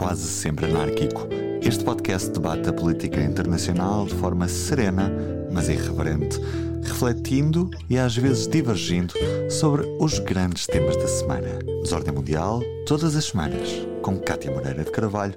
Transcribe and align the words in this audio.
quase 0.00 0.26
sempre 0.26 0.64
anárquico. 0.64 1.28
Este 1.60 1.84
podcast 1.84 2.30
debate 2.30 2.70
a 2.70 2.72
política 2.72 3.20
internacional 3.20 4.06
de 4.06 4.14
forma 4.14 4.48
serena, 4.48 5.10
mas 5.52 5.68
irreverente, 5.68 6.38
refletindo 6.82 7.68
e 7.86 7.98
às 7.98 8.16
vezes 8.16 8.48
divergindo 8.48 9.12
sobre 9.50 9.82
os 10.00 10.18
grandes 10.20 10.66
temas 10.66 10.96
da 10.96 11.06
semana. 11.06 11.58
Desordem 11.82 12.14
Mundial, 12.14 12.62
todas 12.86 13.14
as 13.14 13.26
semanas, 13.26 13.68
com 14.00 14.18
Cátia 14.18 14.50
Moreira 14.50 14.82
de 14.82 14.90
Carvalho, 14.90 15.36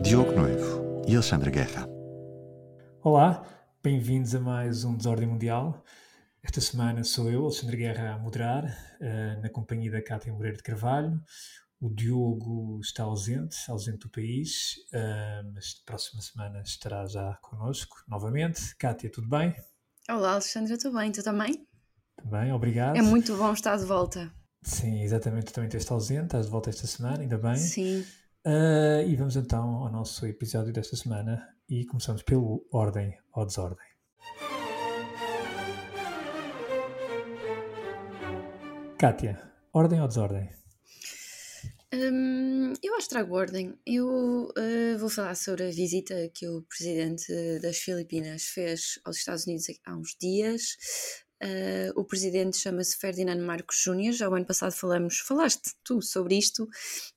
Diogo 0.00 0.30
Noivo 0.30 1.02
e 1.08 1.14
Alexandre 1.14 1.50
Guerra. 1.50 1.88
Olá, 3.02 3.44
bem-vindos 3.82 4.32
a 4.32 4.38
mais 4.38 4.84
um 4.84 4.96
Desordem 4.96 5.26
Mundial. 5.26 5.82
Esta 6.40 6.60
semana 6.60 7.02
sou 7.02 7.28
eu, 7.28 7.46
Alexandre 7.46 7.76
Guerra, 7.76 8.14
a 8.14 8.18
moderar, 8.18 8.64
uh, 8.64 9.42
na 9.42 9.50
companhia 9.50 9.90
da 9.90 10.00
Cátia 10.00 10.32
Moreira 10.32 10.56
de 10.56 10.62
Carvalho. 10.62 11.20
O 11.80 11.94
Diogo 11.94 12.80
está 12.82 13.04
ausente, 13.04 13.56
ausente 13.68 13.98
do 13.98 14.10
país, 14.10 14.74
uh, 14.92 15.48
mas 15.54 15.74
próxima 15.86 16.20
semana 16.20 16.60
estará 16.62 17.06
já 17.06 17.38
connosco 17.40 17.96
novamente. 18.08 18.74
Cátia, 18.76 19.08
tudo 19.08 19.28
bem? 19.28 19.54
Olá, 20.10 20.32
Alexandre, 20.32 20.72
estou 20.72 20.92
bem, 20.92 21.12
tu 21.12 21.22
também? 21.22 21.64
Também, 22.16 22.52
obrigado. 22.52 22.96
É 22.96 23.02
muito 23.02 23.36
bom 23.36 23.52
estar 23.52 23.76
de 23.76 23.84
volta. 23.84 24.28
Sim, 24.60 25.02
exatamente, 25.02 25.46
tu 25.46 25.52
também 25.52 25.68
estás 25.68 25.88
ausente, 25.88 26.24
estás 26.24 26.46
de 26.46 26.50
volta 26.50 26.68
esta 26.68 26.86
semana, 26.88 27.20
ainda 27.20 27.38
bem. 27.38 27.54
Sim. 27.54 28.00
Uh, 28.44 29.06
e 29.06 29.14
vamos 29.14 29.36
então 29.36 29.76
ao 29.76 29.92
nosso 29.92 30.26
episódio 30.26 30.72
desta 30.72 30.96
semana 30.96 31.46
e 31.68 31.86
começamos 31.86 32.24
pelo 32.24 32.66
Ordem 32.72 33.16
ou 33.32 33.46
Desordem. 33.46 33.86
Kátia, 38.98 39.40
ordem 39.72 40.00
ou 40.00 40.08
desordem? 40.08 40.57
Hum, 41.92 42.74
eu 42.82 42.94
acho 42.96 43.08
que 43.08 43.14
trago 43.14 43.34
ordem. 43.34 43.74
Eu 43.86 44.50
uh, 44.50 44.98
vou 44.98 45.08
falar 45.08 45.34
sobre 45.34 45.64
a 45.64 45.70
visita 45.70 46.30
que 46.34 46.46
o 46.46 46.62
presidente 46.62 47.32
das 47.60 47.78
Filipinas 47.78 48.44
fez 48.44 48.98
aos 49.04 49.16
Estados 49.16 49.46
Unidos 49.46 49.66
há 49.86 49.96
uns 49.96 50.14
dias. 50.20 50.76
Uh, 51.42 51.98
o 51.98 52.04
presidente 52.04 52.58
chama-se 52.58 52.98
Ferdinand 52.98 53.38
Marcos 53.40 53.80
Júnior. 53.80 54.12
Já 54.12 54.28
o 54.28 54.34
ano 54.34 54.44
passado 54.44 54.72
falamos, 54.72 55.20
falaste 55.20 55.72
tu 55.82 56.02
sobre 56.02 56.36
isto, 56.36 56.68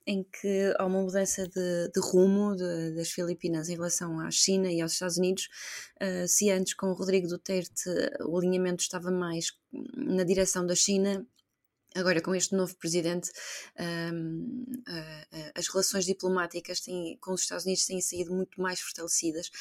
em 0.08 0.24
que 0.24 0.74
há 0.78 0.86
uma 0.86 1.02
mudança 1.02 1.46
de, 1.50 1.90
de 1.94 2.00
rumo 2.00 2.56
de, 2.56 2.96
das 2.96 3.10
Filipinas 3.10 3.68
em 3.68 3.76
relação 3.76 4.22
à 4.22 4.32
China 4.32 4.72
e 4.72 4.80
aos 4.80 4.94
Estados 4.94 5.18
Unidos. 5.18 5.50
Uh, 6.02 6.26
se 6.30 6.50
antes 6.50 6.76
com 6.76 6.88
o 6.88 6.94
Rodrigo 6.94 7.28
Duterte 7.28 7.90
o 8.22 8.38
alinhamento 8.38 8.84
estava 8.84 9.12
mais 9.12 9.52
na 9.98 10.24
direção 10.24 10.66
da 10.66 10.76
China, 10.76 11.28
Agora, 11.94 12.22
com 12.22 12.34
este 12.34 12.56
novo 12.56 12.74
presidente, 12.78 13.30
um, 14.14 14.64
uh, 14.88 15.52
as 15.54 15.68
relações 15.68 16.06
diplomáticas 16.06 16.80
têm, 16.80 17.18
com 17.20 17.34
os 17.34 17.42
Estados 17.42 17.66
Unidos 17.66 17.86
têm 17.86 18.00
sido 18.00 18.34
muito 18.34 18.62
mais 18.62 18.80
fortalecidas. 18.80 19.52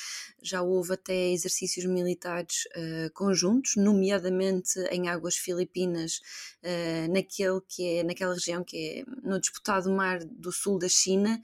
Já 0.40 0.62
houve 0.62 0.94
até 0.94 1.32
exercícios 1.32 1.84
militares 1.86 2.66
uh, 2.66 3.10
conjuntos, 3.14 3.74
nomeadamente 3.74 4.78
em 4.92 5.08
águas 5.08 5.34
filipinas, 5.34 6.20
uh, 6.62 7.12
naquele 7.12 7.60
que 7.66 7.98
é, 7.98 8.04
naquela 8.04 8.34
região 8.34 8.62
que 8.62 8.76
é 8.76 9.28
no 9.28 9.40
disputado 9.40 9.90
mar 9.90 10.20
do 10.24 10.52
sul 10.52 10.78
da 10.78 10.88
China, 10.88 11.42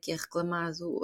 que 0.00 0.12
é 0.12 0.14
reclamado 0.14 1.00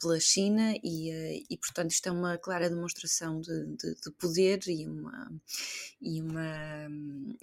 pela 0.00 0.18
China, 0.18 0.74
e, 0.82 1.44
e, 1.50 1.58
portanto 1.58 1.90
isto 1.90 2.08
é 2.08 2.10
uma 2.12 2.38
clara 2.38 2.70
demonstração 2.70 3.38
de, 3.38 3.66
de, 3.76 3.94
de 3.96 4.10
poder 4.12 4.60
e 4.66 4.86
uma, 4.86 5.30
e 6.00 6.22
uma, 6.22 6.88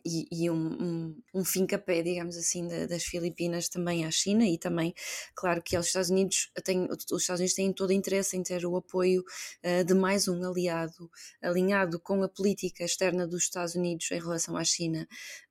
e, 0.03 0.25
e 0.31 0.49
um 0.63 0.83
um, 0.83 1.21
um 1.33 1.45
fim-capé, 1.45 2.01
digamos 2.01 2.37
assim, 2.37 2.67
da, 2.67 2.85
das 2.85 3.03
Filipinas 3.03 3.69
também 3.69 4.05
à 4.05 4.11
China 4.11 4.45
e 4.45 4.57
também, 4.57 4.93
claro, 5.35 5.61
que 5.61 5.75
aos 5.75 5.87
Estados 5.87 6.09
Unidos, 6.09 6.51
têm, 6.63 6.87
os 6.89 7.21
Estados 7.21 7.39
Unidos 7.39 7.55
têm 7.55 7.73
todo 7.73 7.91
interesse 7.91 8.37
em 8.37 8.43
ter 8.43 8.65
o 8.65 8.75
apoio 8.75 9.23
uh, 9.63 9.83
de 9.83 9.93
mais 9.93 10.27
um 10.27 10.43
aliado 10.43 11.09
alinhado 11.41 11.99
com 11.99 12.23
a 12.23 12.29
política 12.29 12.83
externa 12.83 13.27
dos 13.27 13.43
Estados 13.43 13.75
Unidos 13.75 14.09
em 14.11 14.19
relação 14.19 14.55
à 14.55 14.63
China. 14.63 15.07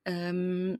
Um, 0.07 0.77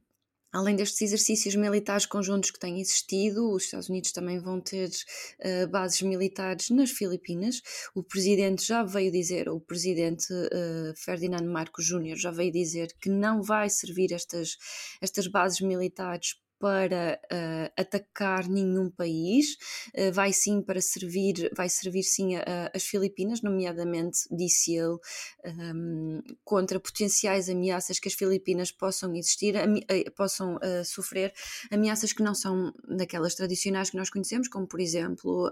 Além 0.54 0.76
destes 0.76 1.02
exercícios 1.02 1.56
militares 1.56 2.06
conjuntos 2.06 2.52
que 2.52 2.60
têm 2.60 2.80
existido, 2.80 3.52
os 3.52 3.64
Estados 3.64 3.90
Unidos 3.90 4.12
também 4.12 4.40
vão 4.40 4.62
ter 4.62 4.88
uh, 4.88 5.68
bases 5.68 6.04
militares 6.04 6.70
nas 6.70 6.92
Filipinas. 6.92 7.60
O 7.96 8.04
presidente 8.04 8.64
já 8.64 8.84
veio 8.84 9.12
dizer, 9.12 9.50
o 9.50 9.60
presidente 9.60 10.32
uh, 10.32 10.94
Ferdinand 10.96 11.46
Marcos 11.52 11.84
Júnior 11.84 12.18
já 12.18 12.30
veio 12.30 12.52
dizer 12.52 12.96
que 13.02 13.10
não 13.10 13.42
vai 13.42 13.68
servir 13.68 14.14
estas, 14.14 14.56
estas 15.02 15.26
bases 15.26 15.60
militares 15.60 16.36
para 16.60 17.20
uh, 17.26 17.82
atacar 17.82 18.48
nenhum 18.48 18.90
país, 18.90 19.58
uh, 19.96 20.12
vai 20.12 20.32
sim 20.34 20.62
para 20.62 20.82
servir, 20.82 21.52
vai 21.56 21.70
servir 21.70 22.04
sim 22.04 22.36
as 22.74 22.84
Filipinas, 22.84 23.42
nomeadamente, 23.42 24.20
disse 24.32 24.76
ele, 24.76 24.98
um, 25.46 26.22
contra 26.44 26.80
potenciais 26.80 27.50
ameaças 27.50 28.00
que 28.00 28.08
as 28.08 28.14
Filipinas 28.14 28.72
possam 28.72 29.14
existir, 29.16 29.56
uh, 29.56 30.12
possam 30.16 30.58
sofrer, 30.86 31.34
ameaças 31.70 32.14
que 32.14 32.24
não 32.24 32.34
são 32.34 32.74
daquelas 32.88 33.36
tradicionais 33.36 33.90
que 33.90 33.98
nós 33.98 34.10
conhecemos, 34.10 34.48
como 34.48 34.68
por 34.68 34.80
exemplo 34.80 35.52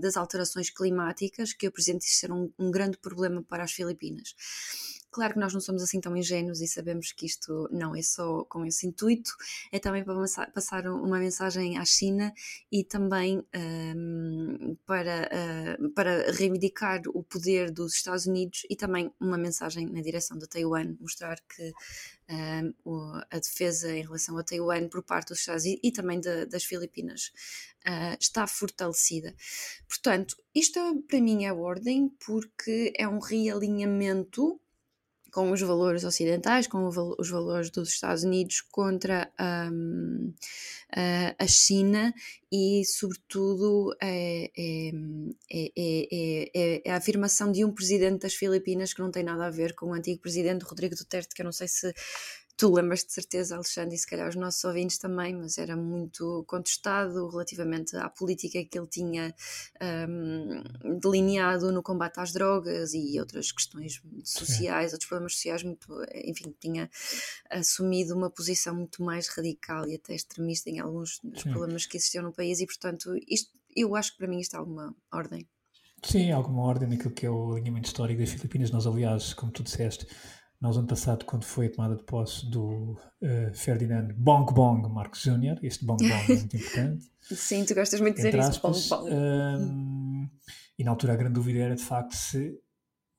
das 0.00 0.16
alterações 0.16 0.70
climáticas, 0.70 1.52
que 1.52 1.68
Presidente 1.78 2.02
disse 2.02 2.16
ser 2.16 2.32
um, 2.32 2.50
um 2.58 2.70
grande 2.70 2.98
problema 2.98 3.42
para 3.42 3.62
as 3.62 3.72
Filipinas. 3.72 4.34
Claro 5.18 5.34
que 5.34 5.40
nós 5.40 5.52
não 5.52 5.60
somos 5.60 5.82
assim 5.82 6.00
tão 6.00 6.16
ingênuos 6.16 6.60
e 6.60 6.68
sabemos 6.68 7.10
que 7.10 7.26
isto 7.26 7.68
não 7.72 7.92
é 7.92 8.02
só 8.02 8.44
com 8.44 8.64
esse 8.64 8.86
intuito, 8.86 9.32
é 9.72 9.80
também 9.80 10.04
para 10.04 10.14
passar 10.54 10.86
uma 10.86 11.18
mensagem 11.18 11.76
à 11.76 11.84
China 11.84 12.32
e 12.70 12.84
também 12.84 13.44
um, 13.96 14.76
para, 14.86 15.28
uh, 15.28 15.90
para 15.90 16.30
reivindicar 16.30 17.02
o 17.08 17.24
poder 17.24 17.72
dos 17.72 17.96
Estados 17.96 18.26
Unidos 18.26 18.64
e 18.70 18.76
também 18.76 19.12
uma 19.18 19.36
mensagem 19.36 19.88
na 19.88 20.00
direção 20.00 20.38
de 20.38 20.46
Taiwan, 20.46 20.94
mostrar 21.00 21.40
que 21.40 21.72
um, 22.86 23.20
a 23.28 23.38
defesa 23.40 23.90
em 23.90 24.02
relação 24.02 24.38
a 24.38 24.44
Taiwan 24.44 24.86
por 24.88 25.02
parte 25.02 25.30
dos 25.30 25.40
Estados 25.40 25.64
Unidos 25.64 25.80
e 25.82 25.90
também 25.90 26.20
de, 26.20 26.46
das 26.46 26.62
Filipinas 26.62 27.32
uh, 27.88 28.16
está 28.20 28.46
fortalecida. 28.46 29.34
Portanto, 29.88 30.36
isto 30.54 30.78
para 31.08 31.20
mim 31.20 31.44
é 31.44 31.52
ordem 31.52 32.08
porque 32.24 32.92
é 32.96 33.08
um 33.08 33.18
realinhamento 33.18 34.60
com 35.32 35.50
os 35.50 35.60
valores 35.60 36.04
ocidentais, 36.04 36.66
com 36.66 36.86
os 36.86 37.30
valores 37.30 37.70
dos 37.70 37.90
Estados 37.90 38.24
Unidos 38.24 38.60
contra 38.60 39.30
um, 39.40 40.32
a 41.38 41.46
China 41.46 42.14
e, 42.50 42.82
sobretudo, 42.86 43.94
é, 44.00 44.50
é, 44.56 44.90
é, 45.50 46.82
é, 46.86 46.90
a 46.90 46.96
afirmação 46.96 47.52
de 47.52 47.64
um 47.64 47.72
presidente 47.72 48.22
das 48.22 48.34
Filipinas 48.34 48.94
que 48.94 49.00
não 49.00 49.10
tem 49.10 49.22
nada 49.22 49.46
a 49.46 49.50
ver 49.50 49.74
com 49.74 49.86
o 49.86 49.94
antigo 49.94 50.20
presidente 50.20 50.64
Rodrigo 50.64 50.96
Duterte, 50.96 51.34
que 51.34 51.42
eu 51.42 51.44
não 51.44 51.52
sei 51.52 51.68
se 51.68 51.92
Tu 52.58 52.74
lembras 52.74 53.04
de 53.04 53.12
certeza, 53.12 53.54
Alexandre, 53.54 53.94
e 53.94 53.98
se 53.98 54.04
calhar 54.04 54.28
os 54.28 54.34
nossos 54.34 54.64
ouvintes 54.64 54.98
também, 54.98 55.32
mas 55.32 55.58
era 55.58 55.76
muito 55.76 56.42
contestado 56.44 57.28
relativamente 57.28 57.96
à 57.96 58.10
política 58.10 58.64
que 58.64 58.76
ele 58.76 58.88
tinha 58.88 59.32
um, 60.08 60.98
delineado 60.98 61.70
no 61.70 61.84
combate 61.84 62.18
às 62.18 62.32
drogas 62.32 62.94
e 62.94 63.16
outras 63.20 63.52
questões 63.52 64.02
sociais, 64.24 64.90
Sim. 64.90 64.94
outros 64.96 65.08
problemas 65.08 65.34
sociais, 65.34 65.62
muito, 65.62 65.86
enfim, 66.12 66.52
tinha 66.58 66.90
assumido 67.48 68.16
uma 68.16 68.28
posição 68.28 68.74
muito 68.74 69.04
mais 69.04 69.28
radical 69.28 69.88
e 69.88 69.94
até 69.94 70.16
extremista 70.16 70.68
em 70.68 70.80
alguns 70.80 71.20
dos 71.22 71.42
Sim. 71.42 71.52
problemas 71.52 71.86
que 71.86 71.96
existiam 71.96 72.24
no 72.24 72.32
país 72.32 72.58
e, 72.58 72.66
portanto, 72.66 73.14
isto, 73.28 73.52
eu 73.76 73.94
acho 73.94 74.10
que 74.10 74.18
para 74.18 74.26
mim 74.26 74.40
isto 74.40 74.56
há 74.56 74.58
alguma 74.58 74.92
ordem. 75.12 75.48
Sim, 76.02 76.32
alguma 76.32 76.62
ordem 76.62 76.88
naquilo 76.88 77.12
que 77.12 77.26
é 77.26 77.30
o 77.30 77.52
alinhamento 77.52 77.86
histórico 77.86 78.20
das 78.20 78.30
Filipinas. 78.30 78.70
Nós, 78.70 78.86
aliás, 78.86 79.34
como 79.34 79.50
tu 79.50 79.62
disseste, 79.62 80.06
nós, 80.60 80.76
ano 80.76 80.88
passado, 80.88 81.24
quando 81.24 81.44
foi 81.44 81.66
a 81.66 81.70
tomada 81.70 81.94
de 81.94 82.02
posse 82.02 82.48
do 82.50 82.98
uh, 83.22 83.54
Ferdinand 83.54 84.08
Bong 84.16 84.52
Bong 84.52 84.88
Marcos 84.88 85.22
Jr., 85.22 85.58
este 85.62 85.84
Bong 85.84 86.02
Bong 86.02 86.32
é 86.32 86.36
muito 86.36 86.56
importante. 86.56 87.06
Sim, 87.22 87.64
tu 87.64 87.74
gostas 87.74 88.00
muito 88.00 88.16
de 88.16 88.22
dizer 88.22 88.40
aspas, 88.40 88.76
isso, 88.76 88.88
Bong 88.88 89.08
Bong. 89.08 89.14
Um, 89.14 90.30
e 90.76 90.84
na 90.84 90.90
altura 90.90 91.12
a 91.12 91.16
grande 91.16 91.34
dúvida 91.34 91.60
era, 91.60 91.76
de 91.76 91.82
facto, 91.82 92.12
se 92.14 92.58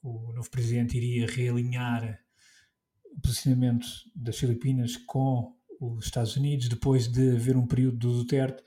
o 0.02 0.34
novo 0.34 0.50
presidente 0.50 0.98
iria 0.98 1.28
realinhar 1.28 2.20
o 3.16 3.22
posicionamento 3.22 3.88
das 4.16 4.38
Filipinas 4.38 4.98
com 4.98 5.56
os 5.80 6.06
Estados 6.06 6.36
Unidos 6.36 6.68
depois 6.68 7.08
de 7.08 7.36
haver 7.36 7.56
um 7.56 7.66
período 7.66 7.98
do 7.98 8.14
Duterte 8.14 8.62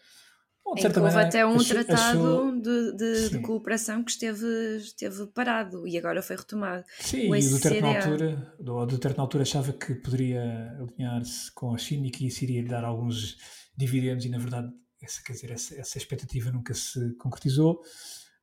Houve 0.73 1.19
até 1.19 1.45
um 1.45 1.57
achou, 1.57 1.85
tratado 1.85 2.27
achou... 2.27 2.61
De, 2.61 2.97
de, 2.97 3.31
de, 3.31 3.39
cooperação 3.41 4.03
que 4.03 4.11
esteve, 4.11 4.47
esteve 4.79 5.27
parado 5.27 5.87
e 5.87 5.99
agora 5.99 6.23
foi 6.23 6.37
retomado. 6.37 6.85
Sim, 7.01 7.31
o 7.31 7.37
e 7.37 7.47
o 7.47 7.51
Duterte 7.51 7.81
na 7.81 7.97
altura, 7.97 8.55
Duterte 8.87 9.17
na 9.19 9.23
altura 9.23 9.43
achava 9.43 9.73
que 9.73 9.95
poderia 9.97 10.77
alinhar-se 10.79 11.53
com 11.53 11.75
a 11.75 11.79
China 11.79 12.07
e 12.07 12.11
que 12.11 12.27
isso 12.27 12.43
iria 12.45 12.63
lhe 12.63 12.69
dar 12.69 12.85
alguns 12.85 13.37
dividendos 13.77 14.25
e 14.25 14.29
na 14.29 14.39
verdade 14.39 14.73
essa, 15.03 15.23
quer 15.23 15.33
dizer, 15.33 15.51
essa, 15.51 15.79
essa 15.79 15.99
expectativa 15.99 16.51
nunca 16.51 16.73
se 16.75 17.15
concretizou. 17.17 17.83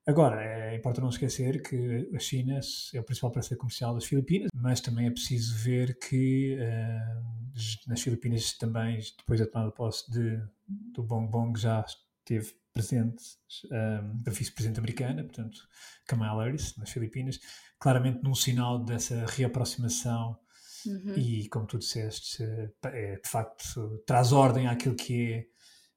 Agora, 0.06 0.44
é, 0.44 0.76
importa 0.76 1.02
não 1.02 1.10
esquecer 1.10 1.62
que 1.62 2.10
a 2.14 2.20
China 2.20 2.60
é 2.94 3.00
o 3.00 3.04
principal 3.04 3.32
parceiro 3.32 3.60
comercial 3.60 3.94
das 3.94 4.06
Filipinas, 4.06 4.50
mas 4.54 4.82
também 4.82 5.08
é 5.08 5.12
preciso 5.12 5.56
ver 5.56 5.98
que 6.00 6.58
uh, 6.58 7.88
nas 7.88 8.02
Filipinas 8.02 8.54
também, 8.58 9.00
depois 9.18 9.40
da 9.40 9.46
tomada 9.46 9.70
de 9.70 9.76
posse 9.76 10.12
de, 10.12 10.42
do 10.68 11.04
Bong 11.04 11.30
Bong, 11.30 11.60
já 11.60 11.86
teve 12.30 12.54
vice-presidente, 12.76 13.24
um, 13.66 14.24
da 14.24 14.32
vice-presidente 14.32 14.80
americana, 14.80 15.24
portanto, 15.24 15.68
Kamala 16.06 16.44
Harris, 16.44 16.76
nas 16.78 16.92
Filipinas, 16.92 17.40
claramente 17.80 18.22
num 18.24 18.36
sinal 18.36 18.84
dessa 18.84 19.26
reaproximação 19.26 20.38
uhum. 20.86 21.16
e, 21.18 21.50
como 21.50 21.66
tu 21.66 21.80
disseste, 21.80 22.44
é, 22.84 23.16
de 23.18 23.30
facto 23.30 24.04
traz 24.06 24.32
ordem 24.32 24.68
àquilo 24.68 24.96
que 24.96 25.34
é, 25.34 25.46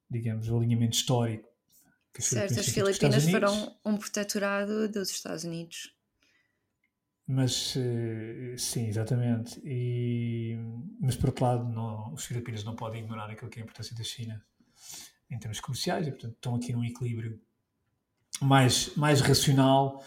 digamos, 0.09 0.49
o 0.49 0.57
alinhamento 0.57 0.95
histórico. 0.95 1.47
Que 2.13 2.21
as 2.21 2.27
certo, 2.27 2.53
Filipinas 2.63 2.89
as 2.89 2.99
Filipinas 2.99 3.29
foram 3.29 3.77
um 3.85 3.97
protetorado 3.97 4.87
dos 4.89 5.09
Estados 5.09 5.43
Unidos. 5.43 5.95
Mas 7.25 7.75
eh, 7.77 8.55
sim, 8.57 8.87
exatamente. 8.87 9.59
E, 9.63 10.57
mas 10.99 11.15
por 11.15 11.29
outro 11.29 11.45
lado, 11.45 11.63
não, 11.69 12.13
os 12.13 12.25
Filipinas 12.25 12.63
não 12.63 12.75
podem 12.75 13.01
ignorar 13.01 13.31
aquilo 13.31 13.49
que 13.49 13.59
é 13.59 13.61
a 13.61 13.63
importância 13.63 13.95
da 13.95 14.03
China 14.03 14.43
em 15.33 15.39
termos 15.39 15.59
comerciais 15.59 16.07
e, 16.07 16.11
portanto, 16.11 16.35
estão 16.35 16.55
aqui 16.55 16.71
num 16.71 16.83
equilíbrio 16.83 17.39
mais, 18.41 18.95
mais 18.95 19.21
racional. 19.21 20.03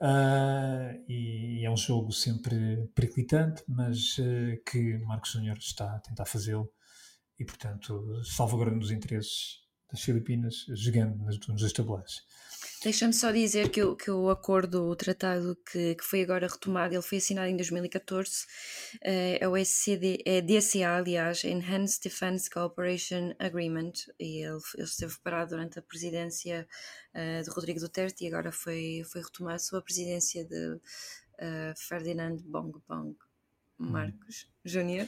Uh, 0.00 0.94
e, 1.08 1.60
e, 1.60 1.64
é 1.64 1.70
um 1.70 1.76
jogo 1.76 2.12
sempre 2.12 2.88
periclitante, 2.94 3.64
mas 3.66 4.16
uh, 4.18 4.62
que 4.64 4.98
Marcos 4.98 5.32
Júnior 5.32 5.56
está 5.58 5.96
a 5.96 5.98
tentar 5.98 6.24
fazê-lo 6.24 6.70
e, 7.38 7.44
portanto, 7.44 8.22
salvaguardando 8.24 8.84
os 8.84 8.92
interesses 8.92 9.66
das 9.90 10.00
Filipinas, 10.00 10.66
jogando 10.68 11.24
nas, 11.24 11.38
nos 11.48 11.60
dois 11.60 11.72
tabuleiros. 11.72 12.22
Deixa-me 12.82 13.12
só 13.12 13.32
dizer 13.32 13.70
que, 13.70 13.80
que 13.96 14.10
o 14.10 14.30
acordo, 14.30 14.84
o 14.84 14.94
tratado 14.94 15.56
que, 15.70 15.96
que 15.96 16.04
foi 16.04 16.22
agora 16.22 16.46
retomado, 16.46 16.94
ele 16.94 17.02
foi 17.02 17.18
assinado 17.18 17.48
em 17.48 17.56
2014, 17.56 18.46
eh, 19.02 19.38
é 19.40 19.48
o 19.48 19.56
SCD, 19.56 20.22
é 20.24 20.40
DCA, 20.40 20.96
aliás, 20.96 21.42
Enhanced 21.42 22.00
Defense 22.04 22.48
Cooperation 22.48 23.34
Agreement, 23.40 23.92
e 24.20 24.44
ele, 24.44 24.60
ele 24.76 24.84
esteve 24.84 25.14
parado 25.24 25.50
durante 25.50 25.78
a 25.80 25.82
presidência 25.82 26.68
uh, 27.14 27.42
de 27.42 27.50
Rodrigo 27.50 27.80
Duterte 27.80 28.24
e 28.24 28.28
agora 28.28 28.52
foi, 28.52 29.02
foi 29.10 29.22
retomado 29.22 29.60
sob 29.60 29.80
a 29.80 29.82
presidência 29.82 30.44
de 30.44 30.74
uh, 30.74 31.74
Ferdinand 31.76 32.36
Bong 32.44 32.78
Bong. 32.88 33.16
Marcos 33.78 34.46
Júnior, 34.64 35.06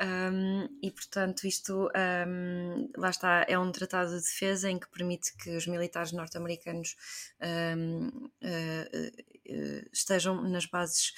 um, 0.00 0.68
e 0.82 0.90
portanto 0.90 1.46
isto 1.46 1.88
um, 1.88 2.90
lá 2.96 3.10
está, 3.10 3.44
é 3.48 3.58
um 3.58 3.72
tratado 3.72 4.10
de 4.10 4.22
defesa 4.22 4.70
em 4.70 4.78
que 4.78 4.90
permite 4.90 5.34
que 5.36 5.56
os 5.56 5.66
militares 5.66 6.12
norte-americanos 6.12 6.94
um, 7.76 8.08
uh, 8.08 8.30
uh, 8.44 9.88
estejam 9.92 10.42
nas 10.42 10.66
bases 10.66 11.12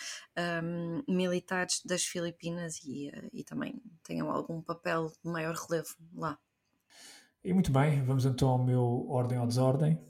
militares 1.08 1.82
das 1.84 2.04
Filipinas 2.04 2.80
e, 2.84 3.08
uh, 3.08 3.30
e 3.32 3.44
também 3.44 3.82
tenham 4.02 4.30
algum 4.30 4.62
papel 4.62 5.12
de 5.22 5.30
maior 5.30 5.54
relevo 5.54 5.94
lá. 6.14 6.38
E 7.42 7.52
muito 7.52 7.70
bem, 7.70 8.02
vamos 8.04 8.24
então 8.24 8.48
ao 8.48 8.64
meu 8.64 9.06
ordem 9.08 9.38
ou 9.38 9.46
desordem. 9.46 10.00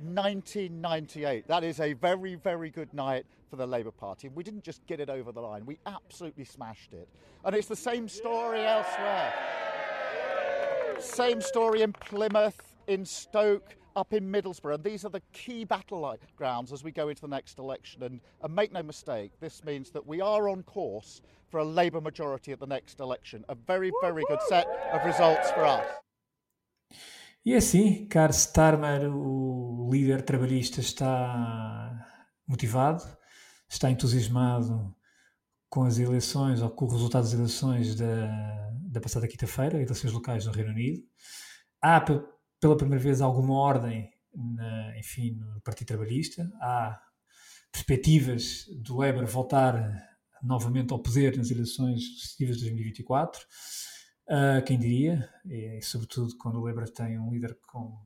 1998. 0.00 1.46
That 1.48 1.64
is 1.64 1.80
a 1.80 1.92
very, 1.94 2.34
very 2.34 2.70
good 2.70 2.92
night 2.94 3.26
for 3.50 3.56
the 3.56 3.66
Labour 3.66 3.90
Party. 3.90 4.28
We 4.28 4.42
didn't 4.42 4.64
just 4.64 4.84
get 4.86 5.00
it 5.00 5.08
over 5.08 5.32
the 5.32 5.40
line, 5.40 5.66
we 5.66 5.78
absolutely 5.86 6.44
smashed 6.44 6.92
it. 6.92 7.08
And 7.44 7.54
it's 7.54 7.68
the 7.68 7.76
same 7.76 8.08
story 8.08 8.64
elsewhere. 8.64 9.32
Same 10.98 11.40
story 11.40 11.82
in 11.82 11.92
Plymouth, 11.92 12.74
in 12.86 13.04
Stoke, 13.04 13.76
up 13.96 14.12
in 14.12 14.30
Middlesbrough. 14.30 14.74
And 14.74 14.84
these 14.84 15.04
are 15.04 15.10
the 15.10 15.22
key 15.32 15.64
battle 15.64 16.16
grounds 16.36 16.72
as 16.72 16.84
we 16.84 16.92
go 16.92 17.08
into 17.08 17.22
the 17.22 17.28
next 17.28 17.58
election. 17.58 18.02
And, 18.02 18.20
and 18.42 18.54
make 18.54 18.72
no 18.72 18.82
mistake, 18.82 19.32
this 19.40 19.64
means 19.64 19.90
that 19.90 20.06
we 20.06 20.20
are 20.20 20.48
on 20.48 20.62
course 20.62 21.22
for 21.50 21.58
a 21.58 21.64
Labour 21.64 22.00
majority 22.00 22.52
at 22.52 22.60
the 22.60 22.66
next 22.66 23.00
election. 23.00 23.44
A 23.48 23.54
very, 23.54 23.90
very 24.02 24.24
good 24.28 24.40
set 24.48 24.66
of 24.92 25.04
results 25.04 25.50
for 25.52 25.64
us. 25.64 25.86
E 27.46 27.54
assim, 27.54 28.08
Karl 28.08 28.32
Starmer, 28.32 29.08
o 29.08 29.88
líder 29.92 30.22
trabalhista, 30.22 30.80
está 30.80 32.04
motivado, 32.44 33.04
está 33.68 33.88
entusiasmado 33.88 34.92
com 35.70 35.84
as 35.84 35.96
eleições 35.96 36.60
ou 36.60 36.68
com 36.68 36.86
o 36.86 36.90
resultado 36.90 37.22
das 37.22 37.34
eleições 37.34 37.94
da, 37.94 38.68
da 38.90 39.00
passada 39.00 39.28
quinta-feira, 39.28 39.80
eleições 39.80 40.12
locais 40.12 40.44
no 40.44 40.50
Reino 40.50 40.70
Unido. 40.70 41.04
Há, 41.80 42.00
pela 42.00 42.76
primeira 42.76 43.00
vez, 43.00 43.20
alguma 43.20 43.54
ordem, 43.54 44.10
na, 44.34 44.98
enfim, 44.98 45.36
no 45.36 45.60
Partido 45.60 45.86
Trabalhista. 45.86 46.50
Há 46.60 47.00
perspectivas 47.70 48.64
do 48.82 48.96
Labour 48.96 49.24
voltar 49.24 50.18
novamente 50.42 50.92
ao 50.92 50.98
poder 50.98 51.36
nas 51.36 51.52
eleições 51.52 52.00
legislativas 52.00 52.56
de 52.56 52.62
2024. 52.64 53.40
Uh, 54.28 54.64
quem 54.64 54.78
diria, 54.78 55.28
e, 55.44 55.80
sobretudo 55.82 56.36
quando 56.36 56.56
o 56.56 56.62
Weber 56.62 56.88
tem 56.90 57.18
um 57.18 57.30
líder 57.30 57.56
com 57.66 57.96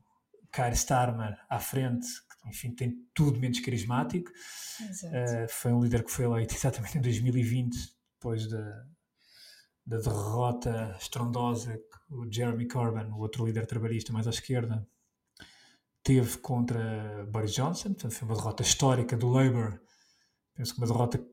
Keir 0.51 0.73
Starmer 0.73 1.35
à 1.49 1.59
frente, 1.59 2.07
que 2.29 2.49
enfim 2.49 2.75
tem 2.75 2.93
tudo 3.13 3.39
menos 3.39 3.59
carismático. 3.59 4.29
Uh, 4.31 5.47
foi 5.49 5.73
um 5.73 5.81
líder 5.81 6.03
que 6.03 6.11
foi 6.11 6.25
eleito 6.25 6.53
exatamente 6.55 6.97
em 6.97 7.01
2020, 7.01 7.75
depois 8.13 8.47
da, 8.47 8.85
da 9.85 9.97
derrota 9.97 10.95
estrondosa 10.99 11.75
que 11.77 12.13
o 12.13 12.31
Jeremy 12.31 12.67
Corbyn, 12.67 13.11
o 13.11 13.19
outro 13.19 13.45
líder 13.45 13.65
trabalhista 13.65 14.13
mais 14.13 14.27
à 14.27 14.29
esquerda, 14.29 14.87
teve 16.03 16.37
contra 16.37 17.25
Boris 17.31 17.53
Johnson. 17.53 17.93
Portanto, 17.93 18.13
foi 18.13 18.27
uma 18.27 18.35
derrota 18.35 18.61
histórica 18.61 19.17
do 19.17 19.29
Labour. 19.29 19.79
Penso 20.53 20.73
que 20.73 20.81
uma 20.81 20.87
derrota, 20.87 21.23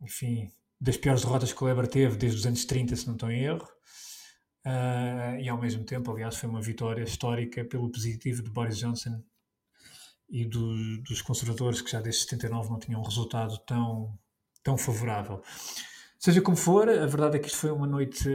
enfim, 0.00 0.50
das 0.80 0.96
piores 0.96 1.22
derrotas 1.22 1.52
que 1.52 1.62
o 1.62 1.66
Labour 1.66 1.86
teve 1.86 2.16
desde 2.16 2.38
os 2.38 2.46
anos 2.46 2.64
30, 2.64 2.96
se 2.96 3.06
não 3.06 3.14
estou 3.14 3.30
em 3.30 3.42
erro. 3.42 3.68
Uh, 4.66 5.38
e 5.40 5.48
ao 5.48 5.58
mesmo 5.58 5.84
tempo, 5.84 6.10
aliás, 6.10 6.36
foi 6.36 6.48
uma 6.48 6.60
vitória 6.60 7.02
histórica 7.02 7.64
pelo 7.64 7.90
positivo 7.90 8.42
de 8.42 8.50
Boris 8.50 8.76
Johnson 8.76 9.22
e 10.28 10.44
do, 10.44 11.00
dos 11.02 11.22
conservadores 11.22 11.80
que 11.80 11.90
já 11.90 12.00
desde 12.00 12.22
79 12.22 12.68
não 12.68 12.78
tinham 12.78 13.00
um 13.00 13.04
resultado 13.04 13.56
tão, 13.66 14.18
tão 14.62 14.76
favorável. 14.76 15.42
Seja 16.18 16.42
como 16.42 16.56
for, 16.56 16.88
a 16.88 17.06
verdade 17.06 17.36
é 17.36 17.38
que 17.38 17.46
isto 17.46 17.58
foi 17.58 17.70
uma 17.70 17.86
noite, 17.86 18.28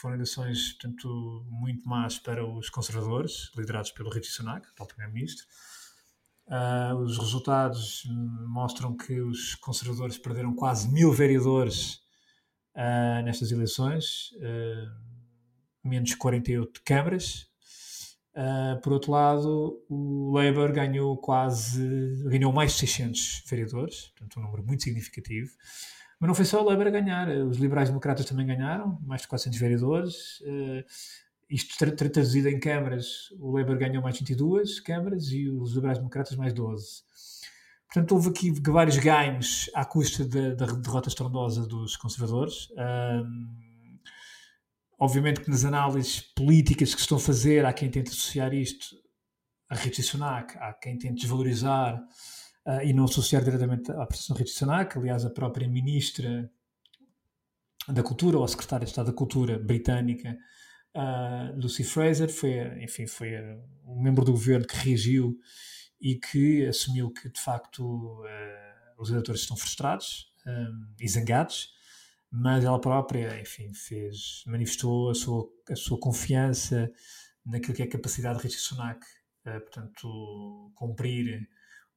foram 0.00 0.16
eleições, 0.16 0.72
portanto, 0.72 1.46
muito 1.48 1.88
más 1.88 2.18
para 2.18 2.44
os 2.44 2.68
conservadores, 2.68 3.50
liderados 3.56 3.92
pelo 3.92 4.10
Rishi 4.10 4.32
Sunak, 4.32 4.66
o 4.78 4.86
primeiro-ministro. 4.86 5.46
Uh, 6.48 6.96
os 6.96 7.16
resultados 7.18 8.02
mostram 8.48 8.96
que 8.96 9.20
os 9.20 9.54
conservadores 9.54 10.18
perderam 10.18 10.52
quase 10.52 10.92
mil 10.92 11.12
vereadores 11.12 12.02
uh, 12.74 13.22
nestas 13.24 13.52
eleições. 13.52 14.32
Uh, 14.32 15.01
menos 15.84 16.14
48 16.14 16.82
câmaras. 16.84 17.50
Uh, 18.34 18.80
por 18.80 18.94
outro 18.94 19.12
lado, 19.12 19.82
o 19.88 20.32
Labour 20.32 20.72
ganhou 20.72 21.16
quase, 21.18 22.24
ganhou 22.24 22.52
mais 22.52 22.72
de 22.72 22.78
600 22.78 23.44
vereadores, 23.46 24.06
portanto 24.08 24.40
um 24.40 24.42
número 24.42 24.64
muito 24.64 24.82
significativo. 24.82 25.50
Mas 26.18 26.28
não 26.28 26.34
foi 26.34 26.44
só 26.44 26.62
o 26.62 26.64
Labour 26.64 26.86
a 26.86 26.90
ganhar, 26.90 27.28
os 27.28 27.58
liberais-democratas 27.58 28.24
também 28.24 28.46
ganharam, 28.46 28.98
mais 29.02 29.22
de 29.22 29.28
400 29.28 29.58
vereadores. 29.58 30.40
Uh, 30.40 30.84
isto 31.50 31.76
tra 31.76 31.90
traduzido 31.90 32.48
em 32.48 32.58
câmaras, 32.58 33.30
o 33.38 33.54
Labour 33.54 33.76
ganhou 33.76 34.02
mais 34.02 34.18
22 34.18 34.80
câmaras 34.80 35.30
e 35.30 35.50
os 35.50 35.74
liberais-democratas 35.74 36.34
mais 36.36 36.54
12. 36.54 37.02
Portanto, 37.92 38.12
houve 38.12 38.30
aqui 38.30 38.50
vários 38.50 38.96
ganhos 38.96 39.70
à 39.74 39.84
custa 39.84 40.24
da, 40.24 40.64
derrota 40.64 41.10
estrondosa 41.10 41.66
dos 41.66 41.94
conservadores. 41.94 42.70
Uh, 42.70 43.71
Obviamente 45.02 45.40
que 45.40 45.50
nas 45.50 45.64
análises 45.64 46.20
políticas 46.20 46.94
que 46.94 47.00
se 47.00 47.06
estão 47.06 47.18
a 47.18 47.20
fazer, 47.20 47.66
há 47.66 47.72
quem 47.72 47.90
tente 47.90 48.10
associar 48.10 48.54
isto 48.54 48.94
a 49.68 49.74
Richie 49.74 50.00
Sunak, 50.00 50.56
há 50.58 50.72
quem 50.74 50.96
tente 50.96 51.22
desvalorizar 51.22 52.00
uh, 52.64 52.82
e 52.84 52.92
não 52.92 53.06
associar 53.06 53.42
diretamente 53.42 53.90
à 53.90 54.06
prestação 54.06 54.36
de 54.36 54.44
Richie 54.44 54.56
Sunak. 54.56 54.96
Aliás, 54.96 55.24
a 55.24 55.30
própria 55.30 55.66
ministra 55.66 56.48
da 57.88 58.00
Cultura, 58.00 58.38
ou 58.38 58.44
a 58.44 58.48
secretária 58.48 58.84
de 58.84 58.92
Estado 58.92 59.06
da 59.06 59.12
Cultura 59.12 59.58
britânica, 59.58 60.38
uh, 60.94 61.60
Lucy 61.60 61.82
Fraser, 61.82 62.32
foi, 62.32 62.80
enfim, 62.80 63.08
foi 63.08 63.34
uh, 63.34 63.60
um 63.84 64.00
membro 64.00 64.24
do 64.24 64.30
governo 64.30 64.64
que 64.64 64.76
reagiu 64.76 65.36
e 66.00 66.14
que 66.14 66.64
assumiu 66.66 67.10
que, 67.10 67.28
de 67.28 67.40
facto, 67.40 68.22
os 68.96 69.10
eleitores 69.10 69.40
estão 69.40 69.56
frustrados 69.56 70.32
um, 70.46 70.94
e 71.00 71.08
zangados 71.08 71.81
mas 72.32 72.64
ela 72.64 72.80
própria, 72.80 73.38
enfim, 73.38 73.74
fez, 73.74 74.42
manifestou 74.46 75.10
a 75.10 75.14
sua, 75.14 75.46
a 75.70 75.76
sua 75.76 75.98
confiança 76.00 76.90
naquilo 77.44 77.74
que 77.74 77.82
é 77.82 77.84
a 77.84 77.90
capacidade 77.90 78.38
de 78.38 78.44
Richie 78.44 78.58
Sunak, 78.58 79.04
uh, 79.46 79.60
portanto, 79.60 80.72
cumprir 80.74 81.46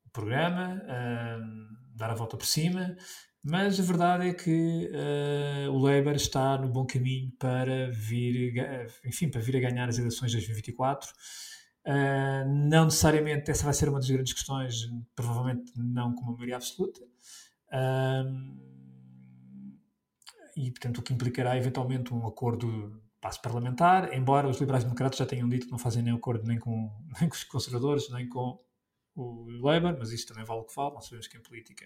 o 0.06 0.10
programa, 0.10 0.76
uh, 0.84 1.96
dar 1.96 2.12
a 2.12 2.16
volta 2.16 2.36
por 2.36 2.46
cima, 2.46 2.98
mas 3.42 3.80
a 3.80 3.84
verdade 3.84 4.28
é 4.28 4.34
que 4.34 4.92
uh, 4.92 5.72
o 5.72 5.78
Labour 5.78 6.16
está 6.16 6.58
no 6.58 6.68
bom 6.68 6.86
caminho 6.86 7.32
para 7.40 7.90
vir, 7.92 8.56
enfim, 9.06 9.30
para 9.30 9.40
vir 9.40 9.56
a 9.56 9.70
ganhar 9.70 9.88
as 9.88 9.98
eleições 9.98 10.32
de 10.32 10.38
2024. 10.38 11.10
Uh, 11.88 12.50
não 12.68 12.86
necessariamente 12.86 13.50
essa 13.52 13.64
vai 13.64 13.74
ser 13.74 13.88
uma 13.88 14.00
das 14.00 14.10
grandes 14.10 14.34
questões, 14.34 14.90
provavelmente 15.16 15.72
não 15.78 16.14
com 16.14 16.24
uma 16.24 16.34
maioria 16.34 16.58
absoluta. 16.58 17.00
E, 20.56 20.72
portanto, 20.72 21.00
o 21.00 21.02
que 21.02 21.14
implicará 21.14 21.58
eventualmente 21.58 22.14
um 22.14 22.26
acordo 22.26 23.02
passo 23.20 23.42
parlamentar, 23.42 24.14
embora 24.14 24.48
os 24.48 24.60
liberais-democratas 24.60 25.18
já 25.18 25.26
tenham 25.26 25.50
dito 25.50 25.66
que 25.66 25.72
não 25.72 25.80
fazem 25.80 26.04
nem 26.04 26.14
acordo 26.14 26.48
nem 26.48 26.60
com, 26.60 26.92
nem 27.20 27.28
com 27.28 27.36
os 27.36 27.44
conservadores, 27.44 28.10
nem 28.12 28.30
com 28.30 28.64
o 29.16 29.50
Labour, 29.62 29.96
mas 29.98 30.12
isso 30.12 30.28
também 30.28 30.46
vale 30.46 30.62
o 30.62 30.64
que 30.64 30.76
vale, 30.76 30.94
nós 30.94 31.06
sabemos 31.06 31.28
que 31.28 31.38
em 31.38 31.42
política 31.42 31.86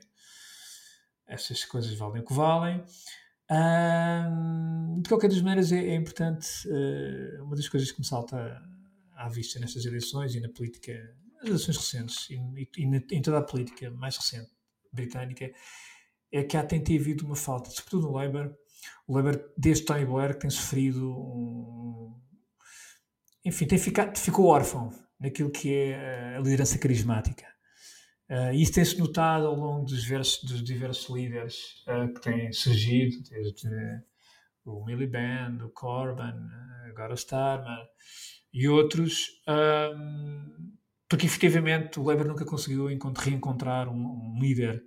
estas 1.25 1.63
coisas 1.63 1.93
valem 1.93 2.21
o 2.21 2.25
que 2.25 2.33
valem. 2.33 2.83
Um, 3.51 5.01
de 5.01 5.09
qualquer 5.09 5.29
das 5.29 5.41
maneiras, 5.41 5.71
é, 5.71 5.77
é 5.77 5.95
importante, 5.95 6.67
uh, 6.67 7.43
uma 7.43 7.55
das 7.55 7.69
coisas 7.69 7.91
que 7.91 7.99
me 7.99 8.05
salta 8.05 8.61
à 9.15 9.29
vista 9.29 9.59
nestas 9.59 9.85
eleições 9.85 10.35
e 10.35 10.39
na 10.39 10.49
política, 10.49 10.93
nas 11.37 11.47
eleições 11.47 11.77
recentes 11.77 12.29
e, 12.29 12.35
e, 12.35 12.69
e 12.77 12.85
na, 12.85 12.97
em 13.11 13.21
toda 13.21 13.37
a 13.37 13.43
política 13.43 13.89
mais 13.91 14.17
recente 14.17 14.51
britânica, 14.91 15.51
é 16.31 16.43
que 16.43 16.55
há 16.57 16.63
tem 16.63 16.79
havido 16.79 17.25
uma 17.25 17.35
falta, 17.35 17.69
sobretudo 17.69 18.07
no 18.07 18.13
Labour. 18.13 18.53
O 19.07 19.15
Labour, 19.15 19.39
desde 19.57 19.85
Tony 19.85 20.05
Blair, 20.05 20.37
tem 20.37 20.49
sofrido 20.49 21.11
um. 21.11 22.15
Enfim, 23.43 23.65
tem 23.65 23.77
ficado, 23.77 24.17
ficou 24.17 24.45
órfão 24.45 24.91
naquilo 25.19 25.49
que 25.49 25.73
é 25.73 26.35
a 26.35 26.39
liderança 26.39 26.77
carismática. 26.77 27.47
Uh, 28.29 28.53
isso 28.53 28.73
tem-se 28.73 28.97
notado 28.99 29.47
ao 29.47 29.55
longo 29.55 29.85
dos 29.85 30.03
diversos, 30.03 30.43
dos 30.43 30.63
diversos 30.63 31.09
líderes 31.15 31.83
uh, 31.87 32.13
que 32.13 32.21
têm 32.21 32.53
surgido, 32.53 33.23
desde 33.27 33.67
o 34.63 34.85
Miliband, 34.85 35.63
o 35.63 35.69
Corbyn, 35.69 36.35
agora 36.87 37.13
o 37.13 37.15
Starmer 37.15 37.87
e 38.53 38.67
outros, 38.67 39.41
um, 39.47 40.73
porque 41.07 41.25
efetivamente 41.25 41.99
o 41.99 42.03
Labour 42.03 42.27
nunca 42.27 42.45
conseguiu 42.45 42.85
reencontrar 42.85 43.89
um, 43.89 44.35
um 44.35 44.39
líder 44.39 44.83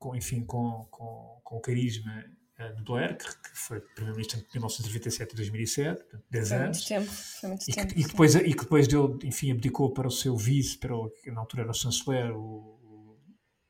com, 0.00 0.16
enfim, 0.16 0.44
com, 0.44 0.88
com, 0.90 1.40
com 1.44 1.56
o 1.56 1.60
carisma 1.60 2.24
uh, 2.58 2.74
de 2.74 2.82
Blair, 2.82 3.18
que, 3.18 3.26
foi 3.52 3.80
primeiro-ministro 3.80 4.38
entre 4.38 4.50
1997 4.54 5.32
e 5.32 5.36
2007, 5.36 6.02
portanto, 6.02 6.24
10 6.30 6.48
foi 6.48 6.56
anos. 6.56 6.84
Tempo, 6.84 7.10
foi 7.10 7.48
muito 7.50 7.70
e, 7.70 7.72
tempo. 7.72 7.94
Que, 7.94 8.00
e, 8.00 8.02
que 8.02 8.10
depois, 8.10 8.34
e 8.34 8.54
que 8.54 8.62
depois 8.62 8.88
deu, 8.88 9.18
enfim, 9.22 9.52
abdicou 9.52 9.92
para 9.92 10.08
o 10.08 10.10
seu 10.10 10.36
vice, 10.36 10.78
para 10.78 10.96
o, 10.96 11.10
que 11.10 11.30
na 11.30 11.40
altura 11.40 11.62
era 11.62 11.70
o 11.70 11.74
chanceler, 11.74 12.32
o 12.34 13.18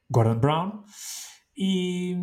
Gordon 0.09 0.39
Brown. 0.39 0.85
E, 1.57 2.17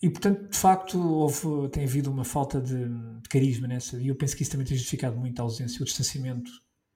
e 0.00 0.08
portanto, 0.08 0.48
de 0.48 0.56
facto, 0.56 0.98
houve, 0.98 1.68
tem 1.70 1.82
havido 1.82 2.12
uma 2.12 2.24
falta 2.24 2.60
de, 2.60 2.88
de, 3.20 3.28
carisma 3.28 3.66
nessa. 3.66 4.00
E 4.00 4.06
eu 4.06 4.14
penso 4.14 4.36
que 4.36 4.42
isso 4.42 4.52
também 4.52 4.66
tem 4.66 4.76
justificado 4.76 5.16
muito 5.16 5.40
a 5.40 5.42
ausência, 5.42 5.82
o 5.82 5.84
distanciamento 5.84 6.50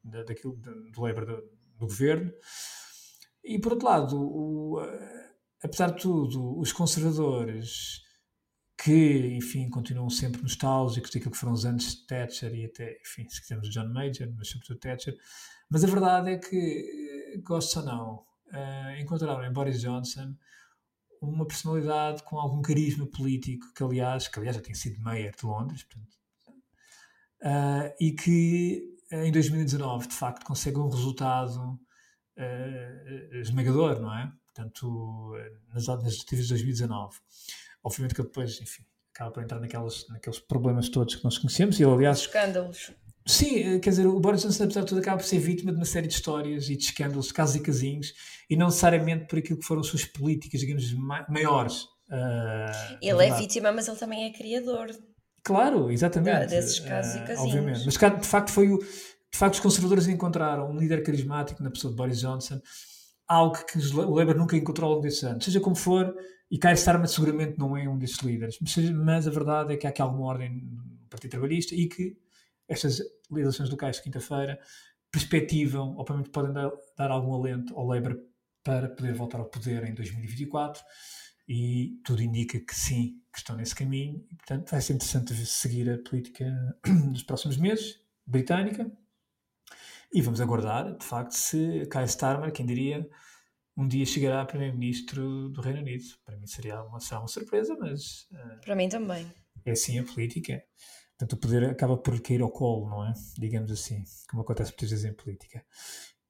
da, 0.05 0.23
daquilo, 0.23 0.57
do 0.57 1.03
Labour 1.03 1.27
do, 1.27 1.43
do, 1.77 1.87
governo. 1.87 2.33
E 3.43 3.59
por 3.59 3.73
outro 3.73 3.89
lado, 3.89 4.17
o, 4.17 4.81
apesar 5.63 5.93
de 5.93 6.03
tudo, 6.03 6.59
os 6.59 6.73
conservadores 6.73 8.03
que, 8.77 9.35
enfim, 9.35 9.69
continuam 9.69 10.09
sempre 10.09 10.41
nostálgicos 10.43 11.11
daquilo 11.11 11.33
que 11.33 11.39
foram 11.39 11.53
os 11.53 11.65
anos 11.65 11.97
de 11.97 12.07
Thatcher 12.07 12.55
e 12.55 12.65
até, 12.67 13.01
enfim, 13.01 13.29
se 13.29 13.41
quisermos 13.41 13.71
John 13.71 13.89
Major, 13.89 14.33
mas 14.37 14.49
sobretudo 14.49 14.79
Thatcher, 14.79 15.17
mas 15.69 15.83
a 15.83 15.89
verdade 15.89 16.31
é 16.31 16.39
que, 16.39 17.43
gostos 17.45 17.77
ou 17.77 17.85
não, 17.85 18.15
uh, 18.53 19.01
encontraram 19.01 19.45
em 19.45 19.53
Boris 19.53 19.81
Johnson 19.81 20.35
uma 21.21 21.47
personalidade 21.47 22.23
com 22.23 22.39
algum 22.39 22.63
carisma 22.63 23.07
político, 23.07 23.67
que 23.75 23.83
aliás, 23.83 24.29
que 24.29 24.39
aliás 24.39 24.57
já 24.57 24.63
tinha 24.63 24.77
sido 24.77 25.03
mayor 25.03 25.35
de 25.35 25.45
Londres, 25.45 25.83
portanto, 25.83 26.17
uh, 27.43 27.95
e 28.01 28.13
que 28.13 28.97
em 29.11 29.33
2019, 29.33 30.09
de 30.09 30.15
facto, 30.15 30.45
consegue 30.45 30.79
um 30.79 30.89
resultado 30.89 31.81
uh, 32.39 33.37
esmagador, 33.41 34.01
não 34.01 34.15
é? 34.15 34.33
Portanto, 34.59 35.37
nas, 35.73 35.87
nas 35.87 36.03
legislativas 36.03 36.47
de 36.47 36.55
2019. 36.55 37.17
Obviamente 37.85 38.15
que 38.15 38.23
depois, 38.23 38.61
enfim, 38.61 38.83
acaba 39.15 39.31
por 39.31 39.43
entrar 39.43 39.61
naquelas, 39.61 40.05
naqueles 40.09 40.41
problemas 40.41 40.89
todos 40.89 41.15
que 41.15 41.23
nós 41.23 41.39
conhecemos. 41.39 41.79
E 41.79 41.85
ele, 41.85 41.93
aliás. 41.93 42.19
Escândalos. 42.19 42.93
Sim, 43.25 43.75
eh, 43.75 43.79
quer 43.79 43.91
dizer, 43.91 44.07
o 44.07 44.19
Boris 44.19 44.43
Johnson, 44.43 44.65
apesar 44.65 44.81
de 44.81 44.87
tudo, 44.87 45.01
acaba 45.01 45.19
por 45.19 45.27
ser 45.27 45.39
vítima 45.39 45.71
de 45.71 45.77
uma 45.79 45.85
série 45.85 46.09
de 46.09 46.15
histórias 46.15 46.69
e 46.71 46.77
de 46.77 46.83
escândalos, 46.83 47.31
casos 47.31 47.57
e 47.57 47.61
casinhos, 47.61 48.15
e 48.49 48.57
não 48.57 48.67
necessariamente 48.67 49.27
por 49.27 49.39
aquilo 49.39 49.59
que 49.59 49.67
foram 49.67 49.83
suas 49.83 50.05
políticas, 50.05 50.61
digamos, 50.61 50.93
maiores. 51.29 51.83
Uh, 52.09 52.99
ele 53.03 53.27
é 53.27 53.35
vítima, 53.37 53.71
mas 53.71 53.87
ele 53.87 53.99
também 53.99 54.25
é 54.25 54.33
criador. 54.33 54.89
Claro, 55.45 55.91
exatamente. 55.91 56.47
Desses 56.47 56.81
casos 56.81 57.17
e 57.17 57.19
casinhos. 57.21 57.41
Obviamente. 57.41 57.85
Mas, 57.85 57.95
de 57.95 58.27
facto, 58.27 58.51
foi 58.51 58.71
o. 58.71 58.79
De 58.79 59.37
facto, 59.37 59.55
os 59.55 59.61
conservadores 59.61 60.09
encontraram 60.09 60.71
um 60.71 60.79
líder 60.79 61.03
carismático 61.03 61.63
na 61.63 61.71
pessoa 61.71 61.91
de 61.91 61.97
Boris 61.99 62.19
Johnson, 62.19 62.59
algo 63.29 63.59
que 63.67 63.79
o 63.79 64.15
Labour 64.15 64.37
nunca 64.37 64.57
encontrou 64.57 64.89
ao 64.89 64.95
longo 64.95 65.07
desses 65.07 65.23
anos. 65.23 65.45
Seja 65.45 65.61
como 65.61 65.77
for, 65.77 66.15
e 66.51 66.59
Keir 66.59 66.75
Starmer 66.75 67.09
seguramente 67.09 67.59
não 67.59 67.77
é 67.77 67.87
um 67.89 67.99
desses 67.99 68.19
líderes, 68.19 68.59
mas, 69.05 69.27
a 69.27 69.31
verdade 69.31 69.75
é 69.75 69.77
que 69.77 69.87
há 69.87 69.91
aqui 69.91 70.01
alguma 70.01 70.25
ordem 70.25 70.63
no 70.63 71.07
Partido 71.11 71.33
Trabalhista 71.33 71.75
e 71.75 71.87
que 71.89 72.17
estas 72.67 73.01
eleições 73.31 73.69
locais 73.69 73.97
de 73.97 74.03
quinta-feira 74.03 74.59
perspectivam, 75.13 75.97
menos 76.11 76.29
podem 76.29 76.53
dar, 76.53 76.71
dar, 76.97 77.11
algum 77.11 77.35
alento 77.35 77.75
ao 77.77 77.87
Labour 77.87 78.19
para 78.63 78.89
poder 78.89 79.15
voltar 79.15 79.39
ao 79.39 79.47
poder 79.47 79.85
em 79.85 79.95
2024 79.95 80.83
e 81.49 81.99
tudo 82.05 82.23
indica 82.23 82.61
que 82.61 82.75
sim, 82.75 83.23
que 83.33 83.39
estão 83.39 83.57
nesse 83.57 83.75
caminho 83.75 84.23
e 84.31 84.35
portanto 84.37 84.71
vai 84.71 84.81
ser 84.83 84.95
interessante 84.95 85.35
seguir 85.47 85.91
a 85.91 85.99
política 85.99 86.45
dos 87.11 87.23
próximos 87.23 87.57
meses, 87.57 87.99
britânica, 88.27 88.91
e 90.13 90.23
vamos 90.23 90.41
aguardar, 90.41 90.97
de 90.97 91.05
facto, 91.05 91.33
se 91.33 91.87
Keir 91.91 92.05
Starmer, 92.05 92.53
quem 92.53 92.65
diria, 92.65 93.07
um 93.77 93.87
dia 93.87 94.05
chegará 94.05 94.43
a 94.43 94.45
Primeiro-Ministro 94.45 95.51
do 95.51 95.61
Reino 95.61 95.81
Unido. 95.81 96.05
Para 96.25 96.37
mim 96.37 96.47
seria 96.47 96.83
uma, 96.83 96.99
será 96.99 97.21
uma 97.21 97.29
surpresa, 97.29 97.77
mas. 97.79 98.27
Uh, 98.33 98.61
Para 98.65 98.75
mim 98.75 98.89
também. 98.89 99.31
É 99.65 99.71
assim 99.71 99.99
a 99.99 100.05
política. 100.05 100.63
Portanto, 101.17 101.33
o 101.35 101.41
poder 101.41 101.71
acaba 101.71 101.97
por 101.97 102.21
cair 102.21 102.43
ao 102.43 102.51
colo, 102.51 102.89
não 102.89 103.05
é? 103.05 103.13
Digamos 103.37 103.71
assim, 103.71 104.03
como 104.29 104.43
acontece 104.43 104.73
muitas 104.73 104.91
vezes 104.91 105.05
em 105.05 105.15
política. 105.15 105.65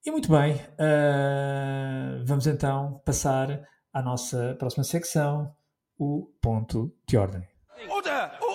E 0.05 0.11
muito 0.11 0.31
bem, 0.31 0.55
uh, 0.55 2.25
vamos 2.25 2.47
então 2.47 3.01
passar 3.05 3.63
à 3.93 4.03
nossa 4.03 4.55
próxima 4.59 4.85
secção, 4.85 5.55
o 5.99 6.33
ponto 6.41 6.95
de 7.07 7.17
ordem. 7.17 7.47
Order! 7.91 8.48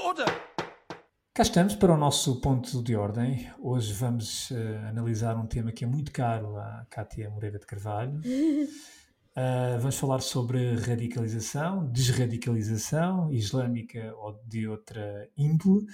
Cá 1.36 1.42
estamos 1.42 1.74
para 1.74 1.92
o 1.92 1.98
nosso 1.98 2.40
ponto 2.40 2.84
de 2.84 2.96
ordem. 2.96 3.50
Hoje 3.60 3.92
vamos 3.92 4.52
uh, 4.52 4.56
analisar 4.88 5.36
um 5.36 5.48
tema 5.48 5.72
que 5.72 5.84
é 5.84 5.88
muito 5.88 6.12
caro 6.12 6.56
à 6.58 6.86
Cátia 6.88 7.28
Moreira 7.28 7.58
de 7.58 7.66
Carvalho. 7.66 8.20
Uh, 8.20 9.80
vamos 9.82 9.98
falar 9.98 10.20
sobre 10.20 10.76
radicalização, 10.76 11.88
desradicalização 11.88 13.34
islâmica 13.34 14.14
ou 14.18 14.40
de 14.46 14.68
outra 14.68 15.28
índole. 15.36 15.88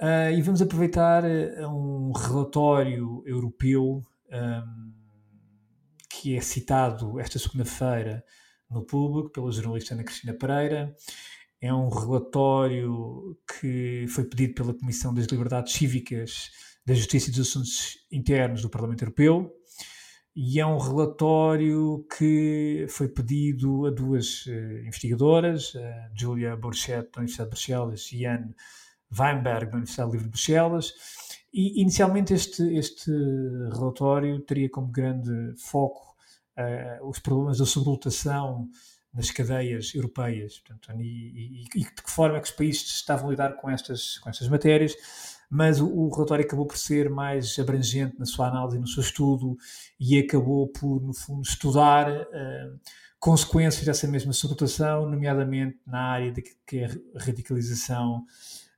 Uh, 0.00 0.30
e 0.38 0.40
vamos 0.40 0.62
aproveitar 0.62 1.24
um 1.68 2.12
relatório 2.12 3.24
europeu 3.26 4.00
um, 4.30 4.92
que 6.08 6.36
é 6.36 6.40
citado 6.40 7.18
esta 7.18 7.40
segunda-feira 7.40 8.24
no 8.70 8.86
público 8.86 9.30
pela 9.30 9.50
jornalista 9.50 9.94
Ana 9.94 10.04
Cristina 10.04 10.32
Pereira 10.32 10.94
é 11.60 11.72
um 11.72 11.88
relatório 11.88 13.36
que 13.46 14.06
foi 14.08 14.24
pedido 14.24 14.54
pela 14.54 14.74
Comissão 14.74 15.12
das 15.12 15.26
Liberdades 15.26 15.72
Cívicas, 15.72 16.50
da 16.86 16.94
Justiça 16.94 17.28
e 17.28 17.32
dos 17.32 17.48
Assuntos 17.48 17.98
Internos 18.10 18.62
do 18.62 18.70
Parlamento 18.70 19.02
Europeu 19.02 19.54
e 20.34 20.60
é 20.60 20.66
um 20.66 20.78
relatório 20.78 22.06
que 22.16 22.86
foi 22.88 23.08
pedido 23.08 23.86
a 23.86 23.90
duas 23.90 24.46
uh, 24.46 24.86
investigadoras, 24.86 25.74
uh, 25.74 25.80
Julia 26.14 26.56
Borchet, 26.56 27.10
da 27.12 27.18
Universidade 27.18 27.48
de 27.48 27.50
Bruxelas, 27.50 28.12
e 28.12 28.26
Anne 28.26 28.54
Weinberg, 29.12 29.66
da 29.66 29.76
Universidade 29.76 30.12
Livre 30.12 30.26
de 30.26 30.30
Bruxelas. 30.30 30.94
E, 31.52 31.82
inicialmente, 31.82 32.32
este, 32.32 32.62
este 32.74 33.10
relatório 33.72 34.40
teria 34.40 34.70
como 34.70 34.86
grande 34.86 35.52
foco 35.58 36.14
uh, 36.56 37.08
os 37.08 37.18
problemas 37.18 37.58
da 37.58 37.66
sobrelotação 37.66 38.68
nas 39.12 39.30
cadeias 39.30 39.94
europeias 39.94 40.60
portanto, 40.60 41.00
e, 41.00 41.04
e, 41.04 41.64
e, 41.74 41.80
de 41.80 42.02
que 42.02 42.10
forma 42.10 42.36
é 42.36 42.40
que 42.40 42.46
os 42.46 42.54
países 42.54 42.82
estavam 42.82 43.28
a 43.28 43.30
lidar 43.30 43.56
com 43.56 43.68
estas, 43.68 44.18
com 44.18 44.30
estas 44.30 44.48
matérias, 44.48 44.94
mas 45.50 45.80
o, 45.80 45.86
o, 45.86 46.08
relatório 46.10 46.44
acabou 46.44 46.64
por 46.64 46.78
ser 46.78 47.10
mais 47.10 47.58
abrangente 47.58 48.16
na 48.18 48.24
sua 48.24 48.48
análise 48.48 48.76
e 48.76 48.80
no 48.80 48.86
seu 48.86 49.02
estudo 49.02 49.56
e 49.98 50.18
acabou 50.18 50.68
por, 50.68 51.02
no 51.02 51.12
fundo, 51.12 51.42
estudar 51.42 52.08
uh, 52.08 52.80
consequências 53.18 53.84
dessa 53.84 54.06
mesma 54.06 54.32
sobrerotação, 54.32 55.10
nomeadamente 55.10 55.80
na 55.84 56.00
área 56.00 56.30
de 56.32 56.42
que 56.64 56.78
é 56.78 56.88
radicalização 57.16 58.24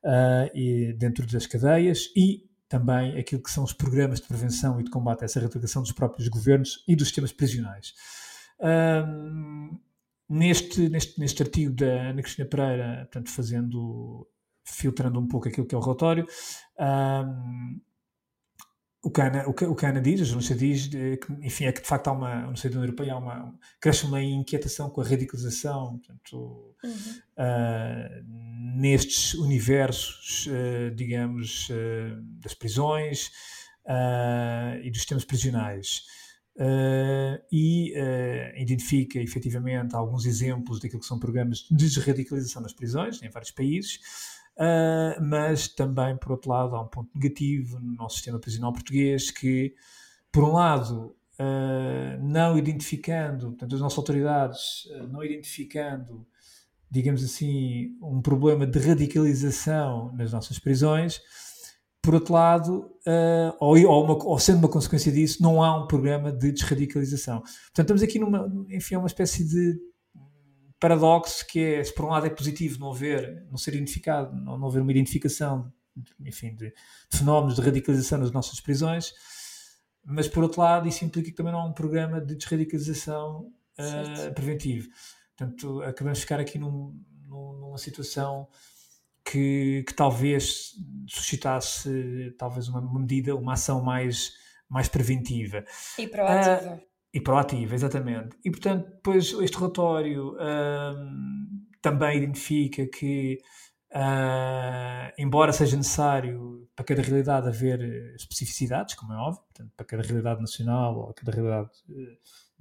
uh, 0.03 0.97
dentro 0.97 1.27
das 1.27 1.47
cadeias 1.47 2.11
e 2.17 2.49
também 2.71 3.19
aquilo 3.19 3.43
que 3.43 3.51
são 3.51 3.65
os 3.65 3.75
programas 3.75 4.19
de 4.19 4.27
prevenção 4.27 4.81
e 4.81 4.85
de 4.85 4.91
combate 4.91 5.23
a 5.23 5.25
essa 5.27 5.39
radicalização 5.39 5.83
dos 5.83 5.93
próprios 5.93 6.27
governos 6.29 6.83
e 6.89 6.97
dos 6.97 7.09
sistemas 7.09 7.31
prisionais. 7.31 7.93
Neste, 10.29 10.89
neste, 10.89 11.21
neste 11.21 11.43
artigo 11.43 11.75
da 11.75 12.11
Ana 12.11 12.23
Cristina 12.23 12.49
Pereira, 12.49 13.01
portanto, 13.03 13.31
fazendo, 13.31 14.27
filtrando 14.65 15.21
um 15.21 15.29
pouco 15.29 15.49
aquilo 15.49 15.67
que 15.67 15.75
é 15.75 15.79
o 15.79 15.81
relatório, 15.81 16.27
um, 16.79 17.81
o 19.05 19.11
Cana, 19.11 19.45
o, 19.49 19.51
o 19.51 19.75
Cana 19.75 20.01
diz, 20.01 20.21
a 20.21 20.25
jornalista 20.25 20.55
diz, 20.55 20.87
que, 20.87 21.19
enfim, 21.41 21.65
é 21.65 21.73
que 21.73 21.83
de 21.83 21.89
facto 21.89 22.07
há 22.07 22.13
uma, 22.13 22.47
no 22.47 22.57
seio 22.57 22.73
da 22.73 22.79
União 22.79 22.89
Europeia, 22.89 23.15
há 23.15 23.19
uma, 23.19 23.59
cresce 23.81 24.07
uma 24.07 24.23
inquietação 24.23 24.89
com 24.91 25.01
a 25.01 25.05
radicalização, 25.05 25.99
portanto, 25.99 26.77
uhum. 26.85 26.93
uh, 27.37 28.81
nestes 28.81 29.35
universos, 29.35 30.47
uh, 30.47 30.95
digamos, 30.95 31.69
uh, 31.71 32.23
das 32.41 32.55
prisões 32.55 33.31
e 34.85 34.89
dos 34.89 35.01
sistemas 35.01 35.25
prisionais. 35.25 36.05
E 37.51 37.95
identifica 38.57 39.19
efetivamente 39.19 39.97
alguns 39.97 40.27
exemplos 40.27 40.81
daquilo 40.81 41.01
que 41.01 41.07
são 41.07 41.19
programas 41.19 41.59
de 41.59 41.75
desradicalização 41.75 42.61
nas 42.61 42.73
prisões, 42.73 43.23
em 43.23 43.31
vários 43.31 43.51
países, 43.51 43.99
Uh, 44.57 45.21
mas 45.23 45.67
também, 45.67 46.17
por 46.17 46.33
outro 46.33 46.51
lado, 46.51 46.77
há 46.77 46.83
um 46.83 46.87
ponto 46.89 47.11
negativo 47.15 47.81
no 47.81 47.95
nosso 47.95 48.17
sistema 48.17 48.39
prisional 48.39 48.73
português 48.73 49.31
que, 49.31 49.75
por 50.31 50.45
um 50.45 50.53
lado, 50.53 51.17
uh, 51.41 52.23
não 52.23 52.59
identificando, 52.59 53.49
portanto, 53.49 53.75
as 53.75 53.81
nossas 53.81 53.99
autoridades 53.99 54.85
uh, 54.87 55.09
não 55.09 55.25
identificando, 55.25 56.27
digamos 56.91 57.25
assim, 57.25 57.97
um 58.03 58.21
problema 58.21 58.67
de 58.67 58.79
radicalização 58.79 60.13
nas 60.13 60.33
nossas 60.33 60.59
prisões, 60.59 61.21
por 62.03 62.15
outro 62.15 62.35
lado, 62.35 62.91
ou, 63.61 63.79
ou, 63.87 64.05
uma, 64.05 64.25
ou, 64.25 64.39
sendo 64.39 64.59
uma 64.59 64.69
consequência 64.69 65.13
disso, 65.13 65.41
não 65.41 65.63
há 65.63 65.85
um 65.85 65.87
programa 65.87 66.33
de 66.33 66.51
desradicalização. 66.51 67.41
Portanto, 67.41 67.81
estamos 67.81 68.03
aqui 68.03 68.19
numa, 68.19 68.53
enfim, 68.69 68.97
é 68.97 68.99
uma 68.99 69.07
espécie 69.07 69.49
de 69.49 69.79
paradoxo 70.83 71.47
que 71.47 71.61
é, 71.61 71.85
se 71.85 71.95
por 71.95 72.05
um 72.05 72.09
lado 72.09 72.27
é 72.27 72.31
positivo 72.31 72.81
não 72.81 72.91
haver, 72.91 73.47
não 73.49 73.57
ser 73.57 73.75
identificado, 73.75 74.35
não, 74.35 74.59
não 74.59 74.67
haver 74.67 74.83
uma 74.83 74.91
identificação, 74.91 75.73
enfim, 76.27 76.57
de, 76.57 76.75
de 77.09 77.19
fenómenos 77.19 77.55
de 77.55 77.61
radicalização 77.61 78.19
nas 78.19 78.33
nossas 78.33 78.61
prisões, 78.61 79.13
mas 80.05 80.27
por 80.27 80.43
outro 80.43 80.61
lado 80.61 80.89
isso 80.89 81.05
implica 81.05 81.31
que 81.31 81.37
também 81.37 81.53
não 81.53 81.61
há 81.61 81.65
um 81.67 81.73
programa 81.73 82.21
de 82.21 82.35
desradicalização 82.35 83.53
uh, 83.79 84.35
preventivo. 84.35 84.89
Portanto, 85.37 85.83
acabamos 85.83 86.19
de 86.19 86.23
ficar 86.23 86.41
aqui 86.41 86.59
num, 86.59 87.01
num, 87.29 87.53
numa 87.53 87.79
situação 87.79 88.49
que, 89.25 89.85
que, 89.87 89.95
talvez 89.95 90.73
suscitasse 91.07 92.35
talvez 92.39 92.69
uma 92.69 92.81
medida, 92.99 93.35
uma 93.35 93.55
ação 93.55 93.83
mais, 93.83 94.33
mais 94.69 94.89
preventiva. 94.89 95.65
E 95.99 96.07
proativa. 96.07 96.75
Uh, 96.75 96.81
e 97.15 97.21
proativa, 97.21 97.75
exatamente. 97.75 98.37
E, 98.45 98.51
portanto, 98.51 98.91
depois 98.91 99.33
este 99.35 99.57
relatório 99.59 100.35
também 101.83 102.17
identifica 102.17 102.87
que, 102.87 103.39
uh, 103.93 105.13
embora 105.19 105.53
seja 105.53 105.77
necessário 105.77 106.67
para 106.75 106.85
cada 106.85 107.03
realidade 107.03 107.49
haver 107.49 108.15
especificidades, 108.15 108.95
como 108.95 109.13
é 109.13 109.17
óbvio, 109.17 109.43
portanto, 109.43 109.73
para 109.77 109.85
cada 109.85 110.03
realidade 110.03 110.41
nacional 110.41 110.97
ou 110.97 111.13
cada 111.13 111.33
realidade, 111.33 111.71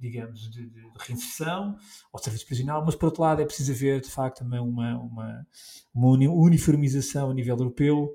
digamos, 0.02 0.50
de, 0.50 0.68
de, 0.68 0.82
reinserção 0.98 1.76
de 2.12 2.24
serviço 2.24 2.44
prisional, 2.44 2.84
mas, 2.84 2.96
por 2.96 3.06
outro 3.06 3.22
lado, 3.22 3.40
é 3.40 3.44
preciso 3.44 3.70
haver, 3.70 4.00
de 4.00 4.10
facto, 4.10 4.38
também 4.38 4.58
uma, 4.58 4.98
uma, 4.98 5.46
uma 5.94 6.08
uniformização 6.08 7.30
a 7.30 7.34
nível 7.34 7.56
europeu 7.56 8.12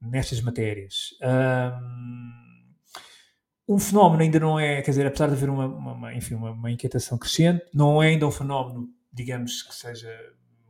nestas 0.00 0.40
matérias. 0.40 1.10
Um 3.68 3.78
fenómeno 3.78 4.22
ainda 4.22 4.40
não 4.40 4.58
é, 4.58 4.80
quer 4.80 4.92
dizer, 4.92 5.06
apesar 5.06 5.26
de 5.26 5.34
haver 5.34 5.50
uma, 5.50 5.66
uma, 5.66 6.14
enfim, 6.14 6.34
uma, 6.34 6.52
uma, 6.52 6.70
inquietação 6.70 7.18
crescente, 7.18 7.64
não 7.74 8.02
é 8.02 8.08
ainda 8.08 8.26
um 8.26 8.30
fenómeno, 8.30 8.88
digamos, 9.12 9.62
que 9.62 9.74
seja 9.74 10.08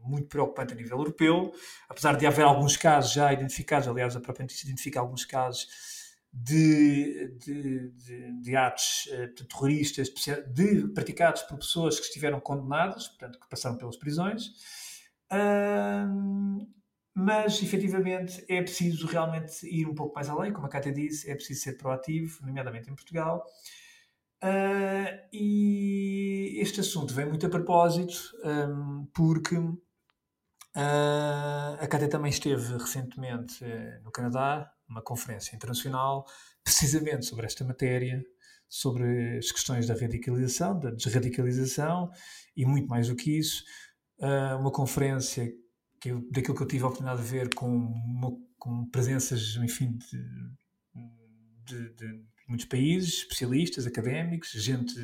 muito 0.02 0.26
preocupante 0.28 0.72
a 0.72 0.76
nível 0.76 0.98
europeu, 0.98 1.52
apesar 1.88 2.16
de 2.16 2.26
haver 2.26 2.44
alguns 2.44 2.76
casos 2.76 3.12
já 3.12 3.32
identificados, 3.32 3.86
aliás, 3.86 4.16
a 4.16 4.20
própria 4.20 4.44
notícia 4.44 4.66
identifica 4.66 4.98
alguns 4.98 5.24
casos 5.24 5.68
de, 6.42 7.28
de, 7.38 7.88
de, 7.90 8.40
de 8.42 8.56
atos 8.56 9.06
uh, 9.06 9.46
terroristas 9.46 10.08
de, 10.52 10.88
praticados 10.88 11.42
por 11.42 11.58
pessoas 11.58 11.98
que 11.98 12.06
estiveram 12.06 12.40
condenadas, 12.40 13.08
portanto, 13.08 13.40
que 13.40 13.48
passaram 13.48 13.78
pelas 13.78 13.96
prisões. 13.96 14.48
Uh, 15.32 16.66
mas 17.14 17.62
efetivamente 17.62 18.44
é 18.46 18.60
preciso 18.60 19.06
realmente 19.06 19.66
ir 19.66 19.88
um 19.88 19.94
pouco 19.94 20.14
mais 20.14 20.28
além, 20.28 20.52
como 20.52 20.66
a 20.66 20.68
Cátia 20.68 20.92
disse, 20.92 21.30
é 21.30 21.34
preciso 21.34 21.62
ser 21.62 21.78
proativo, 21.78 22.44
nomeadamente 22.44 22.90
em 22.90 22.94
Portugal. 22.94 23.42
Uh, 24.44 25.26
e 25.32 26.58
este 26.60 26.80
assunto 26.80 27.14
vem 27.14 27.24
muito 27.24 27.46
a 27.46 27.48
propósito, 27.48 28.14
um, 28.44 29.06
porque 29.14 29.56
uh, 29.56 29.78
a 31.80 31.86
Cátia 31.88 32.10
também 32.10 32.28
esteve 32.28 32.74
recentemente 32.74 33.64
uh, 33.64 34.02
no 34.04 34.12
Canadá, 34.12 34.70
numa 34.88 35.02
conferência 35.02 35.54
internacional, 35.54 36.26
precisamente 36.62 37.26
sobre 37.26 37.46
esta 37.46 37.64
matéria, 37.64 38.22
sobre 38.68 39.38
as 39.38 39.52
questões 39.52 39.86
da 39.86 39.94
radicalização, 39.94 40.78
da 40.78 40.90
desradicalização 40.90 42.10
e 42.56 42.66
muito 42.66 42.88
mais 42.88 43.08
do 43.08 43.16
que 43.16 43.38
isso. 43.38 43.64
Ah, 44.20 44.56
uma 44.58 44.70
conferência 44.70 45.52
que 46.00 46.10
eu, 46.10 46.26
daquilo 46.30 46.56
que 46.56 46.62
eu 46.62 46.66
tive 46.66 46.84
a 46.84 46.86
oportunidade 46.86 47.22
de 47.22 47.28
ver 47.28 47.54
com, 47.54 47.68
uma, 47.68 48.30
com 48.58 48.88
presenças, 48.90 49.56
enfim, 49.56 49.96
de, 49.96 50.18
de, 51.64 51.94
de, 51.94 52.24
muitos 52.48 52.66
países, 52.66 53.14
especialistas, 53.14 53.86
académicos, 53.86 54.50
gente 54.50 54.94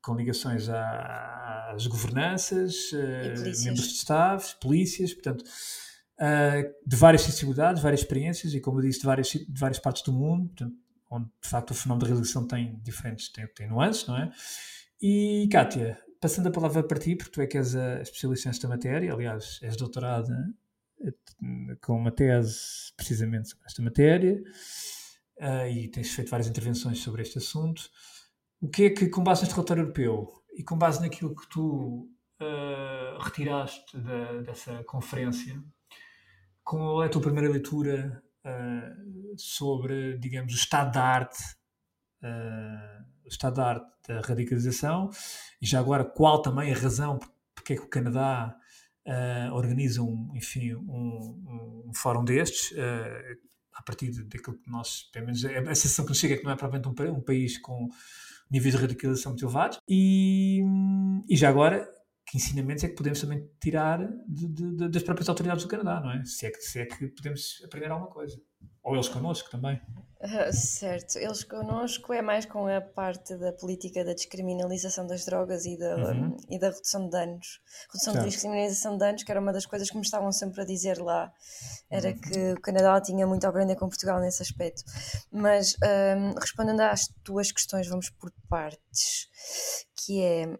com 0.00 0.16
ligações 0.16 0.68
às 0.68 1.86
governanças, 1.86 2.92
uh, 2.92 3.64
membros 3.64 3.88
de 3.88 3.94
staff, 3.94 4.56
polícias, 4.60 5.14
portanto, 5.14 5.44
uh, 6.22 6.72
de 6.86 6.96
várias 6.96 7.22
sensibilidades, 7.22 7.82
várias 7.82 8.00
experiências 8.00 8.54
e, 8.54 8.60
como 8.60 8.78
eu 8.78 8.82
disse, 8.82 9.00
de 9.00 9.06
várias, 9.06 9.28
de 9.28 9.60
várias 9.60 9.78
partes 9.80 10.02
do 10.02 10.12
mundo, 10.12 10.72
onde 11.10 11.26
de 11.42 11.48
facto 11.48 11.72
o 11.72 11.74
fenómeno 11.74 12.02
da 12.02 12.06
realização 12.12 12.46
tem 12.46 12.78
diferentes, 12.82 13.30
tem, 13.30 13.46
tem 13.48 13.68
nuances, 13.68 14.06
não 14.06 14.16
é? 14.16 14.30
E, 15.00 15.48
Kátia, 15.50 15.98
Passando 16.22 16.46
a 16.46 16.52
palavra 16.52 16.84
para 16.84 17.00
ti, 17.00 17.16
porque 17.16 17.32
tu 17.32 17.40
é 17.40 17.48
que 17.48 17.58
és 17.58 17.74
a 17.74 18.00
especialista 18.00 18.48
nesta 18.48 18.68
matéria, 18.68 19.12
aliás, 19.12 19.58
és 19.60 19.74
doutorada 19.76 20.32
eh, 21.04 21.12
com 21.80 21.96
uma 21.96 22.12
tese 22.12 22.92
precisamente 22.96 23.48
sobre 23.48 23.66
esta 23.66 23.82
matéria 23.82 24.40
uh, 25.40 25.66
e 25.66 25.88
tens 25.88 26.14
feito 26.14 26.30
várias 26.30 26.46
intervenções 26.46 27.00
sobre 27.00 27.22
este 27.22 27.38
assunto. 27.38 27.90
O 28.60 28.68
que 28.68 28.84
é 28.84 28.90
que, 28.90 29.08
com 29.08 29.24
base 29.24 29.42
neste 29.42 29.56
relatório 29.56 29.82
europeu 29.82 30.32
e 30.56 30.62
com 30.62 30.78
base 30.78 31.00
naquilo 31.00 31.34
que 31.34 31.48
tu 31.48 32.08
uh, 32.40 33.18
retiraste 33.18 33.98
dessa 34.46 34.84
conferência, 34.84 35.60
qual 36.72 37.02
é 37.02 37.06
a 37.06 37.08
tua 37.10 37.20
primeira 37.20 37.50
leitura 37.50 38.22
uh, 38.46 39.34
sobre, 39.36 40.16
digamos, 40.16 40.54
o 40.54 40.56
estado 40.56 40.90
da 40.90 41.04
arte 41.04 41.38
o 43.24 43.28
estado 43.28 43.56
da 43.56 43.66
arte 43.66 43.86
da 44.08 44.20
radicalização? 44.20 45.10
E 45.60 45.66
já 45.66 45.78
agora 45.78 46.02
qual 46.02 46.40
também 46.40 46.72
a 46.72 46.76
razão 46.76 47.18
porque 47.54 47.74
é 47.74 47.76
que 47.76 47.82
o 47.82 47.88
Canadá 47.88 48.56
uh, 49.06 49.52
organiza 49.52 50.02
um, 50.02 50.32
enfim, 50.34 50.74
um, 50.74 51.84
um 51.88 51.92
fórum 51.94 52.24
destes, 52.24 52.70
uh, 52.70 53.38
a 53.74 53.82
partir 53.82 54.10
daquilo 54.24 54.56
que 54.56 54.70
nós, 54.70 55.10
pelo 55.12 55.26
menos 55.26 55.44
a 55.44 55.74
sensação 55.74 56.06
que 56.06 56.12
nos 56.12 56.18
chega 56.18 56.34
é 56.34 56.36
que 56.38 56.44
não 56.44 56.52
é 56.52 56.56
propriamente 56.56 56.88
um, 56.88 57.16
um 57.16 57.20
país 57.20 57.58
com 57.58 57.90
níveis 58.50 58.74
de 58.74 58.80
radicalização 58.80 59.32
muito 59.32 59.44
elevados. 59.44 59.78
E, 59.86 60.62
e 61.28 61.36
já 61.36 61.50
agora 61.50 61.86
que 62.32 62.38
ensinamentos 62.38 62.82
é 62.82 62.88
que 62.88 62.94
podemos 62.94 63.20
também 63.20 63.46
tirar 63.60 63.98
de, 64.26 64.48
de, 64.48 64.88
das 64.88 65.02
próprias 65.02 65.28
autoridades 65.28 65.64
do 65.64 65.68
Canadá, 65.68 66.00
não 66.00 66.12
é? 66.12 66.24
Se 66.24 66.46
é, 66.46 66.50
que, 66.50 66.62
se 66.62 66.80
é 66.80 66.86
que 66.86 67.08
podemos 67.08 67.60
aprender 67.62 67.90
alguma 67.90 68.10
coisa. 68.10 68.40
Ou 68.82 68.94
eles 68.94 69.06
connosco 69.10 69.50
também. 69.50 69.78
Uh, 70.18 70.50
certo, 70.50 71.18
eles 71.18 71.44
connosco 71.44 72.10
é 72.10 72.22
mais 72.22 72.46
com 72.46 72.66
a 72.66 72.80
parte 72.80 73.36
da 73.36 73.52
política 73.52 74.02
da 74.02 74.14
descriminalização 74.14 75.06
das 75.06 75.26
drogas 75.26 75.66
e 75.66 75.76
da, 75.76 75.94
uhum. 75.94 76.34
e 76.48 76.58
da 76.58 76.70
redução 76.70 77.04
de 77.04 77.10
danos. 77.10 77.60
Redução 77.92 78.14
certo. 78.14 78.24
de 78.24 78.30
descriminalização 78.30 78.92
de 78.92 78.98
danos, 79.00 79.22
que 79.24 79.30
era 79.30 79.40
uma 79.40 79.52
das 79.52 79.66
coisas 79.66 79.90
que 79.90 79.96
me 79.96 80.02
estavam 80.02 80.32
sempre 80.32 80.62
a 80.62 80.64
dizer 80.64 80.96
lá, 81.02 81.30
era 81.90 82.08
uhum. 82.08 82.18
que 82.18 82.52
o 82.52 82.60
Canadá 82.62 82.98
tinha 83.02 83.26
muito 83.26 83.44
a 83.44 83.50
aprender 83.50 83.76
com 83.76 83.90
Portugal 83.90 84.18
nesse 84.20 84.40
aspecto. 84.40 84.82
Mas 85.30 85.76
um, 86.16 86.32
respondendo 86.40 86.80
às 86.80 87.08
tuas 87.22 87.52
questões, 87.52 87.88
vamos 87.88 88.08
por 88.08 88.32
partes, 88.48 89.28
que 89.98 90.22
é 90.22 90.58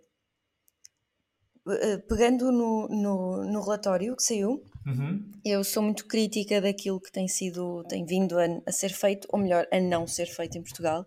pegando 2.08 2.50
no, 2.50 2.88
no, 2.88 3.44
no, 3.44 3.60
relatório 3.62 4.16
que 4.16 4.22
saiu, 4.22 4.62
uhum. 4.86 5.30
eu 5.44 5.62
sou 5.62 5.82
muito 5.82 6.06
crítica 6.06 6.60
daquilo 6.60 7.00
que 7.00 7.12
tem 7.12 7.28
sido, 7.28 7.84
tem 7.84 8.04
vindo 8.04 8.38
a, 8.38 8.44
a, 8.66 8.72
ser 8.72 8.90
feito, 8.90 9.28
ou 9.30 9.38
melhor, 9.38 9.66
a 9.72 9.80
não 9.80 10.06
ser 10.06 10.26
feito 10.26 10.58
em 10.58 10.62
Portugal. 10.62 11.06